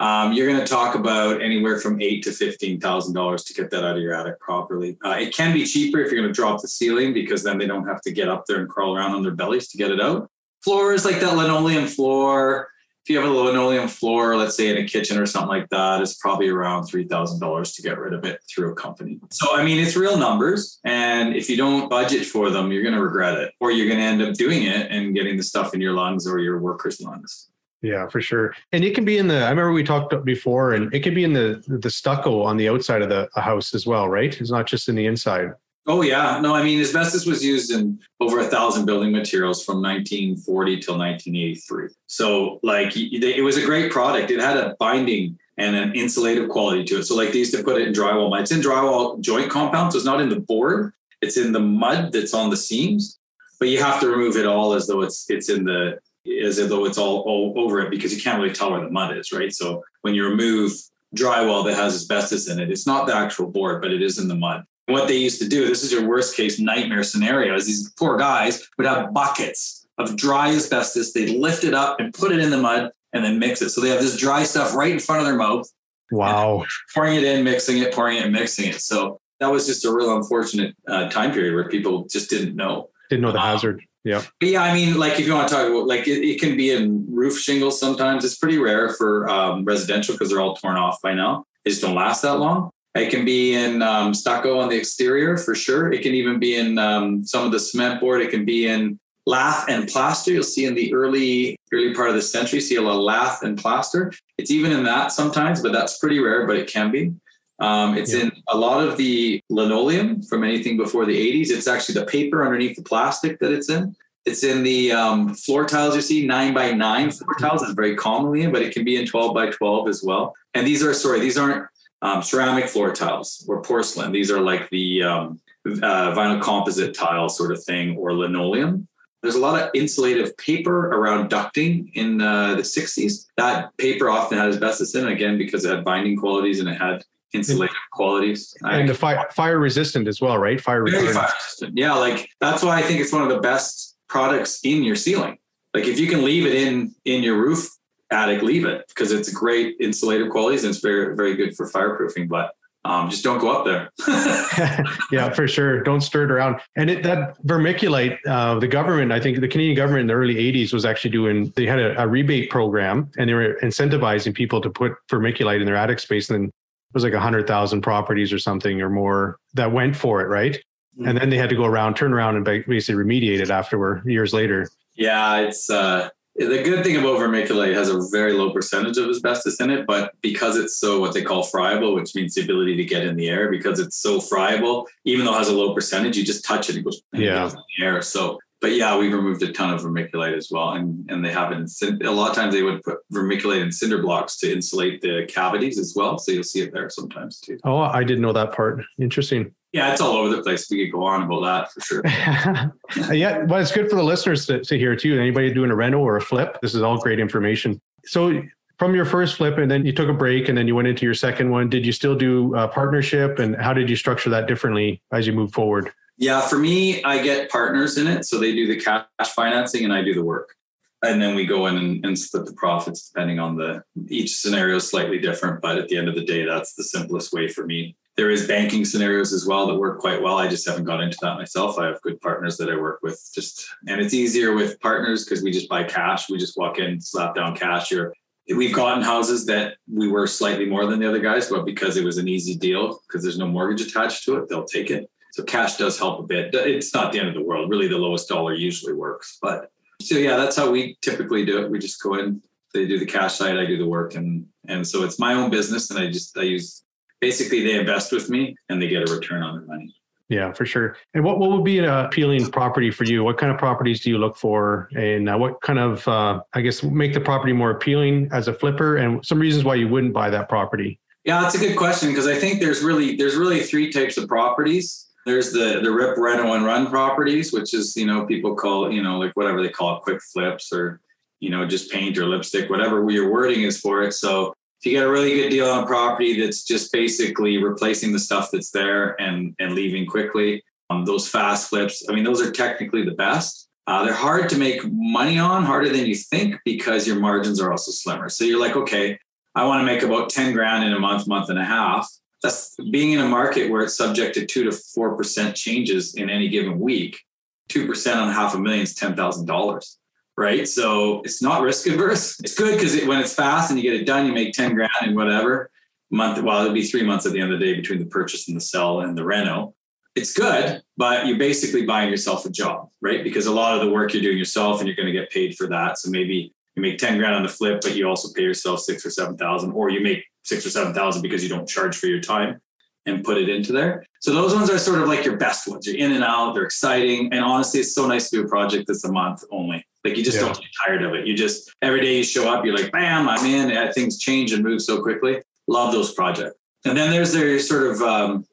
Um, 0.00 0.32
you're 0.32 0.48
going 0.48 0.58
to 0.58 0.66
talk 0.66 0.94
about 0.94 1.42
anywhere 1.42 1.78
from 1.78 2.00
eight 2.00 2.24
to 2.24 2.32
fifteen 2.32 2.80
thousand 2.80 3.12
dollars 3.14 3.44
to 3.44 3.54
get 3.54 3.70
that 3.70 3.84
out 3.84 3.96
of 3.96 4.02
your 4.02 4.14
attic 4.14 4.40
properly. 4.40 4.96
Uh, 5.04 5.16
it 5.20 5.34
can 5.34 5.52
be 5.52 5.66
cheaper 5.66 6.00
if 6.00 6.10
you're 6.10 6.20
going 6.20 6.32
to 6.32 6.34
drop 6.34 6.62
the 6.62 6.68
ceiling 6.68 7.12
because 7.12 7.42
then 7.42 7.58
they 7.58 7.66
don't 7.66 7.86
have 7.86 8.00
to 8.02 8.10
get 8.10 8.28
up 8.28 8.44
there 8.46 8.60
and 8.60 8.68
crawl 8.68 8.96
around 8.96 9.14
on 9.14 9.22
their 9.22 9.34
bellies 9.34 9.68
to 9.68 9.76
get 9.76 9.90
it 9.90 10.00
out. 10.00 10.30
Floors 10.64 11.04
like 11.04 11.20
that 11.20 11.36
linoleum 11.36 11.86
floor. 11.86 12.68
If 13.04 13.10
you 13.10 13.18
have 13.18 13.28
a 13.28 13.32
linoleum 13.32 13.88
floor, 13.88 14.36
let's 14.36 14.56
say 14.56 14.68
in 14.68 14.76
a 14.76 14.86
kitchen 14.86 15.18
or 15.18 15.24
something 15.26 15.48
like 15.48 15.68
that, 15.70 16.00
it's 16.00 16.14
probably 16.14 16.48
around 16.48 16.84
three 16.84 17.06
thousand 17.06 17.38
dollars 17.38 17.72
to 17.72 17.82
get 17.82 17.98
rid 17.98 18.14
of 18.14 18.24
it 18.24 18.40
through 18.48 18.72
a 18.72 18.74
company. 18.74 19.18
So 19.30 19.54
I 19.54 19.64
mean, 19.64 19.78
it's 19.78 19.96
real 19.96 20.16
numbers, 20.16 20.80
and 20.84 21.36
if 21.36 21.50
you 21.50 21.58
don't 21.58 21.90
budget 21.90 22.24
for 22.24 22.48
them, 22.48 22.72
you're 22.72 22.82
going 22.82 22.94
to 22.94 23.02
regret 23.02 23.36
it, 23.36 23.52
or 23.60 23.70
you're 23.70 23.86
going 23.86 23.98
to 23.98 24.04
end 24.04 24.22
up 24.22 24.34
doing 24.34 24.62
it 24.62 24.90
and 24.90 25.14
getting 25.14 25.36
the 25.36 25.42
stuff 25.42 25.74
in 25.74 25.82
your 25.82 25.92
lungs 25.92 26.26
or 26.26 26.38
your 26.38 26.58
workers' 26.58 27.02
lungs. 27.02 27.49
Yeah, 27.82 28.08
for 28.08 28.20
sure. 28.20 28.54
And 28.72 28.84
it 28.84 28.94
can 28.94 29.04
be 29.04 29.16
in 29.16 29.26
the. 29.26 29.38
I 29.38 29.50
remember 29.50 29.72
we 29.72 29.82
talked 29.82 30.14
before, 30.24 30.74
and 30.74 30.92
it 30.94 31.00
can 31.00 31.14
be 31.14 31.24
in 31.24 31.32
the 31.32 31.62
the 31.66 31.90
stucco 31.90 32.42
on 32.42 32.56
the 32.56 32.68
outside 32.68 33.02
of 33.02 33.08
the 33.08 33.28
house 33.36 33.74
as 33.74 33.86
well, 33.86 34.08
right? 34.08 34.38
It's 34.38 34.50
not 34.50 34.66
just 34.66 34.88
in 34.88 34.94
the 34.94 35.06
inside. 35.06 35.52
Oh 35.86 36.02
yeah, 36.02 36.38
no, 36.40 36.54
I 36.54 36.62
mean 36.62 36.78
asbestos 36.80 37.24
was 37.24 37.42
used 37.42 37.72
in 37.72 37.98
over 38.20 38.40
a 38.40 38.44
thousand 38.44 38.84
building 38.84 39.12
materials 39.12 39.64
from 39.64 39.82
1940 39.82 40.80
till 40.80 40.98
1983. 40.98 41.88
So 42.06 42.60
like 42.62 42.92
it 42.94 43.42
was 43.42 43.56
a 43.56 43.64
great 43.64 43.90
product. 43.90 44.30
It 44.30 44.40
had 44.40 44.58
a 44.58 44.76
binding 44.78 45.38
and 45.56 45.74
an 45.74 45.92
insulative 45.92 46.48
quality 46.50 46.84
to 46.84 46.98
it. 46.98 47.04
So 47.04 47.16
like 47.16 47.32
they 47.32 47.38
used 47.38 47.54
to 47.54 47.64
put 47.64 47.80
it 47.80 47.88
in 47.88 47.94
drywall. 47.94 48.38
It's 48.38 48.52
in 48.52 48.60
drywall 48.60 49.20
joint 49.20 49.50
compound, 49.50 49.92
so 49.92 49.96
it's 49.96 50.06
not 50.06 50.20
in 50.20 50.28
the 50.28 50.40
board. 50.40 50.92
It's 51.22 51.38
in 51.38 51.52
the 51.52 51.60
mud 51.60 52.12
that's 52.12 52.34
on 52.34 52.50
the 52.50 52.56
seams, 52.56 53.18
but 53.58 53.68
you 53.68 53.82
have 53.82 54.00
to 54.00 54.08
remove 54.08 54.36
it 54.36 54.46
all 54.46 54.74
as 54.74 54.86
though 54.86 55.00
it's 55.00 55.30
it's 55.30 55.48
in 55.48 55.64
the 55.64 55.98
as 56.42 56.56
though 56.56 56.84
it's 56.84 56.98
all, 56.98 57.20
all 57.20 57.54
over 57.56 57.80
it 57.80 57.90
because 57.90 58.14
you 58.14 58.22
can't 58.22 58.40
really 58.40 58.54
tell 58.54 58.70
where 58.70 58.80
the 58.80 58.90
mud 58.90 59.16
is, 59.16 59.32
right? 59.32 59.52
So 59.52 59.82
when 60.02 60.14
you 60.14 60.26
remove 60.26 60.72
drywall 61.16 61.64
that 61.66 61.74
has 61.74 61.94
asbestos 61.94 62.48
in 62.48 62.60
it, 62.60 62.70
it's 62.70 62.86
not 62.86 63.06
the 63.06 63.14
actual 63.14 63.50
board, 63.50 63.82
but 63.82 63.90
it 63.90 64.02
is 64.02 64.18
in 64.18 64.28
the 64.28 64.34
mud 64.34 64.64
what 64.90 65.08
they 65.08 65.16
used 65.16 65.40
to 65.40 65.48
do, 65.48 65.66
this 65.66 65.82
is 65.82 65.92
your 65.92 66.06
worst 66.06 66.36
case 66.36 66.58
nightmare 66.58 67.02
scenario, 67.02 67.54
is 67.54 67.66
these 67.66 67.90
poor 67.92 68.16
guys 68.16 68.66
would 68.76 68.86
have 68.86 69.12
buckets 69.12 69.86
of 69.98 70.16
dry 70.16 70.50
asbestos. 70.50 71.12
They'd 71.12 71.38
lift 71.38 71.64
it 71.64 71.74
up 71.74 72.00
and 72.00 72.12
put 72.12 72.32
it 72.32 72.40
in 72.40 72.50
the 72.50 72.56
mud 72.56 72.90
and 73.12 73.24
then 73.24 73.38
mix 73.38 73.62
it. 73.62 73.70
So 73.70 73.80
they 73.80 73.88
have 73.90 74.00
this 74.00 74.16
dry 74.16 74.42
stuff 74.44 74.74
right 74.74 74.92
in 74.92 74.98
front 74.98 75.20
of 75.20 75.26
their 75.26 75.36
mouth. 75.36 75.68
Wow. 76.10 76.64
Pouring 76.94 77.16
it 77.16 77.24
in, 77.24 77.44
mixing 77.44 77.78
it, 77.78 77.94
pouring 77.94 78.18
it, 78.18 78.24
and 78.24 78.32
mixing 78.32 78.68
it. 78.68 78.80
So 78.80 79.20
that 79.38 79.50
was 79.50 79.66
just 79.66 79.84
a 79.84 79.92
real 79.92 80.16
unfortunate 80.16 80.74
uh, 80.88 81.08
time 81.08 81.32
period 81.32 81.54
where 81.54 81.68
people 81.68 82.06
just 82.10 82.30
didn't 82.30 82.56
know. 82.56 82.90
Didn't 83.10 83.22
know 83.22 83.32
the 83.32 83.38
um, 83.38 83.46
hazard. 83.46 83.82
Yeah. 84.04 84.22
But 84.38 84.48
yeah, 84.48 84.62
I 84.62 84.72
mean, 84.72 84.98
like 84.98 85.18
if 85.18 85.26
you 85.26 85.34
want 85.34 85.48
to 85.48 85.54
talk 85.54 85.68
about, 85.68 85.86
like 85.86 86.08
it, 86.08 86.24
it 86.24 86.40
can 86.40 86.56
be 86.56 86.70
in 86.70 87.04
roof 87.08 87.38
shingles 87.38 87.78
sometimes. 87.78 88.24
It's 88.24 88.36
pretty 88.36 88.58
rare 88.58 88.90
for 88.90 89.28
um, 89.28 89.64
residential 89.64 90.14
because 90.14 90.30
they're 90.30 90.40
all 90.40 90.56
torn 90.56 90.76
off 90.76 91.00
by 91.02 91.12
now. 91.12 91.44
They 91.64 91.70
just 91.70 91.82
don't 91.82 91.94
last 91.94 92.22
that 92.22 92.38
long. 92.38 92.70
It 92.94 93.10
can 93.10 93.24
be 93.24 93.54
in 93.54 93.82
um, 93.82 94.14
stucco 94.14 94.58
on 94.58 94.68
the 94.68 94.76
exterior 94.76 95.36
for 95.36 95.54
sure. 95.54 95.92
It 95.92 96.02
can 96.02 96.14
even 96.14 96.40
be 96.40 96.56
in 96.56 96.78
um, 96.78 97.24
some 97.24 97.44
of 97.44 97.52
the 97.52 97.60
cement 97.60 98.00
board. 98.00 98.20
It 98.20 98.30
can 98.30 98.44
be 98.44 98.66
in 98.66 98.98
lath 99.26 99.66
and 99.68 99.86
plaster. 99.86 100.32
You'll 100.32 100.42
see 100.42 100.64
in 100.64 100.74
the 100.74 100.92
early 100.92 101.56
early 101.72 101.94
part 101.94 102.08
of 102.08 102.16
the 102.16 102.22
century, 102.22 102.60
see 102.60 102.76
a 102.76 102.82
lot 102.82 102.96
of 102.96 103.02
lath 103.02 103.42
and 103.42 103.56
plaster. 103.56 104.12
It's 104.38 104.50
even 104.50 104.72
in 104.72 104.82
that 104.84 105.12
sometimes, 105.12 105.62
but 105.62 105.72
that's 105.72 105.98
pretty 105.98 106.18
rare. 106.18 106.46
But 106.46 106.56
it 106.56 106.68
can 106.68 106.90
be. 106.90 107.12
Um, 107.60 107.96
it's 107.96 108.14
yeah. 108.14 108.22
in 108.22 108.32
a 108.48 108.56
lot 108.56 108.86
of 108.86 108.96
the 108.96 109.42
linoleum 109.50 110.22
from 110.22 110.44
anything 110.44 110.76
before 110.76 111.04
the 111.04 111.16
80s. 111.16 111.50
It's 111.50 111.68
actually 111.68 112.00
the 112.00 112.06
paper 112.06 112.44
underneath 112.44 112.76
the 112.76 112.82
plastic 112.82 113.38
that 113.40 113.52
it's 113.52 113.68
in. 113.68 113.94
It's 114.24 114.44
in 114.44 114.62
the 114.62 114.92
um, 114.92 115.34
floor 115.34 115.66
tiles 115.66 115.94
you 115.94 116.02
see, 116.02 116.26
nine 116.26 116.52
by 116.52 116.72
nine 116.72 117.10
floor 117.10 117.34
tiles 117.38 117.62
is 117.62 117.74
very 117.74 117.96
commonly 117.96 118.42
in, 118.42 118.52
but 118.52 118.62
it 118.62 118.72
can 118.72 118.84
be 118.84 118.96
in 118.96 119.06
12 119.06 119.34
by 119.34 119.50
12 119.50 119.88
as 119.88 120.02
well. 120.02 120.34
And 120.54 120.66
these 120.66 120.82
are, 120.82 120.92
sorry, 120.92 121.20
these 121.20 121.38
aren't 121.38 121.66
um, 122.02 122.22
ceramic 122.22 122.68
floor 122.68 122.92
tiles 122.92 123.44
or 123.48 123.62
porcelain. 123.62 124.12
These 124.12 124.30
are 124.30 124.40
like 124.40 124.68
the 124.70 125.02
um, 125.02 125.40
uh, 125.66 126.14
vinyl 126.14 126.40
composite 126.40 126.94
tile 126.94 127.28
sort 127.28 127.52
of 127.52 127.62
thing 127.64 127.96
or 127.96 128.14
linoleum. 128.14 128.88
There's 129.22 129.34
a 129.34 129.40
lot 129.40 129.60
of 129.60 129.70
insulative 129.72 130.36
paper 130.38 130.88
around 130.88 131.30
ducting 131.30 131.92
in 131.94 132.22
uh, 132.22 132.54
the 132.54 132.62
60s. 132.62 133.26
That 133.36 133.76
paper 133.76 134.08
often 134.08 134.38
had 134.38 134.48
asbestos 134.48 134.94
in 134.94 135.06
it, 135.06 135.12
again, 135.12 135.36
because 135.36 135.64
it 135.64 135.74
had 135.74 135.84
binding 135.84 136.16
qualities 136.16 136.60
and 136.60 136.68
it 136.68 136.80
had 136.80 137.04
insulative 137.34 137.74
qualities. 137.92 138.54
And 138.62 138.88
the 138.88 138.94
fire, 138.94 139.26
fire 139.32 139.58
resistant 139.58 140.08
as 140.08 140.20
well, 140.20 140.38
right? 140.38 140.60
Fire 140.60 140.82
resistant. 140.82 141.14
fire 141.14 141.30
resistant. 141.38 141.78
Yeah, 141.78 141.94
like 141.94 142.28
that's 142.40 142.62
why 142.62 142.78
I 142.78 142.82
think 142.82 143.00
it's 143.00 143.12
one 143.12 143.22
of 143.22 143.28
the 143.28 143.40
best 143.40 143.96
products 144.08 144.60
in 144.64 144.82
your 144.82 144.96
ceiling. 144.96 145.38
Like 145.74 145.86
if 145.86 145.98
you 145.98 146.08
can 146.08 146.24
leave 146.24 146.46
it 146.46 146.54
in 146.54 146.94
in 147.04 147.22
your 147.22 147.40
roof 147.40 147.68
attic, 148.10 148.42
leave 148.42 148.64
it 148.64 148.84
because 148.88 149.12
it's 149.12 149.32
great 149.32 149.78
insulative 149.80 150.30
qualities 150.30 150.64
and 150.64 150.70
it's 150.70 150.80
very, 150.80 151.14
very 151.16 151.36
good 151.36 151.56
for 151.56 151.70
fireproofing. 151.70 152.28
But 152.28 152.52
um, 152.84 153.10
just 153.10 153.22
don't 153.22 153.38
go 153.38 153.50
up 153.50 153.64
there. 153.64 153.90
yeah, 155.12 155.30
for 155.30 155.46
sure. 155.46 155.82
Don't 155.82 156.00
stir 156.00 156.24
it 156.24 156.30
around. 156.30 156.60
And 156.76 156.88
it, 156.90 157.02
that 157.02 157.40
vermiculite, 157.44 158.18
uh, 158.26 158.58
the 158.58 158.68
government, 158.68 159.12
I 159.12 159.20
think 159.20 159.40
the 159.40 159.48
Canadian 159.48 159.76
government 159.76 160.02
in 160.02 160.06
the 160.06 160.14
early 160.14 160.36
80s 160.36 160.72
was 160.72 160.84
actually 160.84 161.10
doing, 161.10 161.52
they 161.56 161.66
had 161.66 161.78
a, 161.78 162.02
a, 162.02 162.08
rebate 162.08 162.48
program 162.48 163.10
and 163.18 163.28
they 163.28 163.34
were 163.34 163.58
incentivizing 163.62 164.34
people 164.34 164.62
to 164.62 164.70
put 164.70 164.92
vermiculite 165.10 165.60
in 165.60 165.66
their 165.66 165.76
attic 165.76 165.98
space. 165.98 166.30
And 166.30 166.44
then 166.44 166.50
it 166.90 166.94
was 166.94 167.04
like 167.04 167.12
100,000 167.12 167.80
properties 167.82 168.32
or 168.32 168.38
something 168.38 168.82
or 168.82 168.90
more 168.90 169.38
that 169.54 169.70
went 169.70 169.94
for 169.94 170.20
it, 170.20 170.26
right? 170.26 170.56
Mm-hmm. 170.98 171.08
And 171.08 171.18
then 171.18 171.30
they 171.30 171.36
had 171.36 171.50
to 171.50 171.56
go 171.56 171.64
around, 171.64 171.94
turn 171.94 172.12
around 172.12 172.36
and 172.36 172.44
basically 172.44 173.04
remediate 173.04 173.40
it 173.40 173.50
afterward 173.50 174.04
years 174.04 174.34
later. 174.34 174.68
Yeah, 174.96 175.38
it's, 175.38 175.70
uh, 175.70 176.08
the 176.36 176.62
good 176.62 176.84
thing 176.84 176.96
about 176.96 177.18
vermiculite 177.18 177.74
has 177.74 177.88
a 177.88 178.00
very 178.10 178.32
low 178.32 178.50
percentage 178.50 178.96
of 178.98 179.08
asbestos 179.08 179.60
in 179.60 179.70
it, 179.70 179.86
but 179.86 180.12
because 180.22 180.56
it's 180.56 180.78
so 180.78 180.98
what 181.00 181.12
they 181.12 181.22
call 181.22 181.42
friable, 181.42 181.94
which 181.94 182.14
means 182.14 182.34
the 182.34 182.42
ability 182.42 182.76
to 182.76 182.84
get 182.84 183.04
in 183.04 183.16
the 183.16 183.28
air, 183.28 183.50
because 183.50 183.78
it's 183.78 183.96
so 183.96 184.20
friable, 184.20 184.86
even 185.04 185.26
though 185.26 185.34
it 185.34 185.38
has 185.38 185.48
a 185.48 185.56
low 185.56 185.74
percentage, 185.74 186.16
you 186.16 186.24
just 186.24 186.44
touch 186.44 186.70
it, 186.70 186.76
it 186.76 186.82
goes, 186.82 187.02
yeah. 187.12 187.48
in 187.48 187.54
the 187.54 187.84
air. 187.84 188.00
So, 188.02 188.38
but 188.60 188.72
yeah, 188.72 188.98
we've 188.98 189.12
removed 189.12 189.42
a 189.42 189.52
ton 189.52 189.72
of 189.72 189.80
vermiculite 189.80 190.36
as 190.36 190.50
well, 190.50 190.72
and 190.72 191.10
and 191.10 191.24
they 191.24 191.32
have. 191.32 191.52
In, 191.52 191.66
a 192.04 192.10
lot 192.10 192.30
of 192.30 192.36
times 192.36 192.54
they 192.54 192.62
would 192.62 192.82
put 192.82 192.98
vermiculite 193.12 193.62
in 193.62 193.72
cinder 193.72 194.02
blocks 194.02 194.36
to 194.38 194.52
insulate 194.52 195.00
the 195.00 195.26
cavities 195.28 195.78
as 195.78 195.94
well. 195.96 196.18
So 196.18 196.32
you'll 196.32 196.42
see 196.42 196.60
it 196.60 196.72
there 196.72 196.90
sometimes 196.90 197.40
too. 197.40 197.58
Oh, 197.64 197.78
I 197.78 198.04
didn't 198.04 198.22
know 198.22 198.32
that 198.32 198.52
part. 198.52 198.82
Interesting. 198.98 199.54
Yeah, 199.72 199.92
it's 199.92 200.00
all 200.00 200.16
over 200.16 200.34
the 200.34 200.42
place. 200.42 200.68
We 200.70 200.84
could 200.84 200.92
go 200.92 201.04
on 201.04 201.22
about 201.22 201.42
that 201.42 201.72
for 201.72 201.80
sure. 201.80 202.02
yeah, 203.14 203.44
but 203.44 203.60
it's 203.60 203.72
good 203.72 203.88
for 203.88 203.96
the 203.96 204.02
listeners 204.02 204.46
to, 204.46 204.60
to 204.64 204.76
hear 204.76 204.96
too. 204.96 205.18
Anybody 205.18 205.54
doing 205.54 205.70
a 205.70 205.76
rental 205.76 206.02
or 206.02 206.16
a 206.16 206.20
flip, 206.20 206.58
this 206.60 206.74
is 206.74 206.82
all 206.82 206.98
great 206.98 207.20
information. 207.20 207.80
So 208.04 208.42
from 208.80 208.94
your 208.94 209.04
first 209.04 209.36
flip 209.36 209.58
and 209.58 209.70
then 209.70 209.86
you 209.86 209.92
took 209.92 210.08
a 210.08 210.12
break 210.12 210.48
and 210.48 210.58
then 210.58 210.66
you 210.66 210.74
went 210.74 210.88
into 210.88 211.04
your 211.04 211.14
second 211.14 211.50
one, 211.50 211.68
did 211.68 211.86
you 211.86 211.92
still 211.92 212.16
do 212.16 212.54
a 212.56 212.66
partnership 212.66 213.38
and 213.38 213.54
how 213.56 213.72
did 213.72 213.88
you 213.88 213.94
structure 213.94 214.30
that 214.30 214.48
differently 214.48 215.00
as 215.12 215.26
you 215.26 215.32
move 215.32 215.52
forward? 215.52 215.92
Yeah, 216.20 216.40
for 216.40 216.58
me, 216.58 217.02
I 217.02 217.20
get 217.20 217.50
partners 217.50 217.98
in 217.98 218.06
it. 218.06 218.24
So 218.24 218.38
they 218.38 218.52
do 218.54 218.68
the 218.68 218.80
cash 218.80 219.06
financing 219.34 219.84
and 219.84 219.92
I 219.92 220.02
do 220.02 220.14
the 220.14 220.22
work. 220.22 220.54
And 221.02 221.20
then 221.20 221.34
we 221.34 221.46
go 221.46 221.66
in 221.66 221.76
and, 221.76 222.04
and 222.06 222.16
split 222.16 222.46
the 222.46 222.52
profits 222.52 223.08
depending 223.08 223.40
on 223.40 223.56
the 223.56 223.82
each 224.08 224.36
scenario 224.36 224.76
is 224.76 224.88
slightly 224.88 225.18
different. 225.18 225.60
But 225.60 225.78
at 225.78 225.88
the 225.88 225.96
end 225.96 226.08
of 226.08 226.14
the 226.14 226.24
day, 226.24 226.44
that's 226.44 226.74
the 226.74 226.84
simplest 226.84 227.32
way 227.32 227.48
for 227.48 227.66
me 227.66 227.96
there 228.16 228.30
is 228.30 228.46
banking 228.46 228.84
scenarios 228.84 229.32
as 229.32 229.46
well 229.46 229.66
that 229.66 229.76
work 229.76 229.98
quite 229.98 230.20
well. 230.20 230.36
I 230.36 230.46
just 230.48 230.68
haven't 230.68 230.84
got 230.84 231.00
into 231.00 231.16
that 231.22 231.36
myself. 231.36 231.78
I 231.78 231.86
have 231.86 232.02
good 232.02 232.20
partners 232.20 232.56
that 232.58 232.68
I 232.68 232.76
work 232.76 232.98
with 233.02 233.18
just, 233.34 233.66
and 233.88 234.00
it's 234.00 234.14
easier 234.14 234.54
with 234.54 234.78
partners 234.80 235.24
because 235.24 235.42
we 235.42 235.50
just 235.50 235.68
buy 235.68 235.84
cash. 235.84 236.28
We 236.28 236.36
just 236.36 236.58
walk 236.58 236.78
in, 236.78 237.00
slap 237.00 237.34
down 237.34 237.56
cash. 237.56 237.92
Or 237.92 238.12
we've 238.54 238.74
gotten 238.74 239.02
houses 239.02 239.46
that 239.46 239.76
we 239.90 240.08
were 240.08 240.26
slightly 240.26 240.66
more 240.66 240.86
than 240.86 241.00
the 241.00 241.08
other 241.08 241.20
guys, 241.20 241.48
but 241.48 241.64
because 241.64 241.96
it 241.96 242.04
was 242.04 242.18
an 242.18 242.28
easy 242.28 242.56
deal, 242.56 243.00
because 243.08 243.22
there's 243.22 243.38
no 243.38 243.46
mortgage 243.46 243.80
attached 243.86 244.24
to 244.24 244.36
it, 244.36 244.48
they'll 244.48 244.64
take 244.64 244.90
it. 244.90 245.09
So 245.32 245.44
cash 245.44 245.76
does 245.76 245.98
help 245.98 246.20
a 246.20 246.22
bit. 246.22 246.54
It's 246.54 246.92
not 246.92 247.12
the 247.12 247.18
end 247.18 247.28
of 247.28 247.34
the 247.34 247.42
world. 247.42 247.70
Really, 247.70 247.88
the 247.88 247.98
lowest 247.98 248.28
dollar 248.28 248.54
usually 248.54 248.94
works. 248.94 249.38
But 249.40 249.70
so 250.00 250.16
yeah, 250.16 250.36
that's 250.36 250.56
how 250.56 250.70
we 250.70 250.96
typically 251.02 251.44
do 251.44 251.62
it. 251.62 251.70
We 251.70 251.78
just 251.78 252.02
go 252.02 252.14
in, 252.14 252.42
they 252.74 252.86
do 252.86 252.98
the 252.98 253.06
cash 253.06 253.34
side, 253.34 253.56
I 253.56 253.66
do 253.66 253.76
the 253.76 253.86
work, 253.86 254.14
and 254.14 254.46
and 254.68 254.86
so 254.86 255.04
it's 255.04 255.18
my 255.18 255.34
own 255.34 255.50
business, 255.50 255.90
and 255.90 255.98
I 255.98 256.10
just 256.10 256.36
I 256.36 256.42
use 256.42 256.84
basically 257.20 257.62
they 257.62 257.78
invest 257.78 258.12
with 258.12 258.30
me 258.30 258.56
and 258.68 258.80
they 258.80 258.88
get 258.88 259.08
a 259.08 259.12
return 259.12 259.42
on 259.42 259.56
their 259.56 259.66
money. 259.66 259.94
Yeah, 260.30 260.52
for 260.52 260.64
sure. 260.64 260.96
And 261.12 261.24
what, 261.24 261.40
what 261.40 261.50
would 261.50 261.64
be 261.64 261.80
an 261.80 261.86
appealing 261.86 262.52
property 262.52 262.92
for 262.92 263.02
you? 263.02 263.24
What 263.24 263.36
kind 263.36 263.50
of 263.50 263.58
properties 263.58 264.00
do 264.00 264.10
you 264.10 264.18
look 264.18 264.36
for? 264.36 264.88
And 264.94 265.28
uh, 265.28 265.36
what 265.36 265.60
kind 265.60 265.80
of, 265.80 266.06
uh, 266.06 266.40
I 266.54 266.60
guess, 266.60 266.84
make 266.84 267.14
the 267.14 267.20
property 267.20 267.52
more 267.52 267.72
appealing 267.72 268.28
as 268.32 268.46
a 268.46 268.54
flipper 268.54 268.96
and 268.96 269.26
some 269.26 269.40
reasons 269.40 269.64
why 269.64 269.74
you 269.74 269.88
wouldn't 269.88 270.12
buy 270.12 270.30
that 270.30 270.48
property? 270.48 271.00
Yeah, 271.24 271.40
that's 271.40 271.56
a 271.56 271.58
good 271.58 271.76
question 271.76 272.10
because 272.10 272.28
I 272.28 272.36
think 272.36 272.60
there's 272.60 272.82
really 272.82 273.16
there's 273.16 273.36
really 273.36 273.60
three 273.60 273.92
types 273.92 274.16
of 274.16 274.28
properties. 274.28 275.09
There's 275.26 275.52
the 275.52 275.80
the 275.82 275.90
rip, 275.90 276.16
reno, 276.16 276.54
and 276.54 276.64
run 276.64 276.88
properties, 276.88 277.52
which 277.52 277.74
is 277.74 277.96
you 277.96 278.06
know 278.06 278.26
people 278.26 278.54
call 278.54 278.90
you 278.90 279.02
know 279.02 279.18
like 279.18 279.32
whatever 279.36 279.62
they 279.62 279.68
call 279.68 279.96
it, 279.96 280.02
quick 280.02 280.20
flips 280.22 280.72
or 280.72 281.00
you 281.40 281.50
know 281.50 281.66
just 281.66 281.90
paint 281.90 282.18
or 282.18 282.26
lipstick, 282.26 282.70
whatever 282.70 283.08
your 283.10 283.30
wording 283.30 283.62
is 283.62 283.80
for 283.80 284.02
it. 284.02 284.12
So 284.12 284.54
if 284.80 284.86
you 284.86 284.92
get 284.92 285.06
a 285.06 285.10
really 285.10 285.34
good 285.34 285.50
deal 285.50 285.70
on 285.70 285.84
a 285.84 285.86
property 285.86 286.40
that's 286.40 286.64
just 286.64 286.90
basically 286.90 287.62
replacing 287.62 288.12
the 288.12 288.18
stuff 288.18 288.50
that's 288.50 288.70
there 288.70 289.20
and 289.20 289.54
and 289.58 289.74
leaving 289.74 290.06
quickly 290.06 290.62
um, 290.88 291.04
those 291.04 291.28
fast 291.28 291.68
flips 291.68 292.02
i 292.08 292.14
mean 292.14 292.24
those 292.24 292.40
are 292.40 292.50
technically 292.50 293.04
the 293.04 293.12
best. 293.12 293.68
Uh, 293.86 294.04
they're 294.04 294.14
hard 294.14 294.48
to 294.48 294.56
make 294.56 294.80
money 294.84 295.36
on 295.38 295.64
harder 295.64 295.88
than 295.88 296.06
you 296.06 296.14
think 296.14 296.54
because 296.64 297.08
your 297.08 297.18
margins 297.18 297.60
are 297.60 297.72
also 297.72 297.90
slimmer. 297.90 298.28
So 298.28 298.44
you're 298.44 298.60
like 298.60 298.76
okay 298.76 299.18
i 299.54 299.64
want 299.64 299.80
to 299.80 299.84
make 299.84 300.02
about 300.02 300.30
10 300.30 300.52
grand 300.52 300.84
in 300.84 300.92
a 300.92 300.98
month 300.98 301.26
month 301.26 301.50
and 301.50 301.58
a 301.58 301.64
half 301.64 302.08
that's 302.42 302.74
being 302.90 303.12
in 303.12 303.20
a 303.20 303.28
market 303.28 303.70
where 303.70 303.82
it's 303.82 303.96
subject 303.96 304.34
to 304.34 304.46
2 304.46 304.64
to 304.64 304.70
4% 304.70 305.54
changes 305.54 306.14
in 306.14 306.30
any 306.30 306.48
given 306.48 306.78
week 306.78 307.20
2% 307.68 308.16
on 308.16 308.32
half 308.32 308.54
a 308.54 308.58
million 308.58 308.82
is 308.82 308.94
$10000 308.94 309.96
right? 310.40 310.66
So 310.66 311.20
it's 311.20 311.42
not 311.42 311.60
risk 311.60 311.86
averse. 311.86 312.40
It's 312.40 312.54
good 312.54 312.74
because 312.74 312.94
it, 312.94 313.06
when 313.06 313.20
it's 313.20 313.34
fast 313.34 313.70
and 313.70 313.78
you 313.78 313.82
get 313.82 314.00
it 314.00 314.06
done, 314.06 314.26
you 314.26 314.32
make 314.32 314.54
10 314.54 314.74
grand 314.74 314.90
and 315.02 315.14
whatever 315.14 315.70
month. 316.10 316.42
Well, 316.42 316.62
it'll 316.62 316.72
be 316.72 316.82
three 316.82 317.02
months 317.02 317.26
at 317.26 317.32
the 317.32 317.40
end 317.40 317.52
of 317.52 317.60
the 317.60 317.66
day 317.66 317.74
between 317.74 317.98
the 317.98 318.06
purchase 318.06 318.48
and 318.48 318.56
the 318.56 318.60
sell 318.60 319.00
and 319.00 319.16
the 319.16 319.24
reno. 319.24 319.74
It's 320.16 320.32
good, 320.32 320.82
but 320.96 321.26
you're 321.26 321.38
basically 321.38 321.84
buying 321.84 322.10
yourself 322.10 322.46
a 322.46 322.50
job, 322.50 322.88
right? 323.02 323.22
Because 323.22 323.46
a 323.46 323.52
lot 323.52 323.74
of 323.76 323.84
the 323.84 323.92
work 323.92 324.12
you're 324.12 324.22
doing 324.22 324.38
yourself 324.38 324.80
and 324.80 324.88
you're 324.88 324.96
going 324.96 325.06
to 325.06 325.12
get 325.12 325.30
paid 325.30 325.56
for 325.56 325.68
that. 325.68 325.98
So 325.98 326.10
maybe 326.10 326.52
you 326.76 326.82
make 326.82 326.98
10 326.98 327.18
grand 327.18 327.34
on 327.34 327.42
the 327.42 327.48
flip, 327.48 327.80
but 327.82 327.94
you 327.94 328.08
also 328.08 328.32
pay 328.32 328.42
yourself 328.42 328.80
six 328.80 329.04
or 329.04 329.10
7,000, 329.10 329.72
or 329.72 329.90
you 329.90 330.00
make 330.00 330.24
six 330.44 330.64
or 330.66 330.70
7,000 330.70 331.22
because 331.22 331.42
you 331.42 331.48
don't 331.48 331.68
charge 331.68 331.96
for 331.96 332.06
your 332.06 332.20
time 332.20 332.60
and 333.06 333.24
put 333.24 333.38
it 333.38 333.48
into 333.48 333.72
there. 333.72 334.04
So 334.20 334.34
those 334.34 334.54
ones 334.54 334.70
are 334.70 334.78
sort 334.78 335.00
of 335.00 335.08
like 335.08 335.24
your 335.24 335.36
best 335.36 335.66
ones. 335.66 335.86
You're 335.86 335.96
in 335.96 336.12
and 336.12 336.22
out, 336.22 336.54
they're 336.54 336.64
exciting. 336.64 337.32
And 337.32 337.42
honestly, 337.42 337.80
it's 337.80 337.94
so 337.94 338.06
nice 338.06 338.30
to 338.30 338.36
do 338.36 338.44
a 338.44 338.48
project 338.48 338.86
that's 338.86 339.04
a 339.04 339.12
month 339.12 339.42
only. 339.50 339.84
Like 340.04 340.16
you 340.16 340.24
just 340.24 340.38
yeah. 340.38 340.46
don't 340.46 340.60
get 340.60 340.68
tired 340.86 341.02
of 341.02 341.14
it. 341.14 341.26
You 341.26 341.36
just 341.36 341.70
every 341.82 342.00
day 342.00 342.18
you 342.18 342.24
show 342.24 342.52
up, 342.52 342.64
you're 342.64 342.76
like, 342.76 342.92
bam, 342.92 343.28
I'm 343.28 343.44
in. 343.46 343.70
And 343.70 343.94
things 343.94 344.18
change 344.18 344.52
and 344.52 344.62
move 344.62 344.82
so 344.82 345.02
quickly. 345.02 345.42
Love 345.66 345.92
those 345.92 346.12
projects. 346.14 346.56
And 346.84 346.96
then 346.96 347.10
there's 347.10 347.32
their 347.32 347.58
sort 347.58 347.86
of 347.86 348.00
um, 348.00 348.44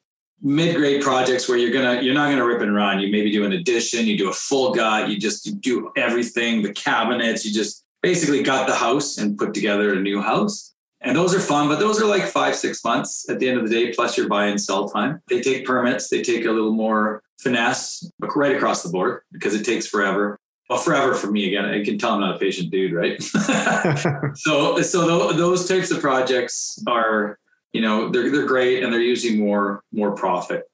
mid-grade 0.42 1.02
projects 1.02 1.48
where 1.48 1.56
you're 1.56 1.72
gonna 1.72 2.02
you're 2.02 2.14
not 2.14 2.30
gonna 2.30 2.44
rip 2.44 2.60
and 2.60 2.74
run. 2.74 3.00
You 3.00 3.10
maybe 3.10 3.32
do 3.32 3.44
an 3.44 3.52
addition, 3.52 4.06
you 4.06 4.18
do 4.18 4.28
a 4.28 4.32
full 4.32 4.74
gut, 4.74 5.08
you 5.08 5.18
just 5.18 5.46
you 5.46 5.52
do 5.52 5.90
everything, 5.96 6.62
the 6.62 6.72
cabinets, 6.72 7.44
you 7.44 7.52
just 7.52 7.84
basically 8.02 8.42
got 8.42 8.66
the 8.66 8.74
house 8.74 9.18
and 9.18 9.38
put 9.38 9.54
together 9.54 9.94
a 9.94 10.00
new 10.00 10.20
house. 10.20 10.74
And 11.00 11.16
those 11.16 11.34
are 11.34 11.40
fun, 11.40 11.68
but 11.68 11.78
those 11.78 12.02
are 12.02 12.06
like 12.06 12.24
five, 12.24 12.56
six 12.56 12.82
months 12.84 13.28
at 13.30 13.38
the 13.38 13.48
end 13.48 13.58
of 13.58 13.68
the 13.68 13.74
day, 13.74 13.92
plus 13.92 14.16
your 14.18 14.28
buy 14.28 14.46
and 14.46 14.60
sell 14.60 14.88
time. 14.88 15.22
They 15.28 15.40
take 15.40 15.64
permits, 15.64 16.08
they 16.08 16.22
take 16.22 16.44
a 16.44 16.50
little 16.50 16.72
more 16.72 17.22
finesse 17.38 18.10
right 18.34 18.56
across 18.56 18.82
the 18.82 18.88
board 18.88 19.22
because 19.30 19.54
it 19.54 19.64
takes 19.64 19.86
forever 19.86 20.40
well, 20.68 20.78
forever 20.78 21.14
for 21.14 21.30
me 21.30 21.46
again. 21.46 21.64
I 21.64 21.82
can 21.82 21.98
tell 21.98 22.12
I'm 22.12 22.20
not 22.20 22.36
a 22.36 22.38
patient 22.38 22.70
dude, 22.70 22.92
right? 22.92 23.20
so, 24.34 24.80
so 24.82 25.32
those 25.32 25.66
types 25.66 25.90
of 25.90 26.00
projects 26.00 26.82
are, 26.86 27.38
you 27.72 27.80
know, 27.80 28.10
they're 28.10 28.30
they're 28.30 28.46
great 28.46 28.82
and 28.82 28.92
they're 28.92 29.00
usually 29.00 29.38
more 29.38 29.82
more 29.92 30.12
profit. 30.12 30.64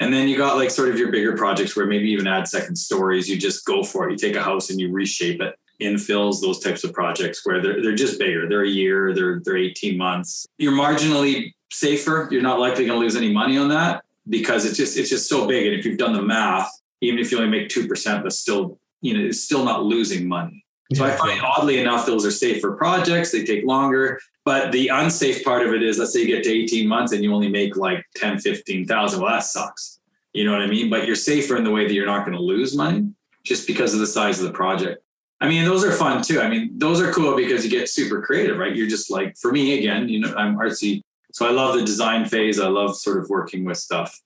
And 0.00 0.12
then 0.12 0.26
you 0.26 0.36
got 0.36 0.56
like 0.56 0.70
sort 0.70 0.88
of 0.88 0.98
your 0.98 1.12
bigger 1.12 1.36
projects 1.36 1.76
where 1.76 1.86
maybe 1.86 2.10
even 2.10 2.26
add 2.26 2.48
second 2.48 2.76
stories. 2.76 3.28
You 3.28 3.38
just 3.38 3.64
go 3.64 3.84
for 3.84 4.08
it. 4.08 4.12
You 4.12 4.18
take 4.18 4.34
a 4.34 4.42
house 4.42 4.70
and 4.70 4.80
you 4.80 4.92
reshape 4.92 5.40
it. 5.40 5.54
Infills, 5.80 6.40
those 6.40 6.60
types 6.60 6.84
of 6.84 6.92
projects 6.92 7.44
where 7.44 7.60
they're 7.60 7.82
they're 7.82 7.94
just 7.94 8.18
bigger. 8.18 8.48
They're 8.48 8.64
a 8.64 8.68
year. 8.68 9.14
They're 9.14 9.40
they're 9.44 9.56
18 9.56 9.98
months. 9.98 10.46
You're 10.58 10.72
marginally 10.72 11.52
safer. 11.70 12.28
You're 12.30 12.42
not 12.42 12.60
likely 12.60 12.86
going 12.86 12.98
to 12.98 13.02
lose 13.02 13.16
any 13.16 13.32
money 13.32 13.58
on 13.58 13.68
that 13.68 14.04
because 14.28 14.64
it's 14.64 14.76
just 14.76 14.96
it's 14.96 15.10
just 15.10 15.28
so 15.28 15.46
big. 15.46 15.66
And 15.66 15.74
if 15.74 15.84
you've 15.84 15.98
done 15.98 16.12
the 16.12 16.22
math, 16.22 16.70
even 17.00 17.18
if 17.18 17.32
you 17.32 17.38
only 17.38 17.50
make 17.50 17.68
two 17.68 17.88
percent, 17.88 18.22
that's 18.22 18.38
still 18.38 18.78
you 19.04 19.12
know, 19.12 19.20
is 19.20 19.44
still 19.44 19.64
not 19.64 19.84
losing 19.84 20.26
money. 20.26 20.64
So 20.94 21.04
I 21.04 21.10
find 21.10 21.40
oddly 21.42 21.78
enough, 21.78 22.06
those 22.06 22.24
are 22.24 22.30
safer 22.30 22.72
projects. 22.72 23.32
They 23.32 23.44
take 23.44 23.64
longer. 23.66 24.18
But 24.44 24.72
the 24.72 24.88
unsafe 24.88 25.44
part 25.44 25.66
of 25.66 25.74
it 25.74 25.82
is, 25.82 25.98
let's 25.98 26.12
say 26.12 26.20
you 26.20 26.26
get 26.26 26.44
to 26.44 26.50
18 26.50 26.88
months 26.88 27.12
and 27.12 27.22
you 27.22 27.32
only 27.34 27.48
make 27.48 27.76
like 27.76 28.04
10, 28.16 28.38
15,000. 28.38 29.20
Well, 29.20 29.30
that 29.30 29.44
sucks. 29.44 30.00
You 30.32 30.44
know 30.44 30.52
what 30.52 30.62
I 30.62 30.66
mean? 30.66 30.88
But 30.88 31.06
you're 31.06 31.16
safer 31.16 31.56
in 31.56 31.64
the 31.64 31.70
way 31.70 31.86
that 31.86 31.92
you're 31.92 32.06
not 32.06 32.24
going 32.24 32.36
to 32.36 32.42
lose 32.42 32.76
money 32.76 33.08
just 33.44 33.66
because 33.66 33.92
of 33.92 34.00
the 34.00 34.06
size 34.06 34.38
of 34.40 34.46
the 34.46 34.52
project. 34.52 35.03
I 35.40 35.48
mean, 35.48 35.64
those 35.64 35.84
are 35.84 35.92
fun 35.92 36.22
too. 36.22 36.40
I 36.40 36.48
mean, 36.48 36.78
those 36.78 37.00
are 37.00 37.12
cool 37.12 37.36
because 37.36 37.64
you 37.64 37.70
get 37.70 37.88
super 37.88 38.22
creative, 38.22 38.56
right? 38.56 38.74
You're 38.74 38.88
just 38.88 39.10
like, 39.10 39.36
for 39.36 39.52
me, 39.52 39.78
again, 39.78 40.08
you 40.08 40.20
know, 40.20 40.34
I'm 40.36 40.56
artsy. 40.56 41.02
So 41.32 41.46
I 41.46 41.50
love 41.50 41.74
the 41.74 41.84
design 41.84 42.26
phase. 42.26 42.60
I 42.60 42.68
love 42.68 42.96
sort 42.96 43.18
of 43.18 43.28
working 43.28 43.64
with 43.64 43.76
stuff 43.76 44.20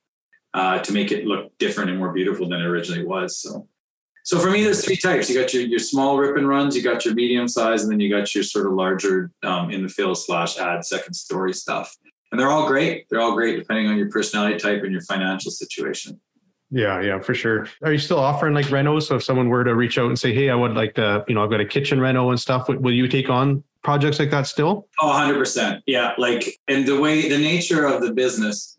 uh, 0.55 0.79
to 0.81 0.93
make 0.93 1.11
it 1.11 1.25
look 1.25 1.57
different 1.59 1.91
and 1.91 1.99
more 1.99 2.13
beautiful 2.13 2.49
than 2.49 2.61
it 2.61 2.67
originally 2.67 3.05
was. 3.05 3.39
So 3.39 3.67
so 4.29 4.39
for 4.39 4.51
me, 4.51 4.63
there's 4.63 4.85
three 4.85 4.99
types. 4.99 5.31
You 5.31 5.41
got 5.41 5.55
your, 5.55 5.63
your 5.63 5.79
small 5.79 6.19
rip 6.19 6.37
and 6.37 6.47
runs, 6.47 6.77
you 6.77 6.83
got 6.83 7.07
your 7.07 7.15
medium 7.15 7.49
size, 7.49 7.83
and 7.83 7.91
then 7.91 7.99
you 7.99 8.11
got 8.11 8.35
your 8.35 8.45
sort 8.45 8.67
of 8.67 8.75
larger 8.75 9.31
um, 9.43 9.71
in 9.71 9.83
the 9.83 9.89
field 9.89 10.19
slash 10.19 10.59
add 10.59 10.85
second 10.85 11.15
story 11.15 11.55
stuff. 11.55 11.97
And 12.31 12.39
they're 12.39 12.51
all 12.51 12.69
great. 12.69 13.07
They're 13.09 13.23
all 13.23 13.35
great 13.35 13.57
depending 13.57 13.87
on 13.87 13.97
your 13.97 14.11
personality 14.11 14.59
type 14.59 14.83
and 14.83 14.93
your 14.93 15.01
financial 15.01 15.51
situation. 15.51 16.21
Yeah, 16.71 17.01
yeah, 17.01 17.19
for 17.21 17.35
sure. 17.35 17.67
Are 17.83 17.93
you 17.93 17.99
still 17.99 18.19
offering 18.19 18.55
like 18.55 18.67
renos? 18.67 19.05
So 19.05 19.17
if 19.17 19.23
someone 19.23 19.49
were 19.49 19.65
to 19.65 19.75
reach 19.75 19.99
out 19.99 20.07
and 20.07 20.19
say, 20.19 20.35
"Hey, 20.35 20.51
I 20.51 20.55
would 20.55 20.75
like 20.75 20.95
to, 20.97 21.25
you 21.27 21.35
know, 21.35 21.43
I've 21.43 21.51
got 21.51 21.61
a 21.61 21.67
kitchen 21.67 21.99
reno 22.01 22.31
and 22.31 22.39
stuff," 22.39 22.69
will 22.69 22.93
you 22.93 23.09
take 23.09 23.31
on 23.31 23.65
projects 23.83 24.19
like 24.19 24.31
that 24.31 24.47
still? 24.47 24.87
Oh, 25.01 25.09
100%. 25.09 25.81
Yeah, 25.87 26.13
like 26.19 26.59
and 26.69 26.87
the 26.87 27.01
way 27.01 27.29
the 27.29 27.39
nature 27.39 27.87
of 27.87 28.03
the 28.03 28.13
business 28.13 28.79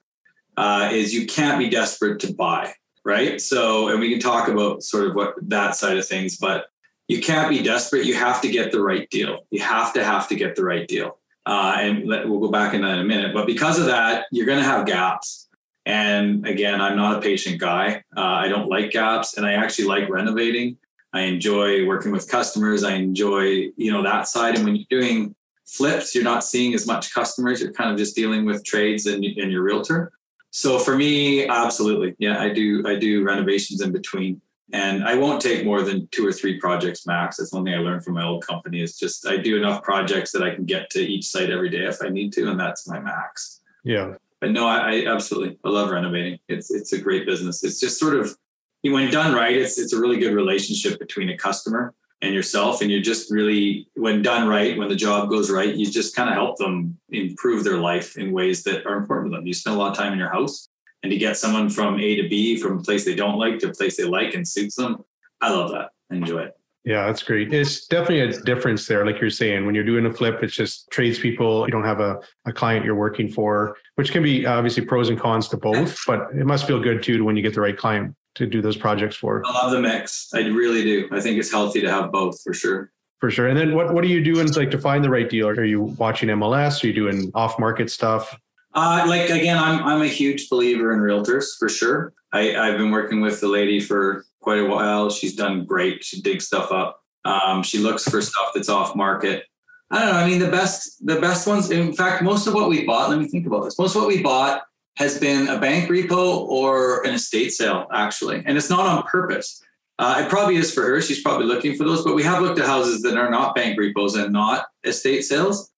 uh, 0.55 0.89
is 0.91 1.13
you 1.13 1.25
can't 1.25 1.57
be 1.57 1.69
desperate 1.69 2.19
to 2.19 2.33
buy 2.33 2.73
right? 3.09 3.41
So, 3.41 3.89
and 3.89 3.99
we 3.99 4.11
can 4.11 4.19
talk 4.19 4.47
about 4.47 4.83
sort 4.83 5.07
of 5.07 5.15
what 5.15 5.33
that 5.49 5.75
side 5.75 5.97
of 5.97 6.07
things, 6.07 6.37
but 6.37 6.67
you 7.07 7.21
can't 7.21 7.49
be 7.49 7.63
desperate. 7.63 8.05
You 8.05 8.13
have 8.13 8.39
to 8.41 8.49
get 8.49 8.71
the 8.71 8.81
right 8.81 9.09
deal. 9.09 9.39
You 9.49 9.61
have 9.61 9.93
to 9.93 10.03
have 10.03 10.27
to 10.29 10.35
get 10.35 10.55
the 10.55 10.63
right 10.63 10.87
deal. 10.87 11.17
Uh, 11.45 11.77
and 11.79 12.07
let, 12.07 12.29
we'll 12.29 12.39
go 12.39 12.51
back 12.51 12.75
in 12.75 12.81
that 12.83 12.93
in 12.93 12.99
a 12.99 13.03
minute. 13.03 13.33
But 13.33 13.47
because 13.47 13.79
of 13.79 13.87
that, 13.87 14.25
you're 14.31 14.45
going 14.45 14.59
to 14.59 14.63
have 14.63 14.85
gaps. 14.85 15.48
And 15.89 16.45
again, 16.45 16.81
I'm 16.81 16.95
not 16.95 17.17
a 17.17 17.21
patient 17.21 17.59
guy. 17.59 18.03
Uh, 18.15 18.21
I 18.21 18.47
don't 18.47 18.69
like 18.69 18.91
gaps, 18.91 19.37
and 19.37 19.45
I 19.45 19.53
actually 19.53 19.85
like 19.85 20.07
renovating. 20.07 20.77
I 21.13 21.21
enjoy 21.21 21.87
working 21.87 22.11
with 22.11 22.29
customers. 22.29 22.83
I 22.83 22.93
enjoy 22.93 23.71
you 23.75 23.91
know 23.91 24.03
that 24.03 24.27
side. 24.27 24.55
And 24.55 24.63
when 24.65 24.75
you're 24.75 25.01
doing 25.01 25.33
flips, 25.65 26.13
you're 26.13 26.23
not 26.23 26.43
seeing 26.43 26.75
as 26.75 26.85
much 26.85 27.11
customers. 27.11 27.59
You're 27.59 27.73
kind 27.73 27.89
of 27.89 27.97
just 27.97 28.15
dealing 28.15 28.45
with 28.45 28.63
trades 28.63 29.07
and, 29.07 29.25
and 29.25 29.51
your 29.51 29.63
realtor. 29.63 30.11
So 30.51 30.77
for 30.77 30.95
me, 30.95 31.47
absolutely. 31.47 32.15
Yeah, 32.19 32.39
I 32.39 32.49
do 32.49 32.83
I 32.85 32.95
do 32.95 33.23
renovations 33.23 33.81
in 33.81 33.91
between. 33.91 34.39
And 34.71 35.03
I 35.03 35.15
won't 35.15 35.41
take 35.41 35.65
more 35.65 35.81
than 35.81 36.07
two 36.11 36.27
or 36.27 36.31
three 36.31 36.59
projects 36.59 37.07
max. 37.07 37.37
That's 37.37 37.51
one 37.51 37.65
thing 37.65 37.73
I 37.73 37.79
learned 37.79 38.03
from 38.03 38.13
my 38.13 38.23
old 38.23 38.45
company 38.45 38.83
is 38.83 38.95
just 38.95 39.25
I 39.25 39.37
do 39.37 39.57
enough 39.57 39.81
projects 39.81 40.31
that 40.33 40.43
I 40.43 40.53
can 40.53 40.65
get 40.65 40.91
to 40.91 40.99
each 40.99 41.25
site 41.25 41.49
every 41.49 41.71
day 41.71 41.85
if 41.85 41.97
I 42.03 42.09
need 42.09 42.31
to, 42.33 42.51
and 42.51 42.59
that's 42.59 42.87
my 42.87 42.99
max. 42.99 43.61
Yeah. 43.83 44.13
But 44.41 44.51
no, 44.51 44.67
I, 44.67 45.01
I 45.01 45.13
absolutely 45.13 45.57
I 45.63 45.69
love 45.69 45.91
renovating. 45.91 46.39
It's 46.47 46.71
it's 46.71 46.93
a 46.93 46.99
great 46.99 47.25
business. 47.25 47.63
It's 47.63 47.79
just 47.79 47.99
sort 47.99 48.15
of 48.15 48.35
when 48.83 49.11
done 49.11 49.35
right, 49.35 49.55
it's 49.55 49.77
it's 49.77 49.93
a 49.93 49.99
really 49.99 50.17
good 50.17 50.33
relationship 50.33 50.99
between 50.99 51.29
a 51.29 51.37
customer 51.37 51.93
and 52.21 52.33
yourself 52.33 52.81
and 52.81 52.91
you're 52.91 53.01
just 53.01 53.31
really 53.31 53.87
when 53.95 54.21
done 54.21 54.47
right 54.47 54.77
when 54.77 54.89
the 54.89 54.95
job 54.95 55.29
goes 55.29 55.49
right 55.49 55.75
you 55.75 55.85
just 55.85 56.15
kind 56.15 56.29
of 56.29 56.35
help 56.35 56.57
them 56.57 56.97
improve 57.09 57.63
their 57.63 57.77
life 57.77 58.17
in 58.17 58.31
ways 58.31 58.63
that 58.63 58.85
are 58.85 58.97
important 58.97 59.31
to 59.31 59.37
them 59.37 59.47
you 59.47 59.53
spend 59.53 59.75
a 59.75 59.79
lot 59.79 59.91
of 59.91 59.97
time 59.97 60.11
in 60.11 60.19
your 60.19 60.31
house 60.31 60.67
and 61.01 61.11
to 61.11 61.17
get 61.17 61.37
someone 61.37 61.69
from 61.69 61.97
a 61.99 62.15
to 62.21 62.27
b 62.27 62.57
from 62.57 62.79
a 62.79 62.81
place 62.81 63.05
they 63.05 63.15
don't 63.15 63.37
like 63.37 63.57
to 63.59 63.69
a 63.69 63.73
place 63.73 63.95
they 63.95 64.03
like 64.03 64.33
and 64.33 64.47
suits 64.47 64.75
them 64.75 64.97
i 65.41 65.49
love 65.49 65.71
that 65.71 65.91
I 66.11 66.15
enjoy 66.15 66.41
it 66.41 66.58
yeah, 66.85 67.05
that's 67.05 67.23
great. 67.23 67.53
It's 67.53 67.87
definitely 67.87 68.21
a 68.21 68.41
difference 68.41 68.87
there. 68.87 69.05
Like 69.05 69.19
you're 69.19 69.29
saying, 69.29 69.65
when 69.65 69.75
you're 69.75 69.83
doing 69.83 70.05
a 70.05 70.13
flip, 70.13 70.41
it's 70.41 70.55
just 70.55 70.89
tradespeople. 70.91 71.65
You 71.65 71.71
don't 71.71 71.83
have 71.83 71.99
a, 71.99 72.19
a 72.45 72.53
client 72.53 72.85
you're 72.85 72.95
working 72.95 73.29
for, 73.29 73.75
which 73.95 74.11
can 74.11 74.23
be 74.23 74.45
obviously 74.45 74.85
pros 74.85 75.09
and 75.09 75.19
cons 75.19 75.49
to 75.49 75.57
both, 75.57 75.99
but 76.07 76.29
it 76.33 76.45
must 76.45 76.65
feel 76.65 76.79
good 76.79 77.03
too 77.03 77.23
when 77.25 77.35
you 77.35 77.43
get 77.43 77.53
the 77.53 77.61
right 77.61 77.77
client 77.77 78.15
to 78.35 78.45
do 78.45 78.61
those 78.61 78.77
projects 78.77 79.15
for. 79.15 79.43
I 79.45 79.51
love 79.51 79.71
the 79.71 79.81
mix. 79.81 80.29
I 80.33 80.39
really 80.47 80.83
do. 80.83 81.09
I 81.11 81.19
think 81.19 81.37
it's 81.37 81.51
healthy 81.51 81.81
to 81.81 81.91
have 81.91 82.11
both 82.11 82.41
for 82.41 82.53
sure. 82.53 82.91
For 83.19 83.29
sure. 83.29 83.47
And 83.47 83.57
then 83.57 83.75
what, 83.75 83.93
what 83.93 84.03
are 84.05 84.07
you 84.07 84.23
doing 84.23 84.49
like 84.53 84.71
to 84.71 84.77
find 84.77 85.03
the 85.03 85.09
right 85.09 85.29
deal? 85.29 85.49
Are 85.49 85.65
you 85.65 85.81
watching 85.81 86.29
MLS? 86.29 86.81
Are 86.83 86.87
you 86.87 86.93
doing 86.93 87.31
off 87.35 87.59
market 87.59 87.91
stuff? 87.91 88.39
Uh, 88.73 89.03
like 89.07 89.29
again, 89.29 89.57
I'm 89.57 89.83
I'm 89.83 90.01
a 90.03 90.07
huge 90.07 90.47
believer 90.47 90.93
in 90.93 90.99
realtors 90.99 91.57
for 91.57 91.69
sure. 91.69 92.13
I, 92.31 92.55
I've 92.55 92.77
been 92.77 92.91
working 92.91 93.19
with 93.19 93.41
the 93.41 93.47
lady 93.47 93.79
for 93.79 94.25
quite 94.41 94.59
a 94.59 94.65
while. 94.65 95.09
She's 95.09 95.35
done 95.35 95.65
great. 95.65 96.03
She 96.03 96.21
digs 96.21 96.45
stuff 96.45 96.71
up. 96.71 97.01
Um, 97.25 97.63
she 97.63 97.79
looks 97.79 98.03
for 98.03 98.21
stuff 98.21 98.51
that's 98.53 98.69
off 98.69 98.95
market. 98.95 99.43
I 99.91 99.99
don't 99.99 100.13
know. 100.13 100.19
I 100.19 100.27
mean, 100.27 100.39
the 100.39 100.51
best 100.51 101.05
the 101.05 101.19
best 101.19 101.47
ones. 101.47 101.71
In 101.71 101.93
fact, 101.93 102.23
most 102.23 102.47
of 102.47 102.53
what 102.53 102.69
we 102.69 102.85
bought. 102.85 103.09
Let 103.09 103.19
me 103.19 103.27
think 103.27 103.47
about 103.47 103.63
this. 103.63 103.77
Most 103.77 103.95
of 103.95 104.01
what 104.01 104.07
we 104.07 104.21
bought 104.21 104.61
has 104.97 105.17
been 105.17 105.47
a 105.47 105.59
bank 105.59 105.89
repo 105.89 106.47
or 106.47 107.05
an 107.05 107.13
estate 107.15 107.51
sale, 107.51 107.87
actually. 107.93 108.43
And 108.45 108.57
it's 108.57 108.69
not 108.69 108.85
on 108.85 109.03
purpose. 109.03 109.61
Uh, 109.97 110.23
it 110.23 110.29
probably 110.29 110.55
is 110.57 110.73
for 110.73 110.83
her. 110.83 111.01
She's 111.01 111.21
probably 111.21 111.45
looking 111.45 111.75
for 111.75 111.83
those, 111.83 112.03
but 112.03 112.15
we 112.15 112.23
have 112.23 112.41
looked 112.41 112.59
at 112.59 112.65
houses 112.65 113.01
that 113.01 113.17
are 113.17 113.29
not 113.29 113.55
bank 113.55 113.77
repos 113.77 114.15
and 114.15 114.31
not 114.31 114.65
estate 114.83 115.23
sales. 115.23 115.71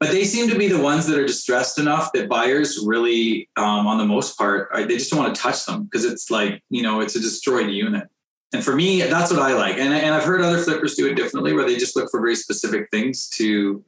But 0.00 0.12
they 0.12 0.24
seem 0.24 0.48
to 0.48 0.56
be 0.56 0.66
the 0.66 0.80
ones 0.80 1.06
that 1.06 1.18
are 1.18 1.26
distressed 1.26 1.78
enough 1.78 2.10
that 2.14 2.28
buyers 2.28 2.82
really, 2.86 3.50
um, 3.58 3.86
on 3.86 3.98
the 3.98 4.06
most 4.06 4.38
part, 4.38 4.70
are, 4.72 4.86
they 4.86 4.96
just 4.96 5.10
don't 5.10 5.20
want 5.20 5.34
to 5.34 5.40
touch 5.40 5.66
them 5.66 5.84
because 5.84 6.06
it's 6.06 6.30
like, 6.30 6.62
you 6.70 6.82
know, 6.82 7.00
it's 7.00 7.16
a 7.16 7.20
destroyed 7.20 7.68
unit. 7.70 8.08
And 8.54 8.64
for 8.64 8.74
me, 8.74 9.02
that's 9.02 9.30
what 9.30 9.42
I 9.42 9.52
like. 9.52 9.76
And, 9.76 9.92
and 9.92 10.14
I've 10.14 10.24
heard 10.24 10.40
other 10.40 10.58
flippers 10.58 10.94
do 10.94 11.06
it 11.06 11.16
differently 11.16 11.52
where 11.52 11.66
they 11.66 11.76
just 11.76 11.96
look 11.96 12.10
for 12.10 12.20
very 12.20 12.34
specific 12.34 12.88
things 12.90 13.28
to 13.30 13.84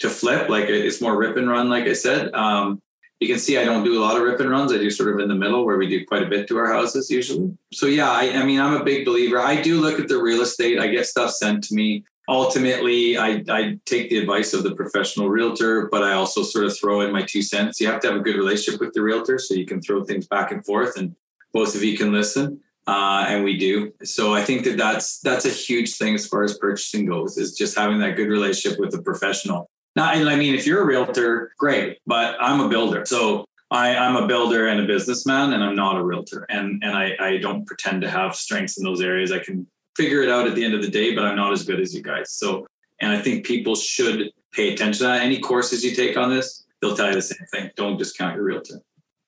to 0.00 0.10
flip. 0.10 0.48
Like 0.48 0.64
it's 0.64 1.00
more 1.00 1.16
rip 1.16 1.36
and 1.36 1.48
run, 1.48 1.70
like 1.70 1.84
I 1.84 1.92
said. 1.92 2.32
Um, 2.34 2.82
you 3.20 3.28
can 3.28 3.38
see 3.38 3.56
I 3.56 3.64
don't 3.64 3.84
do 3.84 3.98
a 3.98 4.02
lot 4.02 4.16
of 4.16 4.22
rip 4.22 4.40
and 4.40 4.50
runs. 4.50 4.72
I 4.72 4.78
do 4.78 4.90
sort 4.90 5.14
of 5.14 5.20
in 5.20 5.28
the 5.28 5.34
middle 5.34 5.64
where 5.64 5.78
we 5.78 5.88
do 5.88 6.04
quite 6.04 6.22
a 6.22 6.28
bit 6.28 6.48
to 6.48 6.58
our 6.58 6.72
houses 6.72 7.10
usually. 7.10 7.56
So 7.72 7.86
yeah, 7.86 8.10
I, 8.10 8.32
I 8.32 8.44
mean, 8.44 8.60
I'm 8.60 8.74
a 8.74 8.84
big 8.84 9.04
believer. 9.04 9.38
I 9.38 9.60
do 9.60 9.80
look 9.80 10.00
at 10.00 10.08
the 10.08 10.20
real 10.20 10.42
estate. 10.42 10.78
I 10.78 10.88
get 10.88 11.06
stuff 11.06 11.30
sent 11.30 11.64
to 11.64 11.74
me. 11.74 12.04
Ultimately, 12.28 13.18
I, 13.18 13.44
I 13.48 13.78
take 13.84 14.08
the 14.10 14.18
advice 14.18 14.54
of 14.54 14.62
the 14.62 14.74
professional 14.74 15.28
realtor, 15.28 15.88
but 15.90 16.02
I 16.02 16.12
also 16.12 16.42
sort 16.42 16.64
of 16.64 16.76
throw 16.76 17.02
in 17.02 17.12
my 17.12 17.22
two 17.22 17.42
cents. 17.42 17.80
You 17.80 17.86
have 17.88 18.00
to 18.00 18.08
have 18.08 18.16
a 18.16 18.20
good 18.20 18.36
relationship 18.36 18.80
with 18.80 18.92
the 18.94 19.02
realtor 19.02 19.38
so 19.38 19.54
you 19.54 19.66
can 19.66 19.80
throw 19.82 20.04
things 20.04 20.26
back 20.26 20.50
and 20.50 20.64
forth 20.64 20.96
and 20.96 21.14
both 21.52 21.74
of 21.74 21.84
you 21.84 21.96
can 21.96 22.12
listen. 22.12 22.60
uh, 22.86 23.24
and 23.28 23.44
we 23.44 23.56
do. 23.56 23.92
So 24.02 24.34
I 24.34 24.44
think 24.44 24.64
that 24.64 24.76
that's 24.76 25.20
that's 25.20 25.46
a 25.46 25.50
huge 25.50 25.96
thing 25.96 26.14
as 26.14 26.26
far 26.26 26.42
as 26.42 26.58
purchasing 26.58 27.06
goes. 27.06 27.38
Is 27.38 27.56
just 27.56 27.76
having 27.76 27.98
that 28.00 28.16
good 28.16 28.28
relationship 28.28 28.78
with 28.78 28.90
the 28.90 29.02
professional. 29.02 29.70
Now, 29.96 30.12
and 30.12 30.28
I 30.28 30.36
mean, 30.36 30.54
if 30.54 30.66
you're 30.66 30.82
a 30.82 30.86
realtor, 30.86 31.52
great, 31.58 31.98
but 32.06 32.36
I'm 32.40 32.60
a 32.60 32.68
builder, 32.68 33.04
so 33.06 33.44
I, 33.70 33.96
I'm 33.96 34.16
a 34.16 34.26
builder 34.26 34.68
and 34.68 34.80
a 34.80 34.86
businessman, 34.86 35.52
and 35.52 35.62
I'm 35.62 35.76
not 35.76 35.96
a 35.96 36.04
realtor, 36.04 36.46
and 36.48 36.82
and 36.84 36.96
I, 36.96 37.16
I 37.20 37.38
don't 37.38 37.66
pretend 37.66 38.02
to 38.02 38.10
have 38.10 38.34
strengths 38.34 38.76
in 38.76 38.84
those 38.84 39.00
areas. 39.00 39.32
I 39.32 39.38
can 39.38 39.66
figure 39.96 40.22
it 40.22 40.28
out 40.28 40.46
at 40.46 40.54
the 40.54 40.64
end 40.64 40.74
of 40.74 40.82
the 40.82 40.90
day, 40.90 41.14
but 41.14 41.24
I'm 41.24 41.36
not 41.36 41.52
as 41.52 41.64
good 41.64 41.80
as 41.80 41.94
you 41.94 42.02
guys. 42.02 42.32
So, 42.32 42.66
and 43.00 43.12
I 43.12 43.20
think 43.20 43.44
people 43.44 43.74
should 43.74 44.30
pay 44.52 44.72
attention 44.72 44.98
to 44.98 45.04
that. 45.04 45.22
Any 45.22 45.40
courses 45.40 45.84
you 45.84 45.94
take 45.94 46.16
on 46.16 46.30
this, 46.30 46.64
they'll 46.80 46.96
tell 46.96 47.08
you 47.08 47.14
the 47.14 47.22
same 47.22 47.46
thing. 47.52 47.70
Don't 47.76 47.96
discount 47.96 48.36
your 48.36 48.44
realtor. 48.44 48.80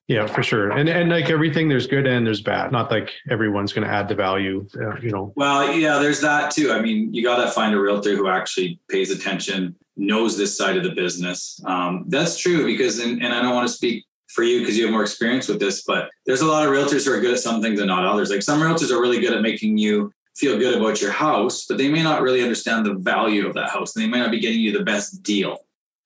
Yeah, 0.08 0.26
for 0.26 0.44
sure. 0.44 0.70
And 0.70 0.88
and 0.88 1.10
like 1.10 1.30
everything, 1.30 1.68
there's 1.68 1.88
good 1.88 2.06
and 2.06 2.24
there's 2.24 2.40
bad. 2.40 2.70
Not 2.70 2.92
like 2.92 3.10
everyone's 3.28 3.72
going 3.72 3.86
to 3.86 3.92
add 3.92 4.08
the 4.08 4.14
value, 4.14 4.64
uh, 4.80 4.96
you 5.00 5.10
know. 5.10 5.32
Well, 5.34 5.72
yeah, 5.72 5.98
there's 5.98 6.20
that 6.20 6.52
too. 6.52 6.70
I 6.70 6.80
mean, 6.80 7.12
you 7.12 7.24
got 7.24 7.44
to 7.44 7.50
find 7.50 7.74
a 7.74 7.80
realtor 7.80 8.14
who 8.16 8.28
actually 8.28 8.78
pays 8.88 9.10
attention, 9.10 9.74
knows 9.96 10.36
this 10.36 10.56
side 10.56 10.76
of 10.76 10.84
the 10.84 10.94
business. 10.94 11.60
Um, 11.66 12.04
that's 12.06 12.38
true 12.38 12.64
because, 12.64 13.00
and, 13.00 13.20
and 13.20 13.34
I 13.34 13.42
don't 13.42 13.54
want 13.54 13.66
to 13.66 13.74
speak 13.74 14.04
for 14.28 14.44
you 14.44 14.60
because 14.60 14.76
you 14.76 14.84
have 14.84 14.92
more 14.92 15.02
experience 15.02 15.48
with 15.48 15.58
this, 15.58 15.82
but 15.82 16.08
there's 16.24 16.42
a 16.42 16.46
lot 16.46 16.64
of 16.64 16.72
realtors 16.72 17.04
who 17.04 17.12
are 17.12 17.20
good 17.20 17.34
at 17.34 17.40
some 17.40 17.60
things 17.60 17.80
and 17.80 17.88
not 17.88 18.04
others. 18.04 18.30
Like 18.30 18.42
some 18.42 18.60
realtors 18.60 18.92
are 18.92 19.00
really 19.00 19.18
good 19.18 19.32
at 19.32 19.42
making 19.42 19.76
you 19.76 20.12
feel 20.36 20.58
good 20.58 20.78
about 20.78 21.00
your 21.00 21.12
house, 21.12 21.66
but 21.66 21.78
they 21.78 21.88
may 21.88 22.02
not 22.02 22.22
really 22.22 22.42
understand 22.42 22.84
the 22.84 22.94
value 22.94 23.46
of 23.46 23.54
that 23.54 23.70
house 23.70 23.96
and 23.96 24.04
they 24.04 24.08
might 24.08 24.18
not 24.18 24.30
be 24.30 24.40
getting 24.40 24.60
you 24.60 24.76
the 24.76 24.84
best 24.84 25.22
deal, 25.22 25.58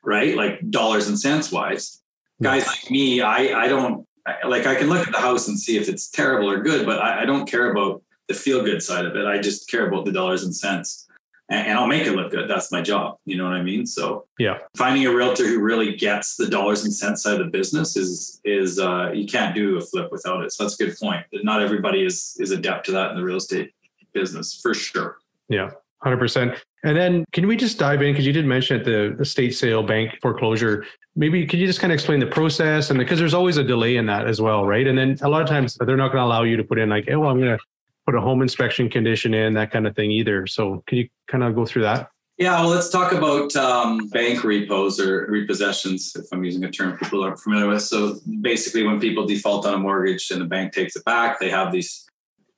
right? 0.05 0.37
Like 0.37 0.71
dollars 0.71 1.09
and 1.09 1.19
cents 1.19 1.51
wise 1.51 2.01
guys 2.43 2.67
like 2.67 2.91
me, 2.91 3.21
I 3.21 3.65
I 3.65 3.69
don't 3.69 4.07
like 4.47 4.67
I 4.67 4.75
can 4.75 4.89
look 4.89 5.07
at 5.07 5.13
the 5.13 5.21
house 5.21 5.49
and 5.49 5.59
see 5.59 5.77
if 5.77 5.89
it's 5.89 6.09
terrible 6.09 6.51
or 6.51 6.61
good, 6.61 6.87
but 6.87 6.99
I, 6.99 7.23
I 7.23 7.25
don't 7.25 7.49
care 7.49 7.71
about 7.71 8.03
the 8.29 8.35
feel 8.35 8.63
good 8.63 8.83
side 8.83 9.05
of 9.05 9.17
it. 9.17 9.27
I 9.27 9.39
just 9.39 9.69
care 9.71 9.89
about 9.89 10.05
the 10.05 10.13
dollars 10.13 10.45
and 10.45 10.55
cents. 10.55 11.07
And, 11.49 11.67
and 11.67 11.79
I'll 11.79 11.89
make 11.89 12.07
it 12.07 12.13
look 12.13 12.31
good. 12.31 12.49
That's 12.49 12.71
my 12.71 12.81
job. 12.81 13.17
You 13.25 13.37
know 13.37 13.45
what 13.45 13.55
I 13.55 13.63
mean? 13.63 13.85
So 13.87 14.27
yeah, 14.39 14.59
finding 14.77 15.07
a 15.07 15.15
realtor 15.15 15.47
who 15.47 15.61
really 15.61 15.97
gets 15.97 16.37
the 16.37 16.47
dollars 16.47 16.85
and 16.85 16.95
cents 16.95 17.23
side 17.23 17.41
of 17.41 17.47
the 17.47 17.51
business 17.51 17.97
is 17.97 18.41
is 18.45 18.79
uh, 18.79 19.11
you 19.13 19.27
can't 19.27 19.55
do 19.55 19.77
a 19.79 19.81
flip 19.81 20.11
without 20.13 20.43
it. 20.45 20.53
So 20.53 20.65
that's 20.65 20.81
a 20.81 20.87
good 20.87 20.97
point. 20.99 21.27
Not 21.33 21.63
everybody 21.63 22.05
is 22.05 22.37
is 22.39 22.51
adept 22.51 22.87
to 22.87 22.93
that 22.93 23.11
in 23.11 23.17
the 23.17 23.25
real 23.25 23.37
estate 23.37 23.73
business 24.13 24.59
for 24.61 24.75
sure. 24.75 25.19
Yeah, 25.49 25.71
hundred 26.03 26.19
percent. 26.19 26.55
And 26.83 26.97
then 26.97 27.25
can 27.33 27.47
we 27.47 27.57
just 27.57 27.79
dive 27.79 28.03
in 28.03 28.13
because 28.13 28.27
you 28.27 28.33
did 28.33 28.47
mention 28.47 28.79
at 28.79 28.85
the 28.85 29.17
estate 29.21 29.55
sale 29.55 29.83
bank 29.83 30.19
foreclosure. 30.23 30.87
Maybe 31.17 31.45
could 31.47 31.59
you 31.59 31.67
just 31.67 31.81
kind 31.81 31.93
of 31.93 31.95
explain 31.95 32.21
the 32.21 32.27
process 32.27 32.91
and 32.91 32.99
because 32.99 33.19
there's 33.19 33.35
always 33.35 33.57
a 33.57 33.65
delay 33.65 33.97
in 33.97 34.07
that 34.07 34.27
as 34.27 34.41
well, 34.41 34.65
right? 34.65 34.87
And 34.87 34.97
then 34.97 35.19
a 35.23 35.29
lot 35.29 35.43
of 35.43 35.49
times 35.49 35.77
they're 35.81 35.97
not 35.97 36.13
going 36.13 36.23
to 36.23 36.27
allow 36.27 36.45
you 36.45 36.57
to 36.57 36.65
put 36.65 36.79
in 36.79 36.89
like, 36.89 37.09
oh, 37.11 37.21
well, 37.21 37.31
I'm 37.31 37.41
going 37.41 37.57
to 37.57 37.63
put 38.07 38.15
a 38.15 38.21
home 38.21 38.43
inspection 38.43 38.89
condition 38.89 39.35
in 39.35 39.55
that 39.55 39.71
kind 39.71 39.87
of 39.87 39.95
thing 39.95 40.11
either. 40.11 40.47
So 40.47 40.83
can 40.87 40.99
you 40.99 41.09
kind 41.27 41.45
of 41.45 41.55
go 41.55 41.67
through 41.67 41.83
that? 41.83 42.11
Yeah, 42.39 42.59
well, 42.63 42.71
let's 42.71 42.89
talk 42.89 43.13
about 43.13 43.55
um, 43.55 44.09
bank 44.09 44.45
repos 44.45 44.99
or 44.99 45.27
repossessions, 45.27 46.19
if 46.19 46.25
I'm 46.33 46.43
using 46.43 46.65
a 46.65 46.71
term 46.71 46.97
people 46.97 47.23
aren't 47.23 47.39
familiar 47.39 47.67
with. 47.67 47.83
So 47.83 48.17
basically, 48.41 48.83
when 48.83 48.99
people 48.99 49.27
default 49.27 49.67
on 49.67 49.75
a 49.75 49.79
mortgage 49.79 50.31
and 50.31 50.41
the 50.41 50.47
bank 50.47 50.73
takes 50.73 50.97
it 50.97 51.05
back, 51.05 51.39
they 51.39 51.51
have 51.51 51.71
these 51.71 52.07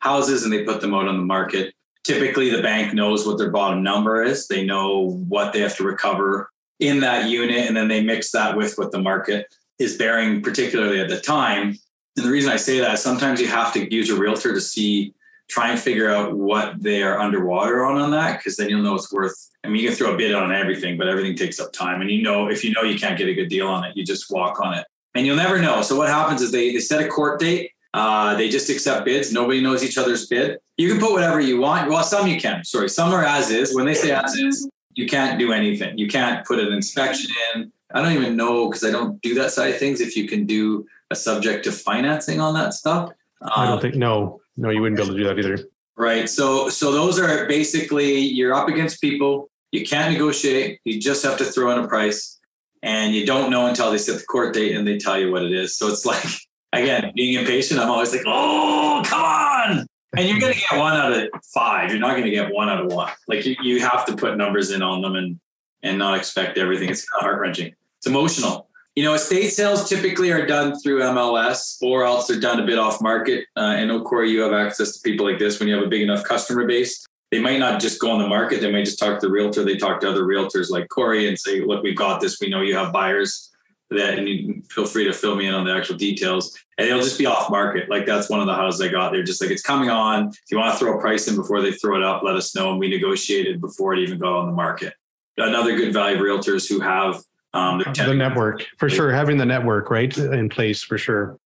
houses 0.02 0.44
and 0.44 0.52
they 0.52 0.64
put 0.64 0.80
them 0.80 0.94
out 0.94 1.08
on 1.08 1.16
the 1.16 1.24
market 1.24 1.74
typically 2.04 2.50
the 2.50 2.62
bank 2.62 2.94
knows 2.94 3.26
what 3.26 3.38
their 3.38 3.50
bottom 3.50 3.82
number 3.82 4.22
is. 4.22 4.48
They 4.48 4.64
know 4.64 5.10
what 5.28 5.52
they 5.52 5.60
have 5.60 5.76
to 5.76 5.84
recover 5.84 6.50
in 6.80 7.00
that 7.00 7.28
unit, 7.28 7.66
and 7.66 7.76
then 7.76 7.88
they 7.88 8.02
mix 8.02 8.32
that 8.32 8.56
with 8.56 8.76
what 8.76 8.90
the 8.90 8.98
market 8.98 9.54
is 9.78 9.96
bearing, 9.96 10.42
particularly 10.42 11.00
at 11.00 11.08
the 11.08 11.20
time. 11.20 11.78
And 12.16 12.26
the 12.26 12.30
reason 12.30 12.50
I 12.50 12.56
say 12.56 12.80
that 12.80 12.94
is 12.94 13.02
sometimes 13.02 13.40
you 13.40 13.48
have 13.48 13.72
to 13.74 13.92
use 13.94 14.10
a 14.10 14.16
realtor 14.18 14.52
to 14.52 14.60
see, 14.60 15.14
try 15.48 15.70
and 15.70 15.78
figure 15.78 16.10
out 16.10 16.34
what 16.36 16.82
they 16.82 17.02
are 17.02 17.18
underwater 17.18 17.84
on 17.84 17.98
on 17.98 18.10
that, 18.10 18.38
because 18.38 18.56
then 18.56 18.68
you'll 18.68 18.82
know 18.82 18.96
it's 18.96 19.12
worth. 19.12 19.50
I 19.64 19.68
mean, 19.68 19.80
you 19.80 19.88
can 19.88 19.96
throw 19.96 20.14
a 20.14 20.16
bid 20.16 20.34
on 20.34 20.52
everything, 20.52 20.98
but 20.98 21.06
everything 21.06 21.36
takes 21.36 21.60
up 21.60 21.72
time. 21.72 22.00
And 22.00 22.10
you 22.10 22.22
know, 22.22 22.48
if 22.48 22.64
you 22.64 22.72
know 22.72 22.82
you 22.82 22.98
can't 22.98 23.16
get 23.16 23.28
a 23.28 23.34
good 23.34 23.48
deal 23.48 23.68
on 23.68 23.84
it, 23.84 23.96
you 23.96 24.04
just 24.04 24.30
walk 24.30 24.60
on 24.60 24.74
it, 24.74 24.84
and 25.14 25.24
you'll 25.24 25.36
never 25.36 25.60
know. 25.60 25.82
So 25.82 25.96
what 25.96 26.08
happens 26.08 26.42
is 26.42 26.50
they 26.50 26.72
they 26.72 26.80
set 26.80 27.00
a 27.00 27.08
court 27.08 27.38
date 27.38 27.70
uh, 27.94 28.34
they 28.36 28.48
just 28.48 28.70
accept 28.70 29.04
bids. 29.04 29.32
Nobody 29.32 29.60
knows 29.60 29.84
each 29.84 29.98
other's 29.98 30.26
bid. 30.26 30.58
You 30.76 30.88
can 30.88 30.98
put 30.98 31.12
whatever 31.12 31.40
you 31.40 31.60
want. 31.60 31.90
Well, 31.90 32.02
some 32.02 32.26
you 32.26 32.40
can. 32.40 32.64
Sorry, 32.64 32.88
some 32.88 33.12
are 33.12 33.24
as 33.24 33.50
is. 33.50 33.74
When 33.74 33.84
they 33.84 33.94
say 33.94 34.12
as 34.12 34.34
is, 34.34 34.68
you 34.94 35.06
can't 35.06 35.38
do 35.38 35.52
anything. 35.52 35.98
You 35.98 36.08
can't 36.08 36.46
put 36.46 36.58
an 36.58 36.72
inspection 36.72 37.30
in. 37.54 37.72
I 37.94 38.00
don't 38.00 38.12
even 38.12 38.36
know 38.36 38.68
because 38.68 38.84
I 38.84 38.90
don't 38.90 39.20
do 39.20 39.34
that 39.34 39.52
side 39.52 39.74
of 39.74 39.78
things. 39.78 40.00
If 40.00 40.16
you 40.16 40.26
can 40.26 40.46
do 40.46 40.86
a 41.10 41.14
subject 41.14 41.64
to 41.64 41.72
financing 41.72 42.40
on 42.40 42.54
that 42.54 42.72
stuff, 42.72 43.12
I 43.42 43.64
don't 43.64 43.74
um, 43.74 43.80
think 43.80 43.96
no, 43.96 44.40
no, 44.56 44.70
you 44.70 44.80
wouldn't 44.80 44.96
be 44.96 45.02
able 45.02 45.14
to 45.14 45.18
do 45.18 45.24
that 45.28 45.38
either. 45.38 45.68
Right. 45.96 46.28
So, 46.28 46.68
so 46.68 46.92
those 46.92 47.18
are 47.18 47.46
basically 47.46 48.18
you're 48.18 48.54
up 48.54 48.68
against 48.68 49.00
people. 49.00 49.50
You 49.72 49.84
can't 49.84 50.12
negotiate. 50.12 50.80
You 50.84 51.00
just 51.00 51.22
have 51.24 51.36
to 51.38 51.44
throw 51.44 51.70
in 51.72 51.84
a 51.84 51.88
price, 51.88 52.38
and 52.82 53.14
you 53.14 53.26
don't 53.26 53.50
know 53.50 53.66
until 53.66 53.90
they 53.90 53.98
set 53.98 54.18
the 54.18 54.24
court 54.24 54.54
date 54.54 54.76
and 54.76 54.86
they 54.86 54.98
tell 54.98 55.18
you 55.18 55.30
what 55.30 55.42
it 55.42 55.52
is. 55.52 55.76
So 55.76 55.88
it's 55.88 56.06
like 56.12 56.24
again, 56.72 57.12
being 57.14 57.38
impatient, 57.38 57.80
I'm 57.80 57.90
always 57.90 58.12
like, 58.12 58.24
oh, 58.26 59.02
come 59.04 59.24
on. 59.24 59.86
And 60.16 60.28
you're 60.28 60.40
going 60.40 60.52
to 60.52 60.60
get 60.60 60.78
one 60.78 60.92
out 60.92 61.12
of 61.12 61.28
five. 61.54 61.90
You're 61.90 62.00
not 62.00 62.12
going 62.12 62.24
to 62.24 62.30
get 62.30 62.52
one 62.52 62.68
out 62.68 62.84
of 62.84 62.92
one. 62.92 63.10
Like 63.28 63.46
you, 63.46 63.56
you 63.62 63.80
have 63.80 64.04
to 64.06 64.16
put 64.16 64.36
numbers 64.36 64.70
in 64.70 64.82
on 64.82 65.00
them 65.00 65.16
and, 65.16 65.40
and 65.82 65.98
not 65.98 66.16
expect 66.18 66.58
everything. 66.58 66.90
It's 66.90 67.02
of 67.02 67.20
heart 67.20 67.40
wrenching. 67.40 67.74
It's 67.98 68.06
emotional. 68.06 68.68
You 68.94 69.04
know, 69.04 69.14
estate 69.14 69.48
sales 69.48 69.88
typically 69.88 70.30
are 70.30 70.44
done 70.44 70.78
through 70.80 71.00
MLS 71.00 71.78
or 71.80 72.04
else 72.04 72.26
they're 72.26 72.38
done 72.38 72.60
a 72.60 72.66
bit 72.66 72.78
off 72.78 73.00
market. 73.00 73.46
Uh, 73.56 73.60
I 73.60 73.84
know, 73.86 74.02
Corey, 74.02 74.30
you 74.30 74.40
have 74.40 74.52
access 74.52 74.92
to 74.92 75.00
people 75.02 75.24
like 75.24 75.38
this 75.38 75.58
when 75.58 75.68
you 75.68 75.74
have 75.76 75.84
a 75.84 75.88
big 75.88 76.02
enough 76.02 76.24
customer 76.24 76.66
base. 76.66 77.06
They 77.30 77.40
might 77.40 77.58
not 77.58 77.80
just 77.80 77.98
go 77.98 78.10
on 78.10 78.18
the 78.20 78.28
market. 78.28 78.60
They 78.60 78.70
might 78.70 78.84
just 78.84 78.98
talk 78.98 79.18
to 79.18 79.26
the 79.26 79.32
realtor. 79.32 79.64
They 79.64 79.78
talk 79.78 80.00
to 80.00 80.10
other 80.10 80.24
realtors 80.24 80.68
like 80.68 80.90
Corey 80.90 81.26
and 81.26 81.38
say, 81.38 81.62
look, 81.62 81.82
we've 81.82 81.96
got 81.96 82.20
this. 82.20 82.38
We 82.38 82.50
know 82.50 82.60
you 82.60 82.76
have 82.76 82.92
buyers 82.92 83.51
that 83.96 84.18
and 84.18 84.28
you 84.28 84.62
feel 84.70 84.84
free 84.84 85.04
to 85.04 85.12
fill 85.12 85.36
me 85.36 85.46
in 85.46 85.54
on 85.54 85.64
the 85.64 85.72
actual 85.72 85.96
details. 85.96 86.58
And 86.78 86.88
it'll 86.88 87.02
just 87.02 87.18
be 87.18 87.26
off 87.26 87.50
market. 87.50 87.88
Like 87.88 88.06
that's 88.06 88.28
one 88.28 88.40
of 88.40 88.46
the 88.46 88.54
houses 88.54 88.80
i 88.80 88.88
got 88.88 89.12
they're 89.12 89.22
just 89.22 89.40
like 89.40 89.50
it's 89.50 89.62
coming 89.62 89.90
on. 89.90 90.28
If 90.28 90.50
you 90.50 90.58
want 90.58 90.72
to 90.72 90.78
throw 90.78 90.98
a 90.98 91.00
price 91.00 91.28
in 91.28 91.36
before 91.36 91.60
they 91.60 91.72
throw 91.72 91.96
it 91.96 92.02
up 92.02 92.22
let 92.22 92.36
us 92.36 92.54
know 92.54 92.70
and 92.70 92.78
we 92.78 92.88
negotiated 92.88 93.60
before 93.60 93.94
it 93.94 94.00
even 94.00 94.18
got 94.18 94.32
on 94.32 94.46
the 94.46 94.52
market. 94.52 94.94
Another 95.36 95.76
good 95.76 95.92
value 95.92 96.16
of 96.16 96.22
realtors 96.22 96.68
who 96.68 96.80
have 96.80 97.22
um, 97.54 97.82
the 97.96 98.14
network 98.14 98.66
for 98.78 98.88
sure 98.88 99.12
having 99.12 99.36
the 99.36 99.44
network 99.44 99.90
right 99.90 100.16
in 100.16 100.48
place 100.48 100.82
for 100.82 100.96
sure. 100.96 101.38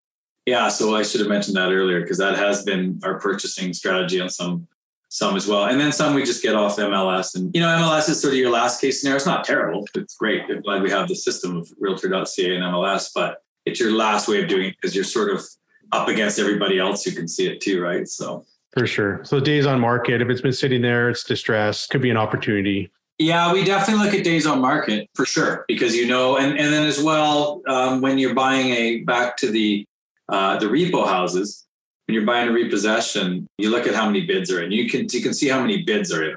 Yeah 0.44 0.68
so 0.68 0.94
i 0.94 1.02
should 1.02 1.20
have 1.20 1.28
mentioned 1.28 1.56
that 1.56 1.72
earlier 1.72 2.00
because 2.00 2.18
that 2.18 2.37
has 2.37 2.62
been 2.62 3.00
our 3.02 3.18
purchasing 3.18 3.72
strategy 3.72 4.20
on 4.20 4.28
some 4.28 4.68
some 5.16 5.35
as 5.35 5.46
well. 5.46 5.64
And 5.64 5.81
then 5.81 5.92
some 5.92 6.12
we 6.12 6.24
just 6.24 6.42
get 6.42 6.55
off 6.55 6.76
MLS. 6.76 7.35
And, 7.35 7.50
you 7.55 7.61
know, 7.62 7.68
MLS 7.68 8.07
is 8.11 8.20
sort 8.20 8.35
of 8.35 8.38
your 8.38 8.50
last 8.50 8.83
case 8.83 9.00
scenario. 9.00 9.16
It's 9.16 9.24
not 9.24 9.44
terrible. 9.44 9.87
It's 9.94 10.14
great. 10.14 10.42
I'm 10.50 10.61
glad 10.61 10.83
we 10.83 10.90
have 10.90 11.09
the 11.09 11.16
system 11.16 11.57
of 11.57 11.72
realtor.ca 11.81 12.55
and 12.55 12.62
MLS, 12.64 13.11
but 13.14 13.42
it's 13.64 13.81
your 13.81 13.92
last 13.92 14.29
way 14.29 14.42
of 14.42 14.48
doing 14.48 14.66
it 14.66 14.76
because 14.79 14.94
you're 14.94 15.05
sort 15.05 15.33
of 15.33 15.42
up 15.92 16.09
against 16.09 16.38
everybody 16.38 16.79
else 16.79 17.02
who 17.02 17.12
can 17.12 17.26
see 17.26 17.46
it 17.46 17.62
too, 17.62 17.83
right? 17.83 18.07
So 18.07 18.44
for 18.74 18.87
sure. 18.87 19.24
So 19.24 19.40
days 19.40 19.64
on 19.64 19.81
market, 19.81 20.20
if 20.20 20.29
it's 20.29 20.42
been 20.42 20.52
sitting 20.52 20.83
there, 20.83 21.09
it's 21.09 21.24
distressed, 21.24 21.88
could 21.88 22.02
be 22.02 22.11
an 22.11 22.18
opportunity. 22.18 22.90
Yeah, 23.18 23.50
we 23.55 23.64
definitely 23.64 24.05
look 24.05 24.14
at 24.14 24.22
days 24.22 24.46
on 24.46 24.61
market 24.61 25.09
for 25.14 25.24
sure 25.24 25.64
because 25.66 25.96
you 25.96 26.07
know, 26.07 26.37
and 26.37 26.59
and 26.59 26.70
then 26.70 26.87
as 26.87 27.02
well 27.02 27.62
um, 27.66 28.02
when 28.02 28.18
you're 28.18 28.35
buying 28.35 28.68
a 28.72 28.98
back 29.05 29.38
to 29.38 29.50
the 29.50 29.87
uh, 30.29 30.59
the 30.59 30.66
repo 30.66 31.07
houses, 31.07 31.65
when 32.06 32.14
you're 32.14 32.24
buying 32.24 32.48
a 32.48 32.52
repossession, 32.52 33.48
you 33.58 33.70
look 33.70 33.86
at 33.86 33.94
how 33.94 34.06
many 34.06 34.26
bids 34.26 34.50
are 34.50 34.62
in. 34.62 34.70
You 34.70 34.88
can 34.88 35.06
you 35.10 35.22
can 35.22 35.34
see 35.34 35.48
how 35.48 35.60
many 35.60 35.82
bids 35.82 36.12
are 36.12 36.28
in. 36.28 36.36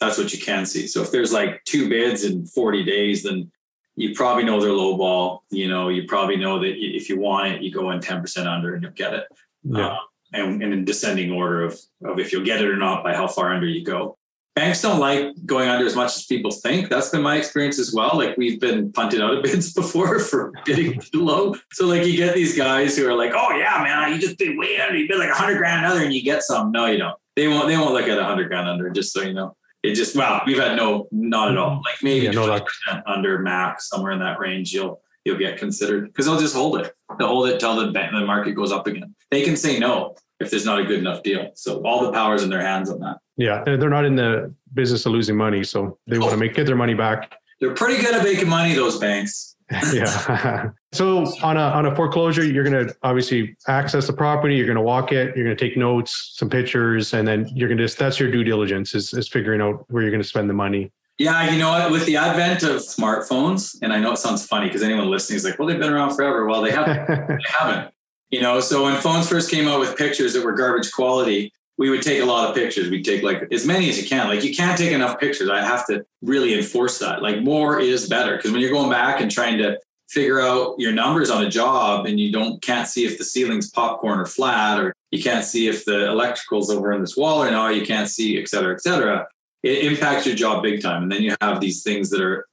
That's 0.00 0.18
what 0.18 0.32
you 0.32 0.40
can 0.40 0.66
see. 0.66 0.86
So 0.86 1.02
if 1.02 1.10
there's 1.12 1.32
like 1.32 1.62
two 1.64 1.88
bids 1.88 2.24
in 2.24 2.46
40 2.46 2.84
days, 2.84 3.22
then 3.22 3.50
you 3.96 4.14
probably 4.14 4.42
know 4.44 4.60
they're 4.60 4.72
low 4.72 4.96
ball. 4.96 5.44
You 5.50 5.68
know, 5.68 5.88
you 5.88 6.04
probably 6.04 6.36
know 6.36 6.58
that 6.58 6.74
if 6.76 7.08
you 7.08 7.18
want 7.18 7.52
it, 7.52 7.62
you 7.62 7.72
go 7.72 7.92
in 7.92 8.00
10% 8.00 8.46
under 8.46 8.74
and 8.74 8.82
you'll 8.82 8.92
get 8.92 9.14
it. 9.14 9.24
Yeah. 9.62 9.86
Uh, 9.86 9.96
and, 10.32 10.62
and 10.62 10.72
in 10.72 10.84
descending 10.84 11.30
order 11.30 11.62
of, 11.62 11.78
of 12.04 12.18
if 12.18 12.32
you'll 12.32 12.44
get 12.44 12.60
it 12.60 12.68
or 12.68 12.76
not 12.76 13.04
by 13.04 13.14
how 13.14 13.28
far 13.28 13.54
under 13.54 13.68
you 13.68 13.84
go 13.84 14.18
banks 14.54 14.82
don't 14.82 15.00
like 15.00 15.34
going 15.44 15.68
under 15.68 15.84
as 15.84 15.96
much 15.96 16.16
as 16.16 16.26
people 16.26 16.50
think. 16.50 16.88
That's 16.88 17.10
been 17.10 17.22
my 17.22 17.36
experience 17.36 17.78
as 17.78 17.92
well. 17.92 18.12
Like 18.14 18.36
we've 18.36 18.60
been 18.60 18.92
punted 18.92 19.20
out 19.20 19.34
of 19.34 19.42
bids 19.42 19.72
before 19.72 20.18
for 20.20 20.52
bidding 20.64 21.00
too 21.00 21.24
low. 21.24 21.56
So 21.72 21.86
like 21.86 22.06
you 22.06 22.16
get 22.16 22.34
these 22.34 22.56
guys 22.56 22.96
who 22.96 23.08
are 23.08 23.14
like, 23.14 23.32
oh 23.34 23.56
yeah, 23.56 23.82
man, 23.82 24.12
you 24.12 24.18
just 24.18 24.38
bid 24.38 24.56
way 24.56 24.78
under. 24.80 24.96
You 24.96 25.08
bid 25.08 25.18
like 25.18 25.30
a 25.30 25.34
hundred 25.34 25.58
grand 25.58 25.86
under, 25.86 26.04
and 26.04 26.14
you 26.14 26.22
get 26.22 26.42
some. 26.42 26.72
No, 26.72 26.86
you 26.86 26.98
don't. 26.98 27.16
They 27.36 27.48
won't. 27.48 27.68
They 27.68 27.76
won't 27.76 27.92
look 27.92 28.08
at 28.08 28.18
a 28.18 28.24
hundred 28.24 28.48
grand 28.48 28.68
under. 28.68 28.90
Just 28.90 29.12
so 29.12 29.22
you 29.22 29.34
know. 29.34 29.56
It 29.82 29.94
just 29.94 30.16
wow, 30.16 30.42
we've 30.46 30.58
had 30.58 30.76
no, 30.76 31.08
not 31.12 31.50
at 31.50 31.58
all. 31.58 31.72
Mm-hmm. 31.72 31.82
Like 31.84 32.02
maybe 32.02 32.26
yeah, 32.26 32.58
percent 32.58 33.06
under 33.06 33.38
max, 33.40 33.90
somewhere 33.90 34.12
in 34.12 34.20
that 34.20 34.38
range. 34.38 34.72
You'll 34.72 35.02
you'll 35.26 35.36
get 35.36 35.58
considered 35.58 36.06
because 36.06 36.24
they'll 36.24 36.40
just 36.40 36.54
hold 36.54 36.80
it. 36.80 36.94
They'll 37.18 37.28
hold 37.28 37.48
it 37.48 37.60
till 37.60 37.76
the 37.76 37.92
the 37.92 38.24
market 38.24 38.52
goes 38.52 38.72
up 38.72 38.86
again. 38.86 39.14
They 39.30 39.42
can 39.42 39.56
say 39.56 39.78
no 39.78 40.14
if 40.40 40.50
there's 40.50 40.64
not 40.64 40.80
a 40.80 40.84
good 40.84 41.00
enough 41.00 41.22
deal. 41.22 41.50
So 41.54 41.82
all 41.84 42.02
the 42.02 42.12
power's 42.12 42.42
in 42.42 42.48
their 42.48 42.62
hands 42.62 42.88
on 42.88 43.00
that. 43.00 43.18
Yeah, 43.36 43.62
they're 43.64 43.90
not 43.90 44.04
in 44.04 44.14
the 44.14 44.54
business 44.74 45.06
of 45.06 45.12
losing 45.12 45.36
money, 45.36 45.64
so 45.64 45.98
they 46.06 46.18
want 46.18 46.32
to 46.32 46.36
make 46.36 46.54
get 46.54 46.66
their 46.66 46.76
money 46.76 46.94
back. 46.94 47.34
They're 47.60 47.74
pretty 47.74 48.02
good 48.02 48.14
at 48.14 48.22
making 48.22 48.48
money. 48.48 48.74
Those 48.74 48.98
banks. 48.98 49.56
yeah. 49.92 50.70
so 50.92 51.24
on 51.42 51.56
a 51.56 51.60
on 51.60 51.86
a 51.86 51.94
foreclosure, 51.96 52.44
you're 52.44 52.64
going 52.64 52.86
to 52.86 52.94
obviously 53.02 53.56
access 53.66 54.06
the 54.06 54.12
property. 54.12 54.56
You're 54.56 54.66
going 54.66 54.76
to 54.76 54.82
walk 54.82 55.12
it. 55.12 55.34
You're 55.36 55.44
going 55.44 55.56
to 55.56 55.68
take 55.68 55.76
notes, 55.76 56.34
some 56.36 56.48
pictures, 56.50 57.14
and 57.14 57.26
then 57.26 57.48
you're 57.54 57.68
going 57.68 57.78
to. 57.78 57.84
Just 57.84 57.98
that's 57.98 58.20
your 58.20 58.30
due 58.30 58.44
diligence 58.44 58.94
is 58.94 59.12
is 59.14 59.28
figuring 59.28 59.60
out 59.60 59.84
where 59.88 60.02
you're 60.02 60.12
going 60.12 60.22
to 60.22 60.28
spend 60.28 60.48
the 60.48 60.54
money. 60.54 60.92
Yeah, 61.18 61.48
you 61.50 61.58
know 61.58 61.70
what? 61.70 61.92
With 61.92 62.06
the 62.06 62.16
advent 62.16 62.64
of 62.64 62.80
smartphones, 62.80 63.76
and 63.82 63.92
I 63.92 64.00
know 64.00 64.12
it 64.12 64.18
sounds 64.18 64.46
funny 64.46 64.66
because 64.66 64.82
anyone 64.82 65.08
listening 65.10 65.36
is 65.36 65.44
like, 65.44 65.58
"Well, 65.58 65.68
they've 65.68 65.78
been 65.78 65.92
around 65.92 66.14
forever." 66.14 66.46
Well, 66.46 66.60
they 66.60 66.72
haven't. 66.72 67.06
they 67.06 67.38
haven't. 67.46 67.94
You 68.30 68.42
know, 68.42 68.58
so 68.58 68.82
when 68.82 69.00
phones 69.00 69.28
first 69.28 69.48
came 69.48 69.68
out 69.68 69.78
with 69.78 69.96
pictures 69.96 70.34
that 70.34 70.44
were 70.44 70.52
garbage 70.52 70.90
quality, 70.90 71.52
we 71.76 71.90
would 71.90 72.02
take 72.02 72.22
a 72.22 72.24
lot 72.24 72.48
of 72.48 72.54
pictures. 72.54 72.88
We'd 72.88 73.04
take 73.04 73.22
like 73.22 73.48
as 73.52 73.66
many 73.66 73.88
as 73.88 74.00
you 74.00 74.08
can. 74.08 74.28
Like 74.28 74.44
you 74.44 74.54
can't 74.54 74.78
take 74.78 74.92
enough 74.92 75.18
pictures. 75.18 75.50
I 75.50 75.60
have 75.60 75.86
to 75.88 76.04
really 76.22 76.54
enforce 76.54 76.98
that. 77.00 77.22
Like 77.22 77.42
more 77.42 77.80
is 77.80 78.08
better 78.08 78.36
because 78.36 78.52
when 78.52 78.60
you're 78.60 78.70
going 78.70 78.90
back 78.90 79.20
and 79.20 79.30
trying 79.30 79.58
to 79.58 79.78
figure 80.08 80.40
out 80.40 80.76
your 80.78 80.92
numbers 80.92 81.30
on 81.30 81.44
a 81.44 81.50
job 81.50 82.06
and 82.06 82.20
you 82.20 82.30
don't 82.30 82.62
can't 82.62 82.86
see 82.86 83.04
if 83.04 83.18
the 83.18 83.24
ceiling's 83.24 83.70
popcorn 83.70 84.20
or 84.20 84.26
flat 84.26 84.78
or 84.78 84.94
you 85.10 85.22
can't 85.22 85.44
see 85.44 85.66
if 85.66 85.84
the 85.84 86.08
electrical's 86.08 86.70
over 86.70 86.92
in 86.92 87.00
this 87.00 87.16
wall 87.16 87.42
or 87.42 87.50
no, 87.50 87.68
you 87.68 87.84
can't 87.84 88.08
see, 88.08 88.40
et 88.40 88.48
cetera, 88.48 88.72
et 88.72 88.80
cetera. 88.80 89.26
It 89.62 89.84
impacts 89.84 90.26
your 90.26 90.36
job 90.36 90.62
big 90.62 90.82
time. 90.82 91.04
And 91.04 91.12
then 91.12 91.22
you 91.22 91.34
have 91.40 91.60
these 91.60 91.82
things 91.82 92.10
that 92.10 92.20
are 92.20 92.46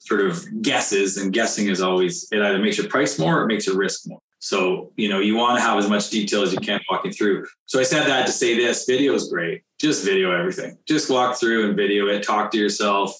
sort 0.00 0.20
of 0.20 0.44
guesses 0.62 1.16
and 1.16 1.32
guessing 1.32 1.68
is 1.68 1.80
always 1.80 2.28
it 2.30 2.42
either 2.42 2.58
makes 2.58 2.76
your 2.76 2.88
price 2.88 3.18
more 3.18 3.40
or 3.40 3.44
it 3.44 3.48
makes 3.48 3.66
your 3.66 3.76
risk 3.76 4.06
more. 4.06 4.20
So, 4.46 4.92
you 4.94 5.08
know, 5.08 5.18
you 5.18 5.34
want 5.34 5.58
to 5.58 5.60
have 5.60 5.76
as 5.76 5.88
much 5.88 6.08
detail 6.08 6.42
as 6.42 6.52
you 6.52 6.60
can 6.60 6.78
walking 6.88 7.10
through. 7.10 7.46
So 7.64 7.80
I 7.80 7.82
said 7.82 8.06
that 8.06 8.26
to 8.26 8.32
say 8.32 8.56
this 8.56 8.84
video 8.84 9.12
is 9.12 9.28
great. 9.28 9.64
Just 9.80 10.04
video 10.04 10.30
everything. 10.30 10.78
Just 10.86 11.10
walk 11.10 11.36
through 11.36 11.66
and 11.66 11.76
video 11.76 12.06
it, 12.06 12.22
talk 12.22 12.52
to 12.52 12.56
yourself, 12.56 13.12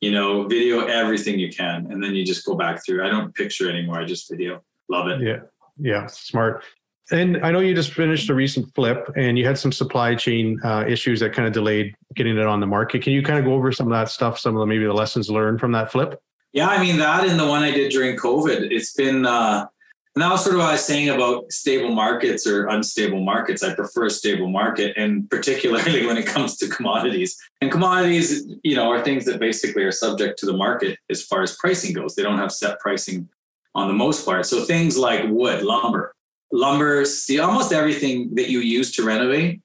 you 0.00 0.10
know, 0.10 0.48
video 0.48 0.84
everything 0.86 1.38
you 1.38 1.48
can. 1.48 1.92
And 1.92 2.02
then 2.02 2.12
you 2.16 2.26
just 2.26 2.44
go 2.44 2.56
back 2.56 2.84
through. 2.84 3.06
I 3.06 3.08
don't 3.08 3.32
picture 3.36 3.70
anymore. 3.70 4.00
I 4.00 4.04
just 4.04 4.28
video. 4.28 4.64
Love 4.88 5.06
it. 5.06 5.22
Yeah. 5.22 5.42
Yeah. 5.78 6.06
Smart. 6.08 6.64
And 7.12 7.36
I 7.46 7.52
know 7.52 7.60
you 7.60 7.72
just 7.72 7.92
finished 7.92 8.28
a 8.28 8.34
recent 8.34 8.74
flip 8.74 9.12
and 9.16 9.38
you 9.38 9.46
had 9.46 9.56
some 9.56 9.70
supply 9.70 10.16
chain 10.16 10.58
uh, 10.64 10.84
issues 10.88 11.20
that 11.20 11.32
kind 11.32 11.46
of 11.46 11.54
delayed 11.54 11.94
getting 12.16 12.36
it 12.36 12.48
on 12.48 12.58
the 12.58 12.66
market. 12.66 13.00
Can 13.00 13.12
you 13.12 13.22
kind 13.22 13.38
of 13.38 13.44
go 13.44 13.54
over 13.54 13.70
some 13.70 13.86
of 13.86 13.92
that 13.92 14.08
stuff, 14.08 14.40
some 14.40 14.56
of 14.56 14.58
the 14.58 14.66
maybe 14.66 14.86
the 14.86 14.92
lessons 14.92 15.30
learned 15.30 15.60
from 15.60 15.70
that 15.70 15.92
flip? 15.92 16.20
Yeah, 16.52 16.68
I 16.68 16.80
mean 16.80 16.98
that 16.98 17.28
and 17.28 17.38
the 17.38 17.46
one 17.46 17.62
I 17.62 17.70
did 17.70 17.92
during 17.92 18.16
COVID. 18.16 18.72
It's 18.72 18.94
been 18.94 19.24
uh 19.24 19.66
and 20.14 20.22
that 20.22 20.30
was 20.30 20.44
sort 20.44 20.54
of 20.54 20.60
what 20.60 20.68
I 20.68 20.72
was 20.72 20.84
saying 20.84 21.08
about 21.08 21.50
stable 21.50 21.90
markets 21.90 22.46
or 22.46 22.68
unstable 22.68 23.20
markets. 23.20 23.64
I 23.64 23.74
prefer 23.74 24.06
a 24.06 24.10
stable 24.10 24.48
market, 24.48 24.96
and 24.96 25.28
particularly 25.28 26.06
when 26.06 26.16
it 26.16 26.26
comes 26.26 26.56
to 26.58 26.68
commodities. 26.68 27.36
And 27.60 27.70
commodities, 27.70 28.46
you 28.62 28.76
know, 28.76 28.92
are 28.92 29.02
things 29.02 29.24
that 29.24 29.40
basically 29.40 29.82
are 29.82 29.90
subject 29.90 30.38
to 30.38 30.46
the 30.46 30.52
market 30.52 30.98
as 31.10 31.24
far 31.24 31.42
as 31.42 31.56
pricing 31.56 31.92
goes. 31.92 32.14
They 32.14 32.22
don't 32.22 32.38
have 32.38 32.52
set 32.52 32.78
pricing 32.78 33.28
on 33.74 33.88
the 33.88 33.94
most 33.94 34.24
part. 34.24 34.46
So 34.46 34.64
things 34.64 34.96
like 34.96 35.24
wood, 35.28 35.64
lumber, 35.64 36.14
lumber, 36.52 37.04
see, 37.04 37.40
almost 37.40 37.72
everything 37.72 38.36
that 38.36 38.48
you 38.48 38.60
use 38.60 38.92
to 38.92 39.04
renovate, 39.04 39.62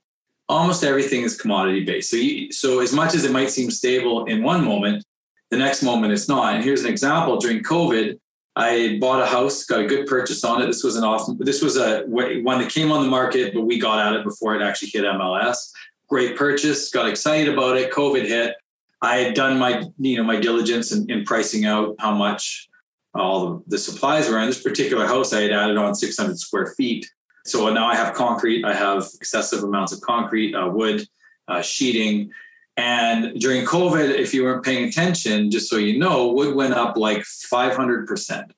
almost 0.47 0.84
everything 0.84 1.22
is 1.22 1.39
commodity 1.39 1.86
based. 1.86 2.10
So, 2.10 2.18
you, 2.18 2.52
so 2.52 2.80
as 2.80 2.91
much 2.91 3.14
as 3.14 3.24
it 3.24 3.32
might 3.32 3.52
seem 3.52 3.70
stable 3.70 4.26
in 4.26 4.41
one 4.41 4.66
moment, 4.66 5.06
the 5.52 5.58
next 5.58 5.84
moment 5.84 6.12
it's 6.12 6.28
not. 6.28 6.56
And 6.56 6.64
here's 6.64 6.84
an 6.84 6.89
example: 6.89 7.38
during 7.38 7.62
COVID 7.62 8.20
I 8.56 8.97
bought 9.00 9.22
a 9.22 9.26
house, 9.26 9.64
got 9.64 9.82
a 9.82 9.86
good 9.86 10.08
purchase 10.08 10.43
on 10.43 10.62
it. 10.62 10.66
This 10.66 10.84
was 10.84 10.95
an 10.95 11.04
awesome. 11.04 11.38
This 11.39 11.62
was 11.62 11.78
a 11.78 12.04
one 12.08 12.60
that 12.60 12.70
came 12.70 12.91
on 12.91 13.04
the 13.04 13.10
market, 13.10 13.54
but 13.54 13.62
we 13.62 13.80
got 13.80 14.06
at 14.06 14.20
it 14.20 14.24
before 14.24 14.56
it 14.56 14.62
actually 14.62 14.89
hit 14.89 15.06
MLS. 15.06 15.72
Great 16.08 16.36
purchase. 16.36 16.89
Got 16.89 17.08
excited 17.08 17.52
about 17.52 17.78
it. 17.78 17.91
COVID 17.91 18.26
hit. 18.26 18.56
I 19.02 19.18
had 19.18 19.34
done 19.34 19.58
my 19.58 19.84
you 20.00 20.18
know 20.18 20.24
my 20.24 20.39
diligence 20.39 20.91
in, 20.91 21.10
in 21.10 21.24
pricing 21.24 21.66
out 21.66 21.95
how 22.00 22.14
much 22.14 22.70
all 23.16 23.47
the, 23.47 23.64
the 23.68 23.78
supplies 23.78 24.30
were 24.30 24.39
in 24.39 24.47
this 24.47 24.62
particular 24.62 25.06
house. 25.06 25.34
I 25.34 25.41
had 25.41 25.52
added 25.52 25.78
on 25.78 25.95
600 25.95 26.38
square 26.38 26.74
feet. 26.78 27.10
So 27.45 27.72
now 27.72 27.88
I 27.88 27.95
have 27.95 28.14
concrete. 28.14 28.66
I 28.66 28.74
have 28.74 29.08
excessive 29.16 29.64
amounts 29.64 29.93
of 29.93 30.02
concrete, 30.02 30.54
uh, 30.54 30.70
wood, 30.70 31.08
uh, 31.47 31.62
sheeting, 31.62 32.32
and 32.80 33.38
during 33.38 33.65
COVID, 33.65 34.09
if 34.09 34.34
you 34.34 34.45
weren't 34.45 34.63
paying 34.63 34.88
attention, 34.88 35.51
just 35.51 35.69
so 35.69 35.75
you 35.75 35.99
know, 35.99 36.32
wood 36.32 36.55
went 36.55 36.73
up 36.73 36.95
like 36.95 37.23
500%. 37.23 38.51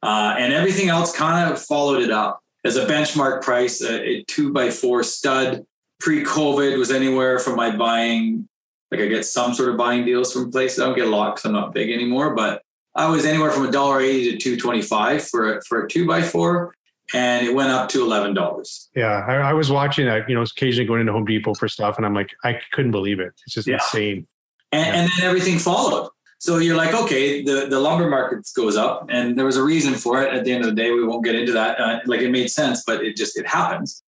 Uh, 0.00 0.34
and 0.38 0.52
everything 0.52 0.90
else 0.90 1.12
kind 1.12 1.52
of 1.52 1.60
followed 1.60 2.00
it 2.00 2.12
up. 2.12 2.40
As 2.64 2.76
a 2.76 2.86
benchmark 2.86 3.42
price, 3.42 3.82
a, 3.82 4.00
a 4.00 4.24
two 4.28 4.52
by 4.52 4.70
four 4.70 5.02
stud 5.02 5.66
pre 5.98 6.22
COVID 6.22 6.78
was 6.78 6.92
anywhere 6.92 7.40
from 7.40 7.56
my 7.56 7.74
buying, 7.74 8.48
like 8.92 9.00
I 9.00 9.06
get 9.06 9.26
some 9.26 9.54
sort 9.54 9.70
of 9.70 9.76
buying 9.76 10.04
deals 10.04 10.32
from 10.32 10.52
places. 10.52 10.78
I 10.78 10.86
don't 10.86 10.94
get 10.94 11.08
a 11.08 11.10
lot 11.10 11.34
because 11.34 11.46
I'm 11.46 11.52
not 11.52 11.74
big 11.74 11.90
anymore, 11.90 12.36
but 12.36 12.62
I 12.94 13.08
was 13.08 13.24
anywhere 13.24 13.50
from 13.50 13.66
a 13.66 13.72
dollar 13.72 14.00
eighty 14.00 14.30
to 14.30 14.38
two 14.38 14.56
twenty 14.56 14.82
five 14.82 15.26
for 15.26 15.56
a, 15.58 15.62
for 15.64 15.84
a 15.84 15.88
two 15.88 16.06
by 16.06 16.22
four 16.22 16.74
and 17.12 17.46
it 17.46 17.54
went 17.54 17.70
up 17.70 17.88
to 17.90 18.02
eleven 18.02 18.34
dollars. 18.34 18.88
Yeah, 18.94 19.24
I, 19.26 19.36
I, 19.36 19.52
was 19.52 19.70
watching 19.70 20.06
that. 20.06 20.28
You 20.28 20.34
know, 20.34 20.42
occasionally 20.42 20.86
going 20.86 21.00
into 21.00 21.12
Home 21.12 21.24
Depot 21.24 21.54
for 21.54 21.68
stuff, 21.68 21.96
and 21.96 22.06
I'm 22.06 22.14
like, 22.14 22.30
I 22.44 22.60
couldn't 22.72 22.92
believe 22.92 23.20
it. 23.20 23.32
It's 23.46 23.54
just 23.54 23.68
yeah. 23.68 23.74
insane. 23.74 24.26
And, 24.72 24.86
yeah. 24.86 25.00
and, 25.00 25.10
then 25.10 25.26
everything 25.26 25.58
followed. 25.58 26.08
So 26.38 26.58
you're 26.58 26.76
like, 26.76 26.94
okay, 26.94 27.42
the 27.42 27.66
the 27.68 27.78
lumber 27.78 28.08
market 28.08 28.48
goes 28.56 28.76
up, 28.76 29.06
and 29.10 29.36
there 29.36 29.44
was 29.44 29.56
a 29.56 29.62
reason 29.62 29.94
for 29.94 30.22
it. 30.22 30.32
At 30.32 30.44
the 30.44 30.52
end 30.52 30.64
of 30.64 30.70
the 30.70 30.76
day, 30.76 30.90
we 30.90 31.06
won't 31.06 31.24
get 31.24 31.34
into 31.34 31.52
that. 31.52 31.78
Uh, 31.78 32.00
like 32.06 32.20
it 32.20 32.30
made 32.30 32.50
sense, 32.50 32.84
but 32.86 33.04
it 33.04 33.16
just 33.16 33.38
it 33.38 33.46
happens. 33.46 34.02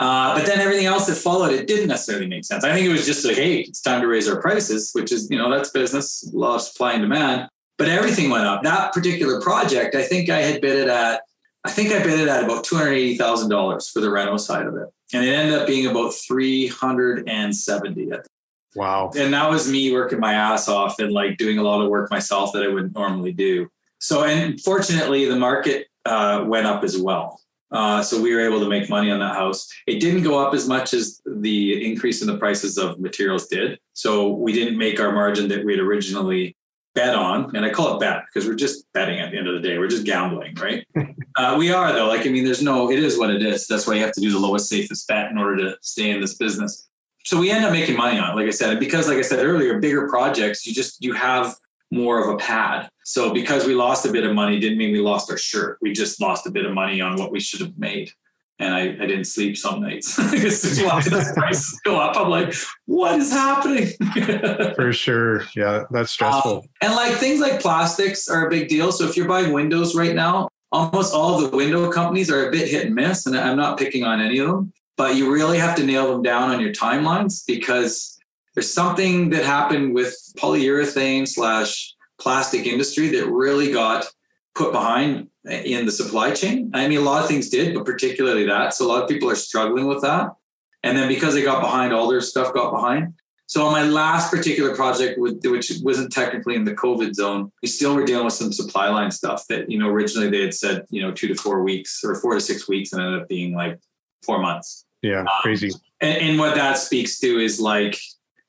Uh, 0.00 0.36
but 0.36 0.46
then 0.46 0.60
everything 0.60 0.86
else 0.86 1.06
that 1.06 1.16
followed, 1.16 1.52
it 1.52 1.66
didn't 1.66 1.88
necessarily 1.88 2.28
make 2.28 2.44
sense. 2.44 2.62
I 2.62 2.72
think 2.72 2.86
it 2.86 2.92
was 2.92 3.04
just 3.04 3.24
like, 3.24 3.34
hey, 3.34 3.60
it's 3.60 3.80
time 3.80 4.00
to 4.00 4.06
raise 4.06 4.28
our 4.28 4.40
prices, 4.40 4.90
which 4.92 5.10
is, 5.10 5.28
you 5.28 5.36
know, 5.36 5.50
that's 5.50 5.70
business, 5.70 6.30
law 6.32 6.54
of 6.54 6.62
supply 6.62 6.92
and 6.92 7.02
demand. 7.02 7.48
But 7.78 7.88
everything 7.88 8.30
went 8.30 8.44
up. 8.44 8.62
That 8.62 8.92
particular 8.92 9.40
project, 9.40 9.96
I 9.96 10.02
think 10.02 10.30
I 10.30 10.40
had 10.40 10.60
bid 10.60 10.78
it 10.78 10.88
at 10.88 11.22
I 11.64 11.70
think 11.70 11.92
I 11.92 12.02
bid 12.02 12.20
it 12.20 12.28
at 12.28 12.44
about 12.44 12.64
$280,000 12.64 13.92
for 13.92 14.00
the 14.00 14.10
reno 14.10 14.36
side 14.36 14.66
of 14.66 14.76
it. 14.76 14.88
And 15.12 15.24
it 15.24 15.32
ended 15.32 15.58
up 15.58 15.66
being 15.66 15.86
about 15.86 16.14
370 16.14 18.10
Wow. 18.74 19.10
And 19.16 19.32
that 19.34 19.50
was 19.50 19.70
me 19.70 19.92
working 19.92 20.20
my 20.20 20.34
ass 20.34 20.68
off 20.68 21.00
and 21.00 21.12
like 21.12 21.36
doing 21.38 21.58
a 21.58 21.62
lot 21.62 21.82
of 21.82 21.88
work 21.88 22.10
myself 22.10 22.52
that 22.52 22.62
I 22.62 22.68
wouldn't 22.68 22.94
normally 22.94 23.32
do. 23.32 23.68
So, 23.98 24.24
and 24.24 24.60
fortunately, 24.60 25.24
the 25.24 25.36
market 25.36 25.88
uh, 26.04 26.44
went 26.46 26.66
up 26.66 26.84
as 26.84 26.96
well. 26.96 27.40
Uh, 27.70 28.02
so 28.02 28.20
we 28.20 28.34
were 28.34 28.40
able 28.40 28.60
to 28.60 28.68
make 28.68 28.88
money 28.88 29.10
on 29.10 29.18
that 29.18 29.34
house. 29.34 29.68
It 29.86 30.00
didn't 30.00 30.22
go 30.22 30.38
up 30.38 30.54
as 30.54 30.66
much 30.68 30.94
as 30.94 31.20
the 31.26 31.84
increase 31.84 32.22
in 32.22 32.28
the 32.28 32.38
prices 32.38 32.78
of 32.78 32.98
materials 32.98 33.48
did. 33.48 33.78
So 33.92 34.28
we 34.28 34.52
didn't 34.52 34.78
make 34.78 35.00
our 35.00 35.12
margin 35.12 35.48
that 35.48 35.64
we 35.64 35.72
had 35.72 35.80
originally 35.80 36.56
bet 36.98 37.14
on, 37.14 37.54
and 37.54 37.64
I 37.64 37.70
call 37.70 37.94
it 37.94 38.00
bet 38.00 38.24
because 38.26 38.48
we're 38.48 38.56
just 38.56 38.92
betting 38.92 39.20
at 39.20 39.30
the 39.30 39.38
end 39.38 39.46
of 39.46 39.54
the 39.54 39.66
day. 39.66 39.78
We're 39.78 39.88
just 39.88 40.04
gambling, 40.04 40.54
right? 40.56 40.84
uh, 41.36 41.54
we 41.56 41.70
are 41.70 41.92
though. 41.92 42.08
Like 42.08 42.26
I 42.26 42.30
mean, 42.30 42.44
there's 42.44 42.62
no. 42.62 42.90
It 42.90 42.98
is 42.98 43.18
what 43.18 43.30
it 43.30 43.42
is. 43.42 43.66
That's 43.66 43.86
why 43.86 43.94
you 43.94 44.02
have 44.02 44.12
to 44.12 44.20
do 44.20 44.32
the 44.32 44.38
lowest, 44.38 44.68
safest 44.68 45.06
bet 45.06 45.30
in 45.30 45.38
order 45.38 45.56
to 45.58 45.76
stay 45.80 46.10
in 46.10 46.20
this 46.20 46.34
business. 46.34 46.88
So 47.24 47.38
we 47.38 47.50
end 47.50 47.64
up 47.64 47.72
making 47.72 47.96
money 47.96 48.18
on 48.18 48.30
it, 48.30 48.36
like 48.36 48.46
I 48.46 48.50
said, 48.50 48.70
and 48.70 48.80
because, 48.80 49.06
like 49.06 49.18
I 49.18 49.22
said 49.22 49.44
earlier, 49.44 49.78
bigger 49.78 50.08
projects, 50.08 50.66
you 50.66 50.74
just 50.74 51.02
you 51.02 51.12
have 51.12 51.54
more 51.90 52.22
of 52.22 52.34
a 52.34 52.36
pad. 52.38 52.88
So 53.04 53.32
because 53.32 53.66
we 53.66 53.74
lost 53.74 54.04
a 54.04 54.12
bit 54.12 54.24
of 54.24 54.34
money, 54.34 54.58
didn't 54.58 54.78
mean 54.78 54.92
we 54.92 55.00
lost 55.00 55.30
our 55.30 55.38
shirt. 55.38 55.78
We 55.80 55.92
just 55.92 56.20
lost 56.20 56.46
a 56.46 56.50
bit 56.50 56.66
of 56.66 56.72
money 56.72 57.00
on 57.00 57.16
what 57.16 57.30
we 57.30 57.40
should 57.40 57.60
have 57.60 57.78
made 57.78 58.10
and 58.58 58.74
I, 58.74 58.80
I 58.80 59.06
didn't 59.06 59.24
sleep 59.24 59.56
some 59.56 59.80
nights 59.80 60.16
because 60.30 60.82
watching 60.82 61.12
prices 61.12 61.80
go 61.84 61.98
up. 62.00 62.16
I'm 62.16 62.28
like, 62.28 62.54
what 62.86 63.18
is 63.18 63.30
happening? 63.30 63.88
For 64.74 64.92
sure. 64.92 65.44
Yeah, 65.54 65.84
that's 65.90 66.10
stressful. 66.10 66.58
Um, 66.58 66.68
and 66.82 66.94
like 66.94 67.14
things 67.14 67.40
like 67.40 67.60
plastics 67.60 68.28
are 68.28 68.46
a 68.46 68.50
big 68.50 68.68
deal. 68.68 68.90
So 68.90 69.04
if 69.04 69.16
you're 69.16 69.28
buying 69.28 69.52
windows 69.52 69.94
right 69.94 70.14
now, 70.14 70.48
almost 70.72 71.14
all 71.14 71.42
of 71.42 71.50
the 71.50 71.56
window 71.56 71.90
companies 71.90 72.30
are 72.30 72.48
a 72.48 72.50
bit 72.50 72.68
hit 72.68 72.86
and 72.86 72.94
miss. 72.94 73.26
And 73.26 73.36
I'm 73.36 73.56
not 73.56 73.78
picking 73.78 74.04
on 74.04 74.20
any 74.20 74.38
of 74.38 74.48
them, 74.48 74.72
but 74.96 75.14
you 75.14 75.32
really 75.32 75.58
have 75.58 75.76
to 75.76 75.84
nail 75.84 76.10
them 76.10 76.22
down 76.22 76.50
on 76.50 76.60
your 76.60 76.72
timelines 76.72 77.44
because 77.46 78.18
there's 78.54 78.72
something 78.72 79.30
that 79.30 79.44
happened 79.44 79.94
with 79.94 80.16
polyurethane 80.36 81.28
slash 81.28 81.94
plastic 82.20 82.66
industry 82.66 83.08
that 83.08 83.26
really 83.26 83.72
got 83.72 84.04
put 84.56 84.72
behind 84.72 85.28
in 85.48 85.86
the 85.86 85.92
supply 85.92 86.30
chain. 86.32 86.70
I 86.74 86.88
mean, 86.88 86.98
a 86.98 87.02
lot 87.02 87.22
of 87.22 87.28
things 87.28 87.48
did, 87.48 87.74
but 87.74 87.84
particularly 87.84 88.44
that. 88.46 88.74
So 88.74 88.86
a 88.86 88.88
lot 88.88 89.02
of 89.02 89.08
people 89.08 89.30
are 89.30 89.36
struggling 89.36 89.86
with 89.86 90.02
that. 90.02 90.32
And 90.82 90.96
then 90.96 91.08
because 91.08 91.34
they 91.34 91.42
got 91.42 91.60
behind, 91.60 91.92
all 91.92 92.08
their 92.08 92.20
stuff 92.20 92.54
got 92.54 92.70
behind. 92.72 93.14
So 93.46 93.64
on 93.64 93.72
my 93.72 93.82
last 93.82 94.30
particular 94.30 94.76
project, 94.76 95.18
which 95.18 95.72
wasn't 95.82 96.12
technically 96.12 96.54
in 96.54 96.64
the 96.64 96.74
COVID 96.74 97.14
zone, 97.14 97.50
we 97.62 97.68
still 97.68 97.94
were 97.94 98.04
dealing 98.04 98.26
with 98.26 98.34
some 98.34 98.52
supply 98.52 98.88
line 98.88 99.10
stuff 99.10 99.46
that, 99.48 99.70
you 99.70 99.78
know, 99.78 99.88
originally 99.88 100.28
they 100.28 100.42
had 100.42 100.52
said, 100.52 100.84
you 100.90 101.00
know, 101.00 101.12
two 101.12 101.28
to 101.28 101.34
four 101.34 101.62
weeks 101.62 102.04
or 102.04 102.14
four 102.14 102.34
to 102.34 102.40
six 102.40 102.68
weeks 102.68 102.92
and 102.92 103.00
ended 103.00 103.22
up 103.22 103.28
being 103.28 103.54
like 103.54 103.80
four 104.22 104.38
months. 104.38 104.84
Yeah, 105.00 105.20
um, 105.20 105.28
crazy. 105.40 105.70
And, 106.02 106.18
and 106.18 106.38
what 106.38 106.56
that 106.56 106.76
speaks 106.76 107.18
to 107.20 107.38
is 107.38 107.58
like, 107.58 107.98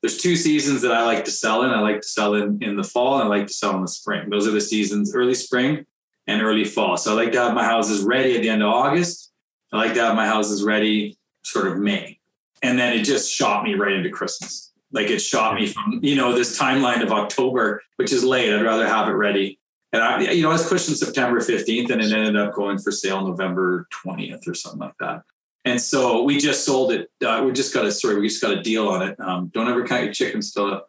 there's 0.02 0.18
two 0.18 0.36
seasons 0.36 0.82
that 0.82 0.92
I 0.92 1.06
like 1.06 1.24
to 1.26 1.32
sell 1.32 1.64
in. 1.64 1.72
I 1.72 1.80
like 1.80 2.02
to 2.02 2.08
sell 2.08 2.34
in 2.36 2.62
in 2.62 2.76
the 2.76 2.84
fall 2.84 3.16
and 3.16 3.24
I 3.24 3.28
like 3.28 3.48
to 3.48 3.54
sell 3.54 3.76
in 3.76 3.82
the 3.82 3.88
spring. 3.88 4.30
Those 4.30 4.48
are 4.48 4.52
the 4.52 4.62
seasons. 4.62 5.16
Early 5.16 5.34
spring 5.34 5.86
and 6.30 6.44
early 6.44 6.64
fall. 6.64 6.96
So 6.96 7.12
I 7.12 7.16
like 7.16 7.32
to 7.32 7.42
have 7.42 7.56
my 7.56 7.64
houses 7.64 8.04
ready 8.04 8.36
at 8.36 8.42
the 8.42 8.50
end 8.50 8.62
of 8.62 8.70
August. 8.70 9.32
I 9.74 9.78
like 9.78 9.96
to 9.96 10.02
have 10.02 10.16
my 10.16 10.28
houses 10.28 10.64
ready 10.64 11.18
sort 11.44 11.68
of 11.68 11.78
May. 11.78 12.20
And 12.62 12.78
then 12.78 12.94
it 12.94 13.04
just 13.04 13.34
shot 13.34 13.64
me 13.64 13.74
right 13.74 13.94
into 13.94 14.10
Christmas. 14.12 14.72
Like 14.92 15.10
it 15.10 15.20
shot 15.20 15.56
me 15.56 15.68
from, 15.68 16.00
you 16.04 16.16
know, 16.16 16.34
this 16.34 16.60
timeline 16.60 17.02
of 17.02 17.12
October, 17.12 17.82
which 17.96 18.12
is 18.12 18.24
late. 18.24 18.54
I'd 18.54 18.64
rather 18.64 18.88
have 18.88 19.08
it 19.08 19.14
ready 19.14 19.60
And 19.92 20.04
I, 20.04 20.22
you 20.32 20.44
know, 20.44 20.50
I 20.50 20.54
was 20.54 20.68
pushing 20.68 20.94
September 20.94 21.40
15th 21.40 21.90
and 21.90 22.02
it 22.02 22.12
ended 22.12 22.36
up 22.36 22.54
going 22.54 22.78
for 22.78 22.92
sale 22.92 23.26
November 23.26 23.88
20th 24.06 24.48
or 24.48 24.54
something 24.54 24.82
like 24.82 24.98
that. 25.00 25.24
And 25.66 25.82
so 25.82 26.24
we 26.24 26.38
just 26.38 26.64
sold 26.64 26.92
it. 26.92 27.10
Uh, 27.26 27.44
we 27.46 27.52
just 27.54 27.74
got 27.74 27.86
a 27.86 27.92
sorry, 27.92 28.20
we 28.20 28.28
just 28.28 28.42
got 28.42 28.58
a 28.58 28.62
deal 28.62 28.88
on 28.88 29.08
it. 29.08 29.20
Um, 29.20 29.50
don't 29.54 29.68
ever 29.68 29.86
count 29.86 30.04
your 30.04 30.14
chickens 30.14 30.52
till 30.52 30.82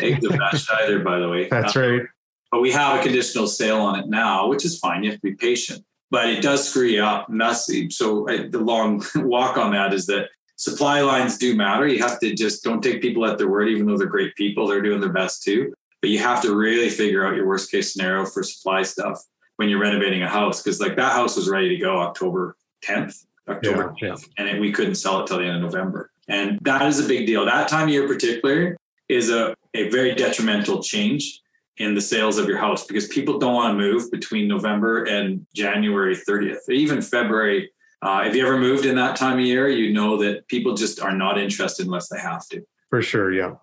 eggs 0.00 0.26
have 0.28 0.40
hatched 0.40 0.70
either, 0.82 0.98
by 1.00 1.18
the 1.18 1.28
way. 1.28 1.48
That's 1.48 1.76
uh, 1.76 1.80
right. 1.80 2.02
But 2.50 2.62
we 2.62 2.72
have 2.72 2.98
a 2.98 3.02
conditional 3.02 3.46
sale 3.46 3.80
on 3.80 3.98
it 3.98 4.08
now, 4.08 4.48
which 4.48 4.64
is 4.64 4.78
fine. 4.78 5.02
You 5.04 5.10
have 5.10 5.20
to 5.20 5.26
be 5.26 5.34
patient, 5.34 5.84
but 6.10 6.28
it 6.28 6.42
does 6.42 6.68
screw 6.68 6.86
you 6.86 7.02
up. 7.02 7.28
messy. 7.28 7.90
so 7.90 8.28
I, 8.28 8.48
the 8.48 8.58
long 8.58 9.04
walk 9.16 9.58
on 9.58 9.72
that 9.72 9.92
is 9.92 10.06
that 10.06 10.30
supply 10.56 11.00
lines 11.02 11.38
do 11.38 11.54
matter. 11.54 11.86
You 11.86 12.02
have 12.02 12.18
to 12.20 12.34
just 12.34 12.64
don't 12.64 12.82
take 12.82 13.02
people 13.02 13.26
at 13.26 13.38
their 13.38 13.48
word, 13.48 13.68
even 13.68 13.86
though 13.86 13.98
they're 13.98 14.06
great 14.06 14.34
people. 14.34 14.66
They're 14.66 14.82
doing 14.82 15.00
their 15.00 15.12
best 15.12 15.42
too. 15.42 15.72
But 16.00 16.10
you 16.10 16.20
have 16.20 16.40
to 16.42 16.54
really 16.54 16.88
figure 16.88 17.26
out 17.26 17.36
your 17.36 17.46
worst 17.46 17.70
case 17.70 17.92
scenario 17.92 18.24
for 18.24 18.42
supply 18.42 18.82
stuff 18.82 19.22
when 19.56 19.68
you're 19.68 19.80
renovating 19.80 20.22
a 20.22 20.28
house. 20.28 20.62
Cause 20.62 20.80
like 20.80 20.96
that 20.96 21.12
house 21.12 21.36
was 21.36 21.48
ready 21.48 21.68
to 21.70 21.76
go 21.76 21.98
October 21.98 22.56
10th, 22.84 23.24
October 23.48 23.94
Yeah, 24.00 24.10
10th, 24.10 24.28
and 24.38 24.48
it, 24.48 24.60
we 24.60 24.72
couldn't 24.72 24.94
sell 24.94 25.20
it 25.20 25.26
till 25.26 25.38
the 25.38 25.44
end 25.44 25.64
of 25.64 25.72
November. 25.72 26.10
And 26.28 26.58
that 26.62 26.82
is 26.82 27.04
a 27.04 27.08
big 27.08 27.26
deal. 27.26 27.44
That 27.44 27.68
time 27.68 27.84
of 27.84 27.88
year 27.90 28.06
particular 28.06 28.76
is 29.08 29.30
a, 29.30 29.54
a 29.74 29.88
very 29.88 30.14
detrimental 30.14 30.82
change 30.82 31.40
in 31.78 31.94
the 31.94 32.00
sales 32.00 32.38
of 32.38 32.48
your 32.48 32.58
house 32.58 32.84
because 32.84 33.06
people 33.08 33.38
don't 33.38 33.54
want 33.54 33.72
to 33.72 33.78
move 33.78 34.10
between 34.10 34.48
November 34.48 35.04
and 35.04 35.46
January 35.54 36.16
30th, 36.16 36.68
even 36.68 37.00
February. 37.00 37.70
Uh, 38.02 38.24
if 38.26 38.34
you 38.34 38.46
ever 38.46 38.58
moved 38.58 38.84
in 38.84 38.94
that 38.96 39.16
time 39.16 39.38
of 39.38 39.44
year, 39.44 39.68
you 39.68 39.92
know 39.92 40.16
that 40.16 40.46
people 40.48 40.74
just 40.74 41.00
are 41.00 41.14
not 41.14 41.38
interested 41.38 41.86
unless 41.86 42.08
they 42.08 42.18
have 42.18 42.46
to. 42.48 42.62
For 42.90 43.02
sure. 43.02 43.32
Yeah. 43.32 43.54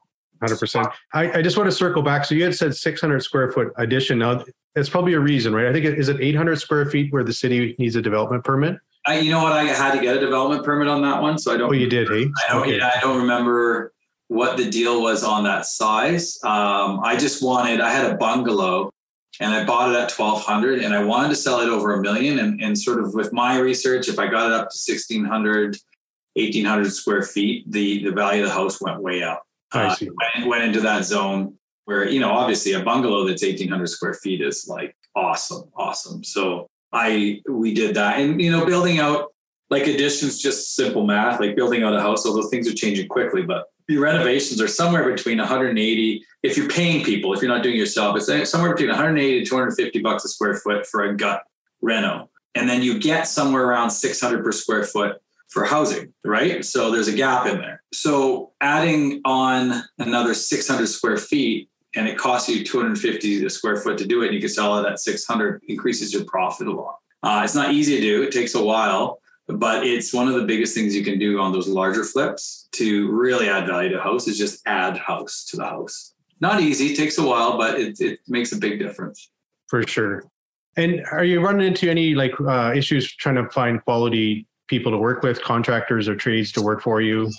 100%. 0.44 0.92
I, 1.14 1.40
I 1.40 1.42
just 1.42 1.58
want 1.58 1.70
to 1.70 1.76
circle 1.76 2.02
back. 2.02 2.26
So 2.26 2.36
you 2.36 2.44
had 2.44 2.56
said 2.56 2.76
600 2.76 3.22
square 3.22 3.52
foot 3.52 3.72
addition. 3.78 4.20
Now, 4.20 4.44
that's 4.76 4.90
probably 4.90 5.14
a 5.14 5.20
reason, 5.20 5.54
right? 5.56 5.68
I 5.68 5.74
think 5.74 5.86
it, 5.86 5.98
is 5.98 6.10
it 6.10 6.20
800 6.20 6.58
square 6.58 6.86
feet 6.86 7.12
where 7.14 7.24
the 7.24 7.34
city 7.34 7.76
needs 7.80 7.96
a 7.96 8.02
development 8.02 8.44
permit? 8.44 8.78
I, 9.08 9.20
you 9.20 9.32
know 9.32 9.44
what? 9.44 9.54
I 9.54 9.64
had 9.66 9.94
to 9.94 10.02
get 10.02 10.18
a 10.18 10.20
development 10.20 10.66
permit 10.66 10.88
on 10.88 11.02
that 11.04 11.22
one, 11.22 11.38
so 11.38 11.54
I 11.54 11.58
don't. 11.58 11.70
Oh, 11.70 11.74
you 11.74 11.88
did, 11.88 12.10
hey? 12.10 12.26
I 12.48 12.54
don't. 12.54 12.62
Okay. 12.64 12.78
Yeah, 12.78 12.92
I 12.96 13.00
don't 13.00 13.18
remember 13.18 13.94
what 14.28 14.58
the 14.58 14.70
deal 14.70 15.02
was 15.02 15.24
on 15.24 15.44
that 15.44 15.66
size. 15.66 16.40
Um, 16.44 17.00
I 17.04 17.16
just 17.18 17.44
wanted. 17.44 17.82
I 17.82 17.92
had 17.92 18.12
a 18.12 18.16
bungalow, 18.16 18.92
and 19.40 19.54
I 19.54 19.66
bought 19.66 19.92
it 19.94 19.98
at 19.98 20.10
twelve 20.10 20.42
hundred, 20.44 20.80
and 20.84 20.94
I 20.94 21.04
wanted 21.04 21.30
to 21.30 21.36
sell 21.36 21.60
it 21.62 21.70
over 21.70 21.94
a 21.94 22.02
million. 22.02 22.40
And, 22.40 22.62
and 22.62 22.78
sort 22.78 23.00
of 23.04 23.14
with 23.14 23.32
my 23.34 23.58
research, 23.60 24.08
if 24.08 24.18
I 24.20 24.28
got 24.28 24.48
it 24.48 24.54
up 24.54 24.70
to 24.70 24.78
1600, 24.78 25.78
1800 26.34 26.92
square 26.92 27.22
feet, 27.24 27.72
the 27.72 28.04
the 28.04 28.12
value 28.12 28.42
of 28.44 28.50
the 28.50 28.54
house 28.54 28.82
went 28.82 29.02
way 29.02 29.24
up. 29.24 29.44
I 29.74 29.86
Uh, 29.88 29.96
see. 29.96 30.10
went, 30.10 30.48
went 30.48 30.64
into 30.64 30.82
that 30.82 31.06
zone 31.06 31.58
where 31.86 32.08
you 32.10 32.20
know 32.20 32.32
obviously 32.32 32.74
a 32.74 32.84
bungalow 32.84 33.26
that's 33.28 33.44
1800 33.44 33.88
square 33.88 34.14
feet 34.14 34.42
is 34.42 34.68
like 34.68 34.96
awesome 35.16 35.64
awesome 35.78 36.24
so 36.24 36.68
i 36.92 37.40
we 37.50 37.74
did 37.74 37.96
that 37.96 38.20
and 38.20 38.42
you 38.42 38.52
know 38.52 38.66
building 38.66 39.00
out 39.00 39.32
like 39.70 39.84
additions 39.88 40.40
just 40.42 40.76
simple 40.76 41.06
math 41.06 41.40
like 41.40 41.56
building 41.56 41.84
out 41.84 41.94
a 41.96 42.02
house 42.02 42.26
although 42.26 42.48
things 42.50 42.68
are 42.68 42.74
changing 42.74 43.08
quickly 43.08 43.44
but 43.44 43.66
your 43.88 44.02
renovations 44.02 44.62
are 44.62 44.68
somewhere 44.68 45.10
between 45.12 45.38
180 45.38 46.24
if 46.44 46.58
you're 46.58 46.70
paying 46.70 47.04
people 47.04 47.34
if 47.34 47.42
you're 47.42 47.52
not 47.52 47.64
doing 47.64 47.76
it 47.76 47.80
yourself 47.80 48.18
it's 48.18 48.50
somewhere 48.50 48.72
between 48.72 48.90
180 48.90 49.40
to 49.40 49.46
250 49.46 50.00
bucks 50.02 50.26
a 50.26 50.28
square 50.28 50.56
foot 50.56 50.86
for 50.88 51.04
a 51.04 51.16
gut 51.16 51.44
reno 51.82 52.30
and 52.56 52.70
then 52.70 52.82
you 52.82 53.00
get 53.00 53.28
somewhere 53.28 53.66
around 53.66 53.92
600 53.92 54.44
per 54.44 54.52
square 54.52 54.84
foot 54.84 55.22
for 55.50 55.64
housing, 55.64 56.14
right? 56.24 56.66
So 56.66 56.92
there's 56.92 57.08
a 57.08 57.14
gap 57.14 57.46
in 57.48 57.58
there. 57.58 57.82
So 57.94 58.52
adding 58.62 59.22
on 59.26 59.84
another 60.00 60.34
600 60.34 60.88
square 60.88 61.18
feet 61.18 61.70
and 61.96 62.08
it 62.08 62.18
costs 62.18 62.50
you 62.50 62.64
250 62.64 63.46
a 63.46 63.50
square 63.50 63.78
foot 63.78 63.98
to 64.00 64.06
do 64.06 64.22
it, 64.22 64.26
and 64.26 64.36
you 64.36 64.42
can 64.42 64.50
sell 64.50 64.78
it 64.78 64.90
at 64.90 65.00
600, 65.00 65.62
increases 65.70 66.14
your 66.14 66.26
profit 66.26 66.68
a 66.68 66.72
lot. 66.74 66.98
Uh, 67.24 67.42
it's 67.44 67.56
not 67.56 67.72
easy 67.72 67.96
to 67.96 68.02
do, 68.02 68.22
it 68.22 68.34
takes 68.34 68.54
a 68.54 68.62
while, 68.62 69.20
but 69.48 69.86
it's 69.86 70.14
one 70.14 70.28
of 70.28 70.34
the 70.34 70.46
biggest 70.46 70.74
things 70.74 70.96
you 70.96 71.04
can 71.04 71.20
do 71.20 71.40
on 71.40 71.52
those 71.52 71.68
larger 71.68 72.04
flips 72.04 72.68
to 72.72 73.12
really 73.12 73.48
add 73.48 73.68
value 73.68 73.90
to 73.90 74.00
a 74.00 74.02
house 74.02 74.28
is 74.28 74.38
just 74.38 74.62
add 74.66 74.98
house 74.98 75.46
to 75.46 75.58
the 75.58 75.66
house. 75.66 76.14
Not 76.40 76.62
easy, 76.62 76.96
takes 76.96 77.18
a 77.18 77.24
while, 77.24 77.58
but 77.58 77.80
it, 77.80 78.00
it 78.00 78.20
makes 78.28 78.52
a 78.52 78.58
big 78.58 78.80
difference. 78.80 79.30
For 79.68 79.86
sure. 79.88 80.26
And 80.78 81.06
are 81.12 81.24
you 81.24 81.40
running 81.42 81.68
into 81.68 81.90
any 81.90 82.16
like 82.16 82.34
uh, 82.42 82.74
issues 82.76 83.12
trying 83.16 83.36
to 83.36 83.50
find 83.50 83.84
quality 83.84 84.46
people 84.68 84.92
to 84.92 84.98
work 84.98 85.24
with, 85.24 85.42
contractors 85.42 86.10
or 86.10 86.16
trades 86.16 86.52
to 86.54 86.62
work 86.62 86.82
for 86.82 87.02
you 87.02 87.32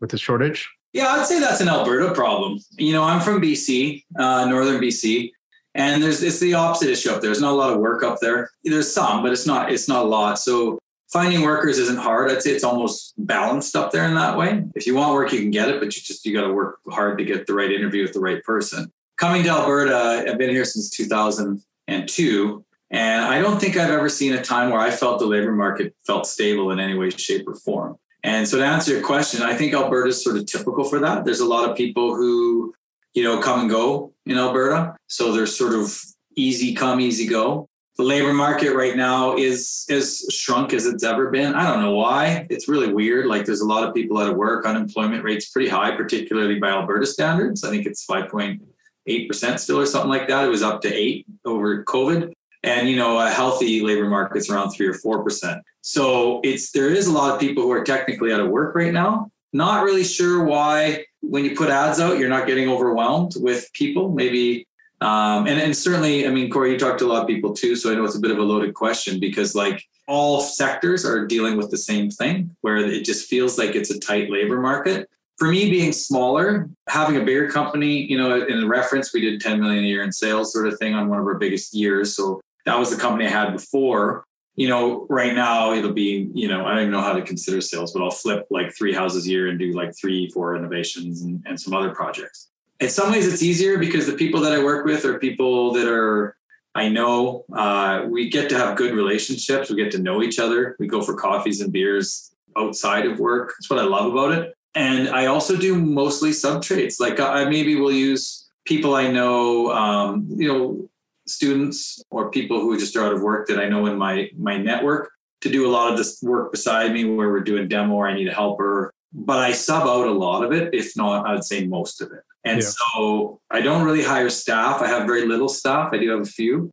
with 0.00 0.10
the 0.10 0.18
shortage? 0.18 0.68
Yeah, 0.92 1.08
I'd 1.08 1.26
say 1.26 1.40
that's 1.40 1.60
an 1.60 1.68
Alberta 1.68 2.14
problem. 2.14 2.60
You 2.78 2.92
know, 2.92 3.02
I'm 3.02 3.20
from 3.20 3.42
BC, 3.42 4.04
uh, 4.16 4.44
northern 4.44 4.80
BC, 4.80 5.32
and 5.74 6.00
there's 6.00 6.22
it's 6.22 6.38
the 6.38 6.54
opposite 6.54 6.88
issue 6.88 7.10
up 7.10 7.20
there. 7.20 7.28
There's 7.28 7.40
not 7.40 7.50
a 7.50 7.56
lot 7.56 7.72
of 7.72 7.80
work 7.80 8.04
up 8.04 8.20
there. 8.20 8.50
There's 8.62 8.92
some, 8.92 9.22
but 9.22 9.32
it's 9.32 9.46
not 9.46 9.72
it's 9.72 9.88
not 9.88 10.04
a 10.04 10.08
lot. 10.08 10.38
So 10.38 10.78
finding 11.14 11.42
workers 11.42 11.78
isn't 11.78 12.00
hard. 12.00 12.28
I'd 12.28 12.42
say 12.42 12.50
it's 12.50 12.64
almost 12.64 13.14
balanced 13.16 13.76
up 13.76 13.92
there 13.92 14.04
in 14.04 14.16
that 14.16 14.36
way. 14.36 14.64
If 14.74 14.84
you 14.84 14.96
want 14.96 15.14
work, 15.14 15.32
you 15.32 15.38
can 15.38 15.52
get 15.52 15.68
it, 15.68 15.78
but 15.78 15.94
you 15.96 16.02
just 16.02 16.26
you 16.26 16.34
got 16.34 16.46
to 16.48 16.52
work 16.52 16.80
hard 16.90 17.18
to 17.18 17.24
get 17.24 17.46
the 17.46 17.54
right 17.54 17.70
interview 17.70 18.02
with 18.02 18.12
the 18.12 18.20
right 18.20 18.42
person. 18.42 18.92
Coming 19.16 19.44
to 19.44 19.50
Alberta, 19.50 20.24
I've 20.28 20.38
been 20.38 20.50
here 20.50 20.64
since 20.64 20.90
2002, 20.90 22.64
and 22.90 23.24
I 23.24 23.40
don't 23.40 23.60
think 23.60 23.76
I've 23.76 23.92
ever 23.92 24.08
seen 24.08 24.32
a 24.32 24.42
time 24.42 24.70
where 24.70 24.80
I 24.80 24.90
felt 24.90 25.20
the 25.20 25.26
labor 25.26 25.52
market 25.52 25.94
felt 26.04 26.26
stable 26.26 26.72
in 26.72 26.80
any 26.80 26.98
way, 26.98 27.10
shape, 27.10 27.46
or 27.46 27.54
form. 27.54 27.96
And 28.24 28.48
so 28.48 28.58
to 28.58 28.64
answer 28.64 28.92
your 28.92 29.02
question, 29.02 29.42
I 29.42 29.54
think 29.54 29.72
Alberta 29.72 30.08
is 30.08 30.24
sort 30.24 30.36
of 30.36 30.46
typical 30.46 30.82
for 30.82 30.98
that. 30.98 31.24
There's 31.24 31.40
a 31.40 31.46
lot 31.46 31.70
of 31.70 31.76
people 31.76 32.16
who, 32.16 32.74
you 33.12 33.22
know, 33.22 33.38
come 33.38 33.60
and 33.60 33.70
go 33.70 34.12
in 34.26 34.36
Alberta. 34.36 34.96
So 35.06 35.30
there's 35.30 35.56
sort 35.56 35.74
of 35.74 35.96
easy 36.34 36.74
come, 36.74 37.00
easy 37.00 37.28
go. 37.28 37.68
The 37.96 38.02
labor 38.02 38.32
market 38.32 38.74
right 38.74 38.96
now 38.96 39.36
is 39.36 39.86
as 39.88 40.26
shrunk 40.30 40.72
as 40.72 40.86
it's 40.86 41.04
ever 41.04 41.30
been. 41.30 41.54
I 41.54 41.70
don't 41.70 41.80
know 41.80 41.94
why. 41.94 42.46
It's 42.50 42.68
really 42.68 42.92
weird. 42.92 43.26
Like 43.26 43.44
there's 43.44 43.60
a 43.60 43.66
lot 43.66 43.86
of 43.86 43.94
people 43.94 44.18
out 44.18 44.28
of 44.28 44.36
work. 44.36 44.66
Unemployment 44.66 45.22
rate's 45.22 45.50
pretty 45.50 45.68
high, 45.68 45.96
particularly 45.96 46.58
by 46.58 46.70
Alberta 46.70 47.06
standards. 47.06 47.62
I 47.62 47.70
think 47.70 47.86
it's 47.86 48.04
5.8% 48.04 49.58
still 49.58 49.78
or 49.78 49.86
something 49.86 50.10
like 50.10 50.26
that. 50.26 50.44
It 50.44 50.48
was 50.48 50.62
up 50.62 50.82
to 50.82 50.92
eight 50.92 51.26
over 51.44 51.84
COVID 51.84 52.32
and 52.64 52.88
you 52.88 52.96
know 52.96 53.18
a 53.18 53.30
healthy 53.30 53.82
labor 53.82 54.08
market's 54.08 54.50
around 54.50 54.70
three 54.70 54.86
or 54.86 54.94
four 54.94 55.22
percent 55.22 55.62
so 55.82 56.40
it's 56.42 56.72
there 56.72 56.88
is 56.88 57.06
a 57.06 57.12
lot 57.12 57.32
of 57.32 57.38
people 57.38 57.62
who 57.62 57.70
are 57.70 57.84
technically 57.84 58.32
out 58.32 58.40
of 58.40 58.48
work 58.48 58.74
right 58.74 58.92
now 58.92 59.30
not 59.52 59.84
really 59.84 60.02
sure 60.02 60.44
why 60.44 61.04
when 61.20 61.44
you 61.44 61.54
put 61.54 61.68
ads 61.68 62.00
out 62.00 62.18
you're 62.18 62.28
not 62.28 62.46
getting 62.46 62.68
overwhelmed 62.68 63.34
with 63.36 63.70
people 63.74 64.10
maybe 64.10 64.66
um, 65.04 65.46
and, 65.46 65.76
certainly 65.76 66.26
i 66.26 66.30
mean 66.30 66.50
corey 66.50 66.72
you 66.72 66.78
talked 66.78 66.98
to 66.98 67.06
a 67.06 67.12
lot 67.12 67.22
of 67.22 67.28
people 67.28 67.52
too 67.52 67.76
so 67.76 67.90
i 67.90 67.94
know 67.94 68.04
it's 68.04 68.16
a 68.16 68.20
bit 68.20 68.30
of 68.30 68.38
a 68.38 68.42
loaded 68.42 68.74
question 68.74 69.20
because 69.20 69.54
like 69.54 69.82
all 70.06 70.40
sectors 70.40 71.04
are 71.04 71.26
dealing 71.26 71.56
with 71.56 71.70
the 71.70 71.78
same 71.78 72.10
thing 72.10 72.54
where 72.60 72.76
it 72.76 73.04
just 73.04 73.28
feels 73.28 73.58
like 73.58 73.74
it's 73.74 73.90
a 73.90 73.98
tight 73.98 74.30
labor 74.30 74.60
market 74.60 75.08
for 75.36 75.48
me 75.48 75.68
being 75.70 75.92
smaller 75.92 76.68
having 76.88 77.16
a 77.16 77.24
bigger 77.24 77.50
company 77.50 78.02
you 78.02 78.16
know 78.16 78.46
in 78.46 78.68
reference 78.68 79.12
we 79.12 79.20
did 79.20 79.40
10 79.40 79.60
million 79.60 79.84
a 79.84 79.86
year 79.86 80.02
in 80.02 80.12
sales 80.12 80.52
sort 80.52 80.66
of 80.66 80.78
thing 80.78 80.94
on 80.94 81.08
one 81.08 81.18
of 81.18 81.26
our 81.26 81.38
biggest 81.38 81.74
years 81.74 82.14
so 82.14 82.40
that 82.64 82.78
was 82.78 82.90
the 82.90 83.00
company 83.00 83.26
I 83.26 83.30
had 83.30 83.52
before. 83.52 84.24
You 84.56 84.68
know, 84.68 85.06
right 85.10 85.34
now 85.34 85.72
it'll 85.72 85.92
be, 85.92 86.30
you 86.32 86.48
know, 86.48 86.64
I 86.64 86.70
don't 86.70 86.82
even 86.82 86.92
know 86.92 87.00
how 87.00 87.12
to 87.12 87.22
consider 87.22 87.60
sales, 87.60 87.92
but 87.92 88.02
I'll 88.02 88.10
flip 88.10 88.46
like 88.50 88.74
three 88.76 88.94
houses 88.94 89.26
a 89.26 89.30
year 89.30 89.48
and 89.48 89.58
do 89.58 89.72
like 89.72 89.96
three, 89.96 90.30
four 90.30 90.56
innovations 90.56 91.22
and, 91.22 91.42
and 91.44 91.60
some 91.60 91.74
other 91.74 91.92
projects. 91.92 92.50
In 92.80 92.88
some 92.88 93.12
ways, 93.12 93.32
it's 93.32 93.42
easier 93.42 93.78
because 93.78 94.06
the 94.06 94.14
people 94.14 94.40
that 94.40 94.52
I 94.52 94.62
work 94.62 94.84
with 94.84 95.04
are 95.04 95.18
people 95.18 95.72
that 95.72 95.88
are 95.88 96.36
I 96.74 96.88
know. 96.88 97.44
Uh, 97.52 98.06
we 98.08 98.28
get 98.28 98.48
to 98.50 98.58
have 98.58 98.76
good 98.76 98.94
relationships. 98.94 99.70
We 99.70 99.76
get 99.76 99.92
to 99.92 99.98
know 99.98 100.22
each 100.22 100.38
other. 100.38 100.76
We 100.80 100.88
go 100.88 101.02
for 101.02 101.14
coffees 101.14 101.60
and 101.60 101.72
beers 101.72 102.34
outside 102.56 103.06
of 103.06 103.20
work. 103.20 103.54
That's 103.56 103.70
what 103.70 103.78
I 103.78 103.84
love 103.84 104.12
about 104.12 104.32
it. 104.32 104.54
And 104.74 105.08
I 105.08 105.26
also 105.26 105.56
do 105.56 105.76
mostly 105.76 106.32
sub 106.32 106.62
trades. 106.62 106.98
Like 106.98 107.20
I 107.20 107.44
maybe 107.44 107.76
will 107.76 107.92
use 107.92 108.50
people 108.64 108.96
I 108.96 109.08
know, 109.08 109.70
um, 109.72 110.26
you 110.28 110.48
know, 110.48 110.88
students 111.26 112.02
or 112.10 112.30
people 112.30 112.60
who 112.60 112.78
just 112.78 112.96
are 112.96 113.06
out 113.06 113.12
of 113.12 113.22
work 113.22 113.46
that 113.48 113.58
I 113.58 113.68
know 113.68 113.86
in 113.86 113.96
my 113.96 114.28
my 114.36 114.58
network 114.58 115.10
to 115.40 115.50
do 115.50 115.66
a 115.66 115.70
lot 115.70 115.92
of 115.92 115.96
this 115.96 116.20
work 116.22 116.50
beside 116.50 116.92
me 116.92 117.04
where 117.04 117.30
we're 117.30 117.40
doing 117.40 117.68
demo 117.68 117.94
or 117.94 118.08
I 118.08 118.14
need 118.14 118.28
a 118.28 118.34
helper. 118.34 118.92
But 119.12 119.38
I 119.38 119.52
sub 119.52 119.86
out 119.86 120.08
a 120.08 120.10
lot 120.10 120.44
of 120.44 120.52
it, 120.52 120.74
if 120.74 120.96
not, 120.96 121.26
I'd 121.26 121.44
say 121.44 121.66
most 121.66 122.00
of 122.00 122.10
it. 122.10 122.24
And 122.44 122.60
Yeah. 122.60 122.68
so 122.68 123.40
I 123.50 123.60
don't 123.60 123.84
really 123.84 124.02
hire 124.02 124.28
staff. 124.30 124.82
I 124.82 124.86
have 124.88 125.06
very 125.06 125.26
little 125.26 125.48
staff. 125.48 125.90
I 125.92 125.98
do 125.98 126.10
have 126.10 126.20
a 126.20 126.24
few, 126.24 126.70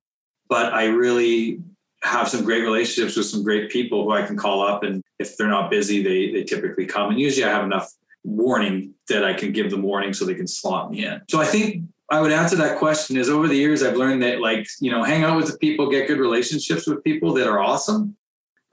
but 0.50 0.74
I 0.74 0.86
really 0.86 1.62
have 2.04 2.28
some 2.28 2.44
great 2.44 2.64
relationships 2.64 3.16
with 3.16 3.28
some 3.28 3.44
great 3.44 3.70
people 3.70 4.04
who 4.04 4.12
I 4.12 4.24
can 4.26 4.36
call 4.36 4.62
up. 4.64 4.84
And 4.84 5.02
if 5.20 5.38
they're 5.38 5.48
not 5.48 5.70
busy, 5.70 6.02
they 6.04 6.32
they 6.32 6.44
typically 6.44 6.86
come. 6.86 7.12
And 7.12 7.20
usually 7.20 7.46
I 7.46 7.50
have 7.50 7.64
enough 7.64 7.90
warning 8.24 8.94
that 9.08 9.24
I 9.24 9.34
can 9.34 9.52
give 9.52 9.72
them 9.72 9.82
warning 9.82 10.14
so 10.14 10.26
they 10.26 10.36
can 10.36 10.48
slot 10.48 10.92
me 10.92 11.06
in. 11.06 11.22
So 11.30 11.40
I 11.40 11.46
think 11.46 11.84
I 12.10 12.20
would 12.20 12.32
answer 12.32 12.56
that 12.58 12.78
question 12.78 13.18
is 13.18 13.30
over 13.30 13.48
the 13.48 13.56
years 13.56 13.82
I've 13.84 13.96
learned 13.96 14.22
that 14.24 14.42
like, 14.42 14.68
you 14.80 14.92
know, 14.92 15.04
hang 15.04 15.24
out 15.24 15.38
with 15.38 15.48
the 15.50 15.58
people, 15.58 15.90
get 15.90 16.08
good 16.08 16.20
relationships 16.20 16.86
with 16.86 17.04
people 17.04 17.34
that 17.36 17.48
are 17.48 17.60
awesome. 17.60 18.18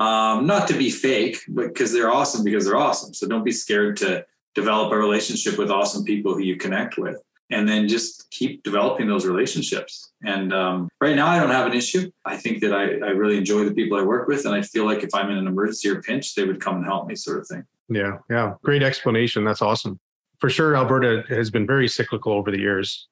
Um, 0.01 0.46
not 0.46 0.68
to 0.68 0.74
be 0.74 0.90
fake, 0.90 1.38
but 1.49 1.68
because 1.68 1.92
they're 1.92 2.11
awesome 2.11 2.44
because 2.44 2.64
they're 2.64 2.76
awesome. 2.76 3.14
So 3.14 3.26
don't 3.26 3.44
be 3.44 3.53
scared 3.53 3.96
to 3.99 4.24
develop 4.55 4.92
a 4.92 4.96
relationship 4.96 5.59
with 5.59 5.70
awesome 5.70 6.05
people 6.05 6.34
who 6.34 6.40
you 6.40 6.57
connect 6.57 6.99
with. 6.99 7.16
and 7.51 7.66
then 7.66 7.88
just 7.88 8.30
keep 8.30 8.62
developing 8.62 9.07
those 9.09 9.24
relationships. 9.24 10.12
And 10.22 10.53
um, 10.53 10.88
right 11.01 11.16
now, 11.16 11.28
I 11.28 11.38
don't 11.40 11.51
have 11.51 11.66
an 11.66 11.72
issue. 11.72 12.11
I 12.24 12.36
think 12.36 12.61
that 12.61 12.74
I, 12.74 12.82
I 13.07 13.11
really 13.11 13.38
enjoy 13.38 13.64
the 13.64 13.72
people 13.72 13.96
I 13.99 14.03
work 14.03 14.28
with, 14.28 14.44
and 14.44 14.55
I 14.55 14.61
feel 14.62 14.84
like 14.84 15.03
if 15.03 15.14
I'm 15.14 15.30
in 15.30 15.38
an 15.38 15.46
emergency 15.46 15.88
or 15.88 16.03
pinch, 16.03 16.34
they 16.34 16.44
would 16.44 16.61
come 16.61 16.76
and 16.76 16.84
help 16.84 17.07
me, 17.07 17.14
sort 17.14 17.38
of 17.38 17.46
thing. 17.46 17.64
Yeah, 17.88 18.18
yeah, 18.28 18.55
great 18.62 18.82
explanation. 18.82 19.44
That's 19.44 19.62
awesome. 19.62 19.99
For 20.40 20.51
sure, 20.51 20.76
Alberta 20.76 21.24
has 21.30 21.51
been 21.51 21.66
very 21.66 21.88
cyclical 21.88 22.32
over 22.32 22.51
the 22.51 22.59
years, 22.59 23.09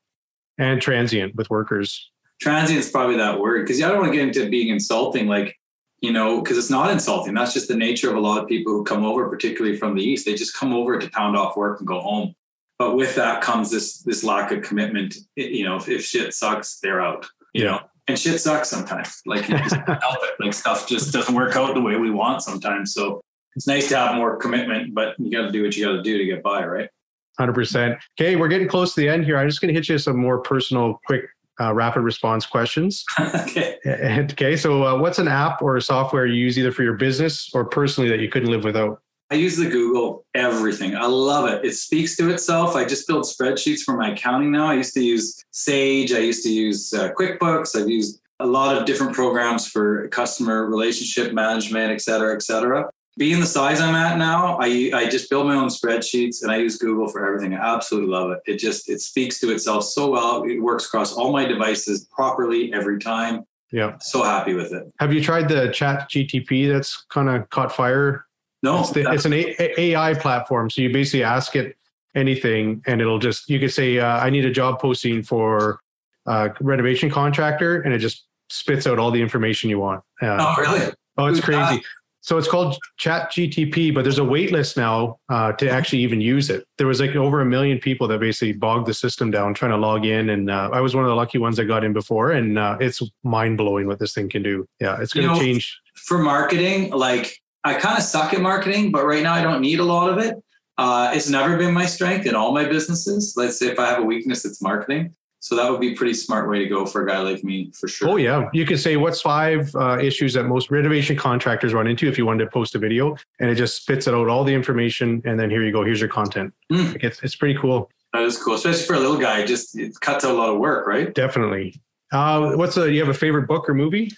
and 0.59 0.83
transient 0.83 1.35
with 1.35 1.49
workers. 1.49 2.11
Transient 2.39 2.81
is 2.81 2.91
probably 2.91 3.17
that 3.17 3.41
word 3.41 3.67
because 3.67 3.83
I 3.83 3.89
don't 3.89 4.01
want 4.01 4.13
to 4.13 4.19
get 4.19 4.29
into 4.29 4.51
being 4.51 4.69
insulting. 4.69 5.27
Like 5.27 5.59
you 6.07 6.13
know, 6.13 6.41
because 6.41 6.57
it's 6.57 6.71
not 6.71 6.93
insulting. 6.93 7.35
That's 7.35 7.53
just 7.53 7.67
the 7.67 7.75
nature 7.75 8.09
of 8.09 8.17
a 8.17 8.21
lot 8.21 8.41
of 8.41 8.49
people 8.49 8.73
who 8.73 8.85
come 8.85 9.05
over, 9.05 9.29
particularly 9.29 9.77
from 9.77 9.97
the 9.97 10.05
east. 10.05 10.25
They 10.25 10.35
just 10.35 10.57
come 10.57 10.73
over 10.73 10.97
to 10.97 11.11
pound 11.11 11.37
off 11.37 11.57
work 11.57 11.81
and 11.81 11.89
go 11.89 11.99
home. 11.99 12.33
But 12.79 12.95
with 12.95 13.17
that 13.17 13.43
comes 13.43 13.73
this 13.73 14.03
this 14.03 14.23
lack 14.23 14.53
of 14.53 14.63
commitment. 14.63 15.17
You 15.35 15.65
know, 15.65 15.75
if, 15.75 15.89
if 15.89 16.05
shit 16.05 16.33
sucks, 16.33 16.79
they're 16.79 17.01
out. 17.01 17.27
You 17.55 17.65
yeah. 17.65 17.71
know, 17.71 17.81
and 18.07 18.17
shit 18.17 18.41
sucks 18.41 18.69
sometimes. 18.69 19.21
Like 19.27 19.49
you 19.49 19.59
just 19.59 19.75
help 19.87 20.19
it. 20.23 20.35
Like 20.39 20.55
stuff 20.55 20.87
just 20.87 21.13
doesn't 21.13 21.35
work 21.35 21.57
out 21.57 21.75
the 21.75 21.81
way 21.81 21.97
we 21.97 22.13
want 22.13 22.41
sometimes. 22.41 22.95
So 22.95 23.21
it's 23.57 23.67
nice 23.67 23.89
to 23.89 23.97
have 23.97 24.15
more 24.15 24.37
commitment, 24.37 24.95
but 24.95 25.17
you 25.19 25.33
got 25.33 25.47
to 25.47 25.51
do 25.51 25.65
what 25.65 25.77
you 25.77 25.87
got 25.87 25.93
to 25.93 26.03
do 26.03 26.19
to 26.19 26.25
get 26.25 26.41
by, 26.41 26.65
right? 26.65 26.89
Hundred 27.37 27.55
percent. 27.55 27.99
Okay, 28.21 28.37
we're 28.37 28.47
getting 28.47 28.69
close 28.69 28.95
to 28.95 29.01
the 29.01 29.09
end 29.09 29.25
here. 29.25 29.39
I'm 29.39 29.49
just 29.49 29.61
going 29.61 29.75
to 29.75 29.75
hit 29.75 29.89
you 29.89 29.99
some 29.99 30.19
more 30.19 30.39
personal, 30.39 31.01
quick 31.05 31.25
uh, 31.61 31.73
rapid 31.73 32.03
response 32.03 32.47
questions. 32.47 33.05
okay. 33.21 33.77
Okay. 33.87 34.57
So, 34.57 34.85
uh, 34.85 34.99
what's 34.99 35.19
an 35.19 35.29
app 35.29 35.63
or 35.63 35.77
a 35.77 35.83
software 35.83 36.27
you 36.27 36.35
use 36.35 36.59
either 36.59 36.73
for 36.73 36.83
your 36.83 36.95
business 36.95 37.51
or 37.55 37.65
personally 37.65 38.09
that 38.11 38.21
you 38.21 38.29
couldn't 38.29 38.51
live 38.51 38.65
without? 38.65 39.01
I 39.31 39.35
use 39.35 39.57
the 39.57 39.69
Google 39.69 40.25
everything. 40.35 40.95
I 40.95 41.07
love 41.07 41.49
it. 41.51 41.65
It 41.65 41.73
speaks 41.73 42.17
to 42.17 42.31
itself. 42.31 42.77
I 42.77 42.85
just 42.85 43.09
build 43.09 43.25
spreadsheets 43.25 43.81
for 43.81 43.97
my 43.97 44.13
accounting 44.13 44.53
now. 44.53 44.67
I 44.67 44.75
used 44.75 44.95
to 44.95 45.03
use 45.03 45.43
Sage. 45.51 46.13
I 46.13 46.19
used 46.19 46.45
to 46.45 46.51
use 46.51 46.93
uh, 46.93 47.13
QuickBooks. 47.13 47.81
I've 47.81 47.89
used 47.89 48.21
a 48.39 48.47
lot 48.47 48.77
of 48.77 48.85
different 48.85 49.15
programs 49.15 49.67
for 49.67 50.07
customer 50.09 50.67
relationship 50.67 51.33
management, 51.33 51.91
et 51.91 52.01
cetera, 52.01 52.35
et 52.35 52.43
cetera 52.43 52.89
being 53.19 53.41
the 53.41 53.47
size 53.47 53.81
I'm 53.81 53.95
at 53.95 54.19
now, 54.19 54.59
I 54.61 54.91
I 54.93 55.09
just 55.09 55.31
build 55.31 55.47
my 55.47 55.55
own 55.55 55.69
spreadsheets 55.69 56.43
and 56.43 56.51
I 56.51 56.57
use 56.57 56.77
Google 56.77 57.09
for 57.09 57.27
everything. 57.27 57.55
I 57.55 57.75
absolutely 57.75 58.11
love 58.11 58.31
it. 58.31 58.41
It 58.47 58.59
just 58.59 58.91
it 58.91 59.01
speaks 59.01 59.41
to 59.41 59.51
itself 59.53 59.85
so 59.85 60.11
well. 60.11 60.45
It 60.45 60.61
works 60.61 60.87
across 60.87 61.15
all 61.15 61.33
my 61.33 61.45
devices 61.45 62.05
properly 62.15 62.73
every 62.75 62.99
time. 62.99 63.45
Yeah. 63.73 63.97
So 64.01 64.23
happy 64.23 64.55
with 64.55 64.73
it. 64.73 64.93
Have 65.01 65.13
you 65.13 65.23
tried 65.23 65.49
the 65.49 65.71
Chat 65.71 66.09
GTP 66.11 66.71
that's 66.73 67.05
kind 67.09 67.29
of 67.29 67.49
caught 67.51 67.73
fire? 67.73 68.27
No. 68.63 68.81
It's, 68.81 68.91
the, 68.91 69.11
it's 69.13 69.25
an 69.25 69.33
a- 69.33 69.81
AI 69.81 70.15
platform. 70.15 70.71
So 70.71 70.83
you 70.83 70.93
basically 70.93 71.25
ask 71.25 71.57
it 71.57 71.77
anything 72.15 72.83
and 72.87 73.01
it'll 73.01 73.19
just 73.19 73.49
you 73.51 73.59
could 73.59 73.73
say 73.73 73.99
uh, 73.99 74.19
I 74.19 74.31
need 74.31 74.45
a 74.45 74.51
job 74.51 74.81
posting 74.81 75.23
for 75.23 75.81
a 76.27 76.51
renovation 76.61 77.11
contractor 77.11 77.83
and 77.83 77.93
it 77.95 77.99
just 77.99 78.25
spits 78.49 78.87
out 78.87 78.99
all 78.99 79.11
the 79.11 79.21
information 79.21 79.71
you 79.71 79.79
want. 79.79 80.03
Uh, 80.21 80.37
oh 80.39 80.55
really? 80.61 80.93
Oh, 81.19 81.27
it's 81.27 81.41
crazy. 81.41 81.83
So 82.27 82.37
it's 82.39 82.49
called 82.49 82.77
Chat 82.97 83.31
GTP, 83.31 83.95
but 83.95 84.03
there's 84.03 84.19
a 84.19 84.25
wait 84.25 84.51
list 84.51 84.77
now 84.77 85.21
uh, 85.29 85.53
to 85.53 85.71
actually 85.71 86.01
even 86.01 86.21
use 86.21 86.51
it. 86.51 86.67
There 86.77 86.89
was 86.89 87.01
like 87.01 87.15
over 87.15 87.41
a 87.41 87.45
million 87.45 87.79
people 87.79 88.09
that 88.09 88.19
basically 88.19 88.53
bogged 88.53 88.89
the 88.89 88.95
system 88.95 89.31
down 89.31 89.55
trying 89.55 89.71
to 89.71 89.77
log 89.77 90.05
in, 90.05 90.31
and 90.31 90.51
uh, 90.51 90.71
I 90.73 90.81
was 90.81 90.97
one 90.97 91.05
of 91.05 91.09
the 91.09 91.15
lucky 91.15 91.39
ones 91.39 91.57
that 91.57 91.67
got 91.67 91.85
in 91.85 91.93
before. 91.93 92.33
And 92.33 92.59
uh, 92.59 92.79
it's 92.81 93.01
mind 93.23 93.59
blowing 93.59 93.87
what 93.87 94.01
this 94.01 94.13
thing 94.13 94.29
can 94.29 94.43
do. 94.43 94.67
Yeah, 94.81 95.01
it's 95.01 95.13
going 95.13 95.29
to 95.29 95.41
change 95.41 95.79
for 95.95 96.19
marketing. 96.19 96.91
Like 96.91 97.41
I 97.63 97.75
kind 97.75 97.97
of 97.97 98.03
suck 98.03 98.35
at 98.35 98.41
marketing, 98.41 98.91
but 98.91 99.07
right 99.07 99.23
now 99.23 99.35
I 99.35 99.43
don't 99.43 99.61
need 99.61 99.79
a 99.79 99.85
lot 99.85 100.11
of 100.11 100.19
it. 100.19 100.35
Uh, 100.79 101.13
it's 101.15 101.31
never 101.31 101.57
been 101.57 101.73
my 101.73 101.87
strength 101.87 102.27
in 102.27 102.35
all 102.35 102.53
my 102.53 102.65
businesses. 102.65 103.35
Let's 103.37 103.57
say 103.57 103.69
if 103.69 103.79
I 103.79 103.87
have 103.87 104.01
a 104.01 104.05
weakness, 104.05 104.45
it's 104.45 104.61
marketing. 104.61 105.15
So 105.41 105.55
that 105.55 105.71
would 105.71 105.81
be 105.81 105.93
a 105.93 105.97
pretty 105.97 106.15
smart 106.15 106.49
way 106.49 106.59
to 106.59 106.67
go 106.67 106.87
for 106.87 107.07
a 107.07 107.07
guy 107.07 107.21
like 107.21 107.45
me, 107.45 107.71
for 107.73 107.89
sure. 107.89 108.09
Oh 108.09 108.17
yeah, 108.17 108.49
you 108.53 108.67
could 108.67 108.81
say 108.81 108.97
what's 108.97 109.21
five 109.21 109.75
uh, 109.77 109.99
issues 110.01 110.35
that 110.35 110.45
most 110.45 110.71
renovation 110.71 111.17
contractors 111.17 111.73
run 111.75 111.87
into 111.87 112.09
if 112.09 112.19
you 112.19 112.27
wanted 112.27 112.45
to 112.45 112.51
post 112.51 112.75
a 112.75 112.79
video, 112.79 113.17
and 113.39 113.51
it 113.51 113.55
just 113.55 113.77
spits 113.83 114.07
it 114.07 114.15
out 114.15 114.29
all 114.29 114.45
the 114.45 114.55
information, 114.55 115.23
and 115.25 115.39
then 115.39 115.51
here 115.51 115.63
you 115.63 115.73
go, 115.73 115.85
here's 115.85 116.01
your 116.01 116.09
content. 116.09 116.53
Mm. 116.73 116.93
Like 116.93 117.05
it's 117.05 117.23
it's 117.23 117.37
pretty 117.37 117.59
cool. 117.59 117.91
That 118.13 118.23
is 118.23 118.43
cool, 118.43 118.55
especially 118.55 118.85
for 118.85 118.95
a 118.95 118.99
little 118.99 119.19
guy. 119.19 119.45
Just 119.45 119.79
it 119.79 119.99
cuts 120.01 120.25
out 120.25 120.33
a 120.33 120.35
lot 120.35 120.49
of 120.49 120.59
work, 120.59 120.87
right? 120.87 121.15
Definitely. 121.15 121.81
Uh, 122.13 122.53
what's 122.53 122.77
a 122.77 122.91
you 122.91 123.01
have 123.01 123.09
a 123.09 123.15
favorite 123.15 123.47
book 123.47 123.69
or 123.69 123.75
movie? 123.75 124.11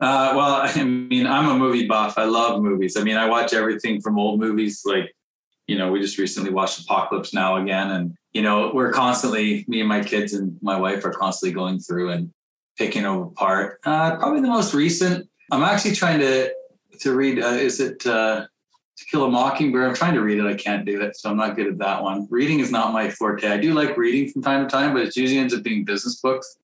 Uh, 0.00 0.32
well, 0.34 0.54
I 0.62 0.82
mean, 0.82 1.26
I'm 1.26 1.48
a 1.48 1.58
movie 1.58 1.86
buff. 1.86 2.18
I 2.18 2.24
love 2.24 2.60
movies. 2.60 2.96
I 2.96 3.02
mean, 3.02 3.16
I 3.16 3.26
watch 3.26 3.52
everything 3.52 4.00
from 4.00 4.18
old 4.18 4.40
movies 4.40 4.82
like 4.84 5.14
you 5.66 5.78
know, 5.78 5.90
we 5.90 6.00
just 6.00 6.18
recently 6.18 6.50
watched 6.50 6.80
Apocalypse 6.80 7.32
Now 7.32 7.56
again, 7.56 7.90
and 7.90 8.16
you 8.32 8.42
know, 8.42 8.70
we're 8.74 8.92
constantly, 8.92 9.64
me 9.68 9.80
and 9.80 9.88
my 9.88 10.02
kids 10.02 10.34
and 10.34 10.58
my 10.60 10.78
wife 10.78 11.04
are 11.04 11.12
constantly 11.12 11.54
going 11.54 11.78
through 11.78 12.10
and 12.10 12.32
picking 12.76 13.04
apart. 13.04 13.80
Uh, 13.84 14.16
probably 14.16 14.40
the 14.40 14.48
most 14.48 14.74
recent. 14.74 15.28
I'm 15.52 15.62
actually 15.62 15.94
trying 15.94 16.20
to 16.20 16.52
to 17.00 17.14
read. 17.14 17.42
Uh, 17.42 17.48
is 17.48 17.80
it 17.80 18.06
uh, 18.06 18.46
To 18.96 19.04
Kill 19.06 19.24
a 19.24 19.30
Mockingbird? 19.30 19.88
I'm 19.88 19.94
trying 19.94 20.14
to 20.14 20.20
read 20.20 20.38
it. 20.38 20.46
I 20.46 20.54
can't 20.54 20.84
do 20.84 21.00
it, 21.00 21.16
so 21.16 21.30
I'm 21.30 21.36
not 21.36 21.56
good 21.56 21.66
at 21.66 21.78
that 21.78 22.02
one. 22.02 22.26
Reading 22.30 22.60
is 22.60 22.70
not 22.70 22.92
my 22.92 23.10
forte. 23.10 23.48
I 23.48 23.56
do 23.56 23.72
like 23.72 23.96
reading 23.96 24.30
from 24.30 24.42
time 24.42 24.66
to 24.66 24.70
time, 24.70 24.92
but 24.92 25.02
it 25.02 25.16
usually 25.16 25.38
ends 25.38 25.54
up 25.54 25.62
being 25.62 25.84
business 25.84 26.20
books. 26.20 26.58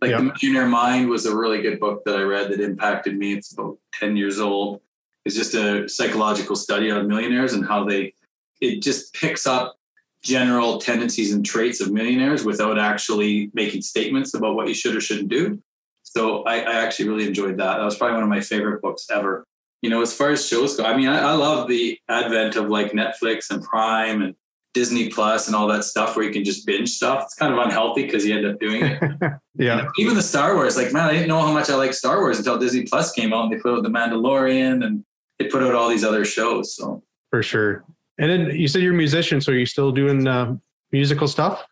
Like 0.00 0.10
yep. 0.10 0.20
The 0.20 0.24
Millionaire 0.24 0.68
Mind 0.68 1.08
was 1.08 1.26
a 1.26 1.34
really 1.34 1.62
good 1.62 1.80
book 1.80 2.04
that 2.04 2.16
I 2.16 2.22
read 2.22 2.50
that 2.50 2.60
impacted 2.60 3.16
me. 3.16 3.32
It's 3.32 3.52
about 3.52 3.78
10 3.94 4.16
years 4.16 4.38
old. 4.38 4.80
It's 5.24 5.34
just 5.34 5.54
a 5.54 5.88
psychological 5.88 6.54
study 6.54 6.90
on 6.90 7.08
millionaires 7.08 7.54
and 7.54 7.66
how 7.66 7.84
they 7.84 8.12
it 8.60 8.82
just 8.82 9.14
picks 9.14 9.46
up 9.46 9.76
general 10.22 10.78
tendencies 10.78 11.32
and 11.32 11.44
traits 11.44 11.80
of 11.80 11.92
millionaires 11.92 12.44
without 12.44 12.78
actually 12.78 13.50
making 13.54 13.82
statements 13.82 14.34
about 14.34 14.56
what 14.56 14.66
you 14.66 14.74
should 14.74 14.96
or 14.96 15.00
shouldn't 15.00 15.28
do. 15.28 15.62
So 16.02 16.42
I, 16.44 16.60
I, 16.60 16.74
actually 16.82 17.08
really 17.08 17.26
enjoyed 17.26 17.58
that. 17.58 17.76
That 17.76 17.84
was 17.84 17.96
probably 17.96 18.14
one 18.14 18.22
of 18.22 18.28
my 18.28 18.40
favorite 18.40 18.80
books 18.80 19.06
ever. 19.10 19.44
You 19.82 19.90
know, 19.90 20.02
as 20.02 20.14
far 20.14 20.30
as 20.30 20.48
shows 20.48 20.76
go, 20.76 20.84
I 20.84 20.96
mean, 20.96 21.08
I, 21.08 21.18
I 21.18 21.32
love 21.32 21.68
the 21.68 21.98
advent 22.08 22.56
of 22.56 22.68
like 22.68 22.92
Netflix 22.92 23.50
and 23.50 23.62
Prime 23.62 24.22
and 24.22 24.34
Disney 24.72 25.10
Plus 25.10 25.46
and 25.46 25.54
all 25.54 25.68
that 25.68 25.84
stuff 25.84 26.16
where 26.16 26.24
you 26.24 26.32
can 26.32 26.44
just 26.44 26.66
binge 26.66 26.90
stuff. 26.90 27.24
It's 27.24 27.34
kind 27.34 27.52
of 27.52 27.58
unhealthy 27.58 28.04
because 28.04 28.26
you 28.26 28.36
end 28.36 28.46
up 28.46 28.58
doing 28.58 28.84
it. 28.84 29.02
yeah. 29.20 29.38
You 29.56 29.64
know, 29.82 29.90
even 29.98 30.14
the 30.14 30.22
Star 30.22 30.54
Wars, 30.54 30.76
like, 30.76 30.92
man, 30.92 31.08
I 31.08 31.12
didn't 31.12 31.28
know 31.28 31.40
how 31.40 31.52
much 31.52 31.70
I 31.70 31.76
like 31.76 31.94
Star 31.94 32.20
Wars 32.20 32.38
until 32.38 32.58
Disney 32.58 32.82
Plus 32.82 33.12
came 33.12 33.32
out 33.32 33.44
and 33.44 33.52
they 33.52 33.58
put 33.58 33.76
out 33.76 33.82
The 33.82 33.90
Mandalorian 33.90 34.84
and 34.84 35.04
they 35.38 35.46
put 35.46 35.62
out 35.62 35.74
all 35.74 35.88
these 35.88 36.04
other 36.04 36.24
shows. 36.24 36.74
So 36.74 37.02
for 37.30 37.42
sure. 37.42 37.84
And 38.18 38.30
then 38.30 38.50
you 38.56 38.68
said 38.68 38.82
you're 38.82 38.94
a 38.94 38.96
musician, 38.96 39.40
so 39.40 39.52
are 39.52 39.56
you 39.56 39.66
still 39.66 39.92
doing 39.92 40.26
uh, 40.26 40.56
musical 40.92 41.28
stuff? 41.28 41.64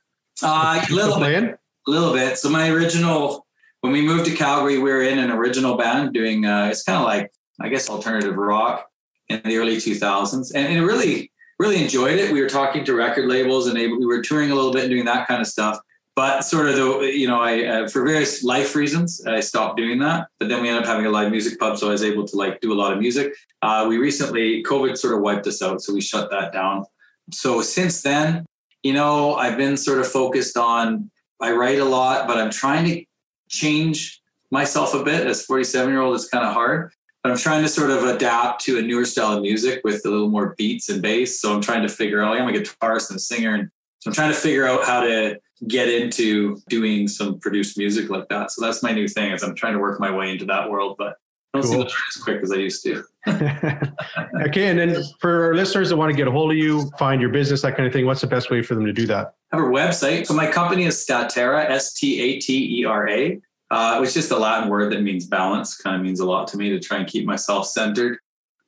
Uh, 0.42 0.84
a 0.88 0.92
little 0.92 1.18
bit. 1.18 1.58
A 1.86 1.90
little 1.90 2.12
bit. 2.12 2.38
So 2.38 2.50
my 2.50 2.70
original, 2.70 3.46
when 3.80 3.92
we 3.92 4.02
moved 4.02 4.26
to 4.26 4.34
Calgary, 4.34 4.78
we 4.78 4.90
were 4.90 5.02
in 5.02 5.18
an 5.18 5.30
original 5.30 5.76
band 5.76 6.12
doing. 6.12 6.46
Uh, 6.46 6.68
it's 6.70 6.82
kind 6.82 6.98
of 6.98 7.04
like 7.04 7.30
I 7.60 7.68
guess 7.68 7.88
alternative 7.88 8.36
rock 8.36 8.86
in 9.28 9.40
the 9.44 9.56
early 9.56 9.76
2000s, 9.76 10.52
and, 10.54 10.66
and 10.66 10.86
really, 10.86 11.30
really 11.58 11.82
enjoyed 11.82 12.18
it. 12.18 12.32
We 12.32 12.42
were 12.42 12.48
talking 12.48 12.84
to 12.84 12.94
record 12.94 13.26
labels, 13.26 13.68
and 13.68 13.78
we 13.78 14.06
were 14.06 14.22
touring 14.22 14.50
a 14.50 14.54
little 14.54 14.72
bit 14.72 14.84
and 14.84 14.90
doing 14.90 15.04
that 15.06 15.28
kind 15.28 15.40
of 15.40 15.46
stuff 15.46 15.78
but 16.16 16.42
sort 16.42 16.68
of 16.68 16.76
the 16.76 17.12
you 17.12 17.26
know 17.26 17.40
i 17.40 17.64
uh, 17.64 17.88
for 17.88 18.04
various 18.04 18.44
life 18.44 18.74
reasons 18.74 19.24
i 19.26 19.40
stopped 19.40 19.76
doing 19.76 19.98
that. 19.98 20.28
But 20.38 20.48
then 20.48 20.62
we 20.62 20.68
ended 20.68 20.84
up 20.84 20.88
having 20.88 21.06
a 21.06 21.10
live 21.10 21.30
music 21.30 21.58
pub 21.58 21.78
so 21.78 21.88
i 21.88 21.92
was 21.92 22.04
able 22.04 22.26
to 22.26 22.36
like 22.36 22.60
do 22.60 22.72
a 22.72 22.74
lot 22.74 22.92
of 22.92 22.98
music. 22.98 23.34
Uh, 23.62 23.86
we 23.88 23.98
recently 23.98 24.62
covid 24.62 24.96
sort 24.96 25.14
of 25.14 25.20
wiped 25.20 25.46
us 25.46 25.62
out 25.62 25.82
so 25.82 25.92
we 25.92 26.00
shut 26.00 26.30
that 26.30 26.52
down. 26.52 26.84
So 27.32 27.62
since 27.62 28.02
then 28.02 28.46
you 28.82 28.92
know 28.92 29.34
i've 29.34 29.56
been 29.56 29.76
sort 29.76 29.98
of 29.98 30.06
focused 30.06 30.56
on 30.56 31.10
i 31.40 31.50
write 31.52 31.78
a 31.78 31.84
lot 31.84 32.26
but 32.28 32.38
i'm 32.38 32.50
trying 32.50 32.84
to 32.86 33.04
change 33.48 34.20
myself 34.50 34.94
a 34.94 35.02
bit. 35.02 35.26
As 35.26 35.44
47 35.44 35.90
year 35.90 36.00
old 36.00 36.14
it's 36.14 36.28
kind 36.28 36.46
of 36.46 36.52
hard. 36.52 36.92
But 37.22 37.32
i'm 37.32 37.38
trying 37.38 37.62
to 37.62 37.68
sort 37.68 37.90
of 37.90 38.04
adapt 38.04 38.62
to 38.66 38.78
a 38.78 38.82
newer 38.82 39.04
style 39.04 39.36
of 39.36 39.42
music 39.42 39.80
with 39.84 40.04
a 40.04 40.10
little 40.10 40.28
more 40.28 40.54
beats 40.56 40.88
and 40.90 41.02
bass. 41.02 41.40
So 41.40 41.52
i'm 41.52 41.60
trying 41.60 41.82
to 41.82 41.88
figure 41.88 42.22
out 42.22 42.38
i'm 42.38 42.48
a 42.48 42.52
guitarist 42.52 43.10
and 43.10 43.16
a 43.16 43.20
singer 43.20 43.54
and 43.54 43.70
so 43.98 44.10
i'm 44.10 44.14
trying 44.14 44.32
to 44.32 44.38
figure 44.38 44.66
out 44.66 44.84
how 44.84 45.00
to 45.00 45.40
get 45.68 45.88
into 45.88 46.60
doing 46.68 47.08
some 47.08 47.38
produced 47.38 47.78
music 47.78 48.10
like 48.10 48.28
that. 48.28 48.50
So 48.50 48.64
that's 48.64 48.82
my 48.82 48.92
new 48.92 49.08
thing 49.08 49.32
is 49.32 49.42
I'm 49.42 49.54
trying 49.54 49.74
to 49.74 49.78
work 49.78 50.00
my 50.00 50.10
way 50.10 50.30
into 50.30 50.44
that 50.46 50.70
world, 50.70 50.96
but 50.98 51.16
I 51.54 51.58
don't 51.58 51.62
cool. 51.62 51.72
seem 51.72 51.82
to 51.82 51.88
turn 51.88 52.02
as 52.16 52.22
quick 52.22 52.42
as 52.42 52.52
I 52.52 52.56
used 52.56 52.82
to. 52.84 53.04
okay. 54.46 54.68
And 54.68 54.78
then 54.78 55.02
for 55.20 55.46
our 55.46 55.54
listeners 55.54 55.90
that 55.90 55.96
want 55.96 56.10
to 56.10 56.16
get 56.16 56.26
a 56.26 56.30
hold 56.30 56.50
of 56.50 56.58
you, 56.58 56.90
find 56.98 57.20
your 57.20 57.30
business, 57.30 57.62
that 57.62 57.76
kind 57.76 57.86
of 57.86 57.92
thing, 57.92 58.06
what's 58.06 58.20
the 58.20 58.26
best 58.26 58.50
way 58.50 58.60
for 58.62 58.74
them 58.74 58.84
to 58.84 58.92
do 58.92 59.06
that? 59.06 59.34
I 59.52 59.56
have 59.56 59.64
a 59.64 59.68
website. 59.68 60.26
So 60.26 60.34
my 60.34 60.50
company 60.50 60.84
is 60.84 60.96
Statera, 60.96 61.70
S-T-A-T-E-R-A, 61.70 63.40
uh, 63.70 63.98
which 63.98 64.08
is 64.08 64.14
just 64.14 64.32
a 64.32 64.36
Latin 64.36 64.68
word 64.68 64.92
that 64.92 65.02
means 65.02 65.26
balance, 65.26 65.76
kind 65.76 65.94
of 65.94 66.02
means 66.02 66.18
a 66.18 66.26
lot 66.26 66.48
to 66.48 66.56
me 66.56 66.70
to 66.70 66.80
try 66.80 66.98
and 66.98 67.06
keep 67.06 67.24
myself 67.24 67.68
centered. 67.68 68.18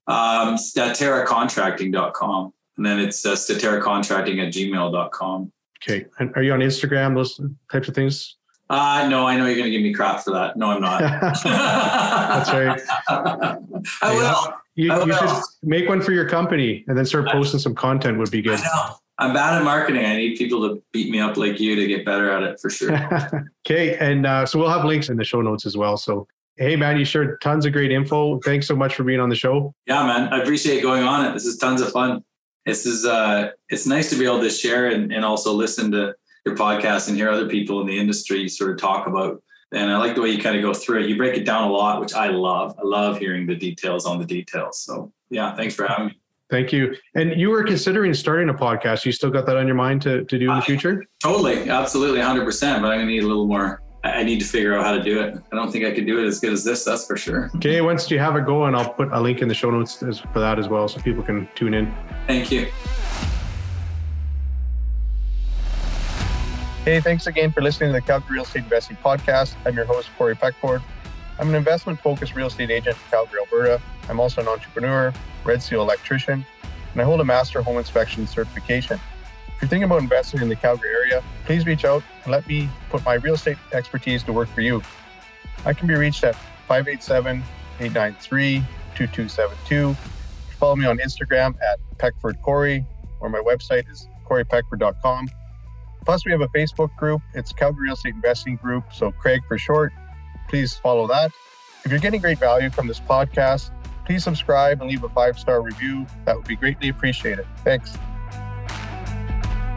Um, 0.07 0.55
StateraContracting.com. 0.55 2.53
And 2.77 2.87
then 2.87 3.01
it's 3.01 3.27
uh, 3.27 3.33
StateraContracting 3.33 4.47
at 4.47 4.53
gmail.com. 4.53 5.53
Okay. 5.83 6.07
And 6.19 6.33
are 6.37 6.43
you 6.43 6.53
on 6.53 6.61
Instagram, 6.61 7.15
those 7.15 7.41
types 7.71 7.89
of 7.89 7.95
things? 7.95 8.37
Uh, 8.69 9.07
no, 9.09 9.27
I 9.27 9.37
know 9.37 9.47
you're 9.47 9.55
going 9.55 9.67
to 9.67 9.71
give 9.71 9.83
me 9.83 9.93
crap 9.95 10.25
for 10.25 10.33
that. 10.33 10.57
No, 10.57 10.71
I'm 10.71 10.81
not. 10.81 11.01
That's 11.45 12.51
right. 12.51 12.81
I 14.03 14.15
will. 14.15 14.55
You, 14.75 14.93
I 14.93 14.99
will. 14.99 15.07
you 15.07 15.15
should 15.15 15.43
make 15.63 15.89
one 15.89 16.03
for 16.03 16.13
your 16.13 16.29
company 16.29 16.85
and 16.89 16.99
then 16.99 17.07
start 17.07 17.29
posting 17.29 17.61
some 17.61 17.75
content 17.75 18.19
would 18.19 18.31
be 18.31 18.43
good. 18.43 18.59
I 18.59 18.63
know. 18.63 18.97
I'm 19.19 19.33
bad 19.33 19.57
at 19.57 19.65
marketing. 19.65 20.05
I 20.05 20.17
need 20.17 20.37
people 20.37 20.69
to 20.69 20.83
beat 20.93 21.11
me 21.11 21.21
up 21.21 21.37
like 21.37 21.59
you 21.59 21.75
to 21.75 21.87
get 21.87 22.05
better 22.05 22.31
at 22.31 22.43
it 22.43 22.61
for 22.61 22.69
sure. 22.69 23.49
okay. 23.67 23.97
And 23.97 24.27
uh, 24.27 24.45
so 24.45 24.59
we'll 24.59 24.69
have 24.69 24.85
links 24.85 25.09
in 25.09 25.17
the 25.17 25.25
show 25.25 25.41
notes 25.41 25.65
as 25.65 25.77
well. 25.77 25.97
So, 25.97 26.27
hey, 26.57 26.77
man, 26.77 26.99
you 26.99 27.05
shared 27.05 27.41
tons 27.41 27.65
of 27.65 27.73
great 27.73 27.93
info. 27.93 28.39
Thanks 28.41 28.67
so 28.67 28.77
much 28.77 28.95
for 28.95 29.05
being 29.05 29.21
on 29.21 29.31
the 29.31 29.37
show. 29.37 29.75
Yeah, 29.87 30.07
man. 30.07 30.29
I 30.33 30.43
appreciate 30.43 30.83
going 30.83 31.05
on 31.05 31.25
it. 31.25 31.33
This 31.33 31.47
is 31.47 31.57
tons 31.57 31.81
of 31.81 31.93
fun. 31.93 32.25
This 32.67 32.85
is, 32.85 33.07
uh, 33.07 33.51
it's 33.69 33.87
nice 33.87 34.11
to 34.11 34.17
be 34.17 34.25
able 34.25 34.41
to 34.41 34.51
share 34.51 34.89
and, 34.89 35.13
and 35.13 35.25
also 35.25 35.53
listen 35.53 35.91
to 35.93 36.15
your 36.45 36.57
podcast 36.57 37.09
and 37.09 37.17
hear 37.17 37.31
other 37.31 37.49
people 37.49 37.81
in 37.81 37.87
the 37.87 37.97
industry 37.97 38.49
sort 38.49 38.73
of 38.73 38.79
talk 38.79 39.07
about. 39.07 39.41
And 39.73 39.91
I 39.91 39.97
like 39.99 40.15
the 40.15 40.23
way 40.23 40.31
you 40.31 40.43
kind 40.43 40.57
of 40.57 40.63
go 40.63 40.75
through 40.75 41.03
it. 41.03 41.09
You 41.09 41.17
break 41.17 41.37
it 41.37 41.45
down 41.45 41.65
a 41.65 41.73
lot, 41.73 42.01
which 42.01 42.15
I 42.15 42.29
love. 42.29 42.75
I 42.79 42.83
love 42.85 43.19
hearing 43.19 43.47
the 43.47 43.55
details 43.55 44.05
on 44.05 44.19
the 44.19 44.25
details. 44.25 44.81
So, 44.81 45.13
yeah, 45.31 45.55
thanks 45.55 45.75
for 45.75 45.87
having 45.87 46.07
me. 46.07 46.21
Thank 46.51 46.73
you. 46.73 46.95
And 47.17 47.39
you 47.41 47.51
were 47.51 47.65
considering 47.65 48.15
starting 48.15 48.49
a 48.49 48.55
podcast. 48.55 49.05
You 49.05 49.11
still 49.11 49.31
got 49.31 49.47
that 49.47 49.57
on 49.57 49.67
your 49.67 49.75
mind 49.75 50.03
to, 50.03 50.25
to 50.25 50.39
do 50.39 50.51
in 50.51 50.57
the 50.57 50.63
future? 50.63 51.05
totally. 51.21 51.69
Absolutely. 51.69 52.21
100%. 52.21 52.45
But 52.61 52.67
I'm 52.69 52.81
going 52.83 52.99
to 53.01 53.07
need 53.07 53.25
a 53.25 53.27
little 53.27 53.49
more. 53.49 53.83
I 54.15 54.23
need 54.23 54.41
to 54.41 54.47
figure 54.47 54.77
out 54.77 54.85
how 54.85 54.93
to 54.93 55.03
do 55.03 55.21
it. 55.21 55.39
I 55.53 55.57
don't 55.57 55.71
think 55.71 55.85
I 55.85 55.91
could 55.93 56.07
do 56.07 56.23
it 56.23 56.27
as 56.27 56.41
good 56.41 56.53
as 56.53 56.65
this. 56.65 56.85
That's 56.85 57.07
for 57.07 57.17
sure. 57.17 57.51
Okay. 57.57 57.81
Once 57.81 58.11
you 58.11 58.19
have 58.19 58.37
it 58.37 58.47
going, 58.47 58.75
I'll 58.75 58.93
put 58.93 59.13
a 59.13 59.21
link 59.21 59.43
in 59.43 59.49
the 59.49 59.55
show 59.55 59.71
notes 59.71 59.97
for 59.97 60.41
that 60.41 60.59
as 60.59 60.69
well 60.69 60.89
so 60.89 61.01
people 61.01 61.23
can 61.23 61.49
tune 61.55 61.75
in. 61.75 61.95
Thank 62.27 62.51
you. 62.51 62.69
Hey, 66.85 67.01
thanks 67.01 67.27
again 67.27 67.51
for 67.51 67.63
listening 67.63 67.89
to 67.89 67.95
the 67.95 68.01
Calgary 68.01 68.35
Real 68.35 68.45
Estate 68.45 68.63
Investing 68.63 68.97
Podcast. 69.05 69.57
I'm 69.65 69.75
your 69.75 69.87
host, 69.87 70.09
Corey 70.17 70.37
Peckford. 70.37 70.83
I'm 71.39 71.49
an 71.49 71.55
investment 71.57 72.01
focused 72.01 72.35
real 72.35 72.47
estate 72.47 72.71
agent 72.71 72.97
in 72.97 73.11
Calgary, 73.11 73.41
Alberta. 73.41 73.83
I'm 74.09 74.21
also 74.21 74.41
an 74.41 74.49
entrepreneur, 74.49 75.13
Red 75.45 75.63
Seal 75.63 75.83
electrician, 75.83 76.47
and 76.93 77.01
I 77.01 77.05
hold 77.05 77.21
a 77.21 77.25
Master 77.25 77.61
Home 77.61 77.77
Inspection 77.77 78.27
certification. 78.27 79.01
If 79.57 79.63
you're 79.63 79.69
thinking 79.71 79.85
about 79.85 80.03
investing 80.03 80.43
in 80.43 80.51
the 80.51 80.57
Calgary 80.57 80.91
area, 80.91 81.25
please 81.47 81.65
reach 81.65 81.87
out 81.87 82.03
and 82.25 82.33
let 82.33 82.47
me 82.47 82.69
put 82.91 83.03
my 83.07 83.15
real 83.15 83.35
estate 83.35 83.57
expertise 83.73 84.23
to 84.25 84.33
work 84.35 84.51
for 84.51 84.61
you. 84.61 84.83
I 85.65 85.73
can 85.73 85.89
be 85.89 85.95
reached 85.95 86.25
at 86.25 86.35
587 86.69 87.43
893 87.81 88.59
2272. 88.95 89.95
Follow 90.59 90.77
me 90.77 90.85
on 90.85 90.99
Instagram 90.99 91.55
at 91.63 91.79
Peckford 91.97 92.41
Corey, 92.43 92.85
or 93.21 93.31
my 93.31 93.39
website 93.39 93.91
is 93.91 94.07
coreypeckford.com. 94.29 95.29
Plus, 96.05 96.27
we 96.27 96.33
have 96.33 96.43
a 96.43 96.49
Facebook 96.49 96.95
group. 96.97 97.23
It's 97.33 97.51
Calgary 97.53 97.85
Real 97.85 97.95
Estate 97.95 98.15
Investing 98.15 98.57
Group, 98.57 98.85
so 98.93 99.11
Craig 99.11 99.41
for 99.49 99.57
short. 99.57 99.91
Please 100.49 100.77
follow 100.77 101.07
that. 101.07 101.33
If 101.85 101.91
you're 101.91 102.01
getting 102.01 102.21
great 102.21 102.39
value 102.39 102.69
from 102.69 102.89
this 102.89 103.01
podcast, 103.01 103.71
please 104.05 104.23
subscribe 104.23 104.83
and 104.83 104.91
leave 104.91 105.03
a 105.03 105.09
five 105.09 105.39
star 105.39 105.63
review. 105.63 106.07
That 106.27 106.37
would 106.37 106.47
be 106.47 106.57
greatly 106.57 106.91
appreciated. 106.91 107.47
Thanks. 107.65 107.97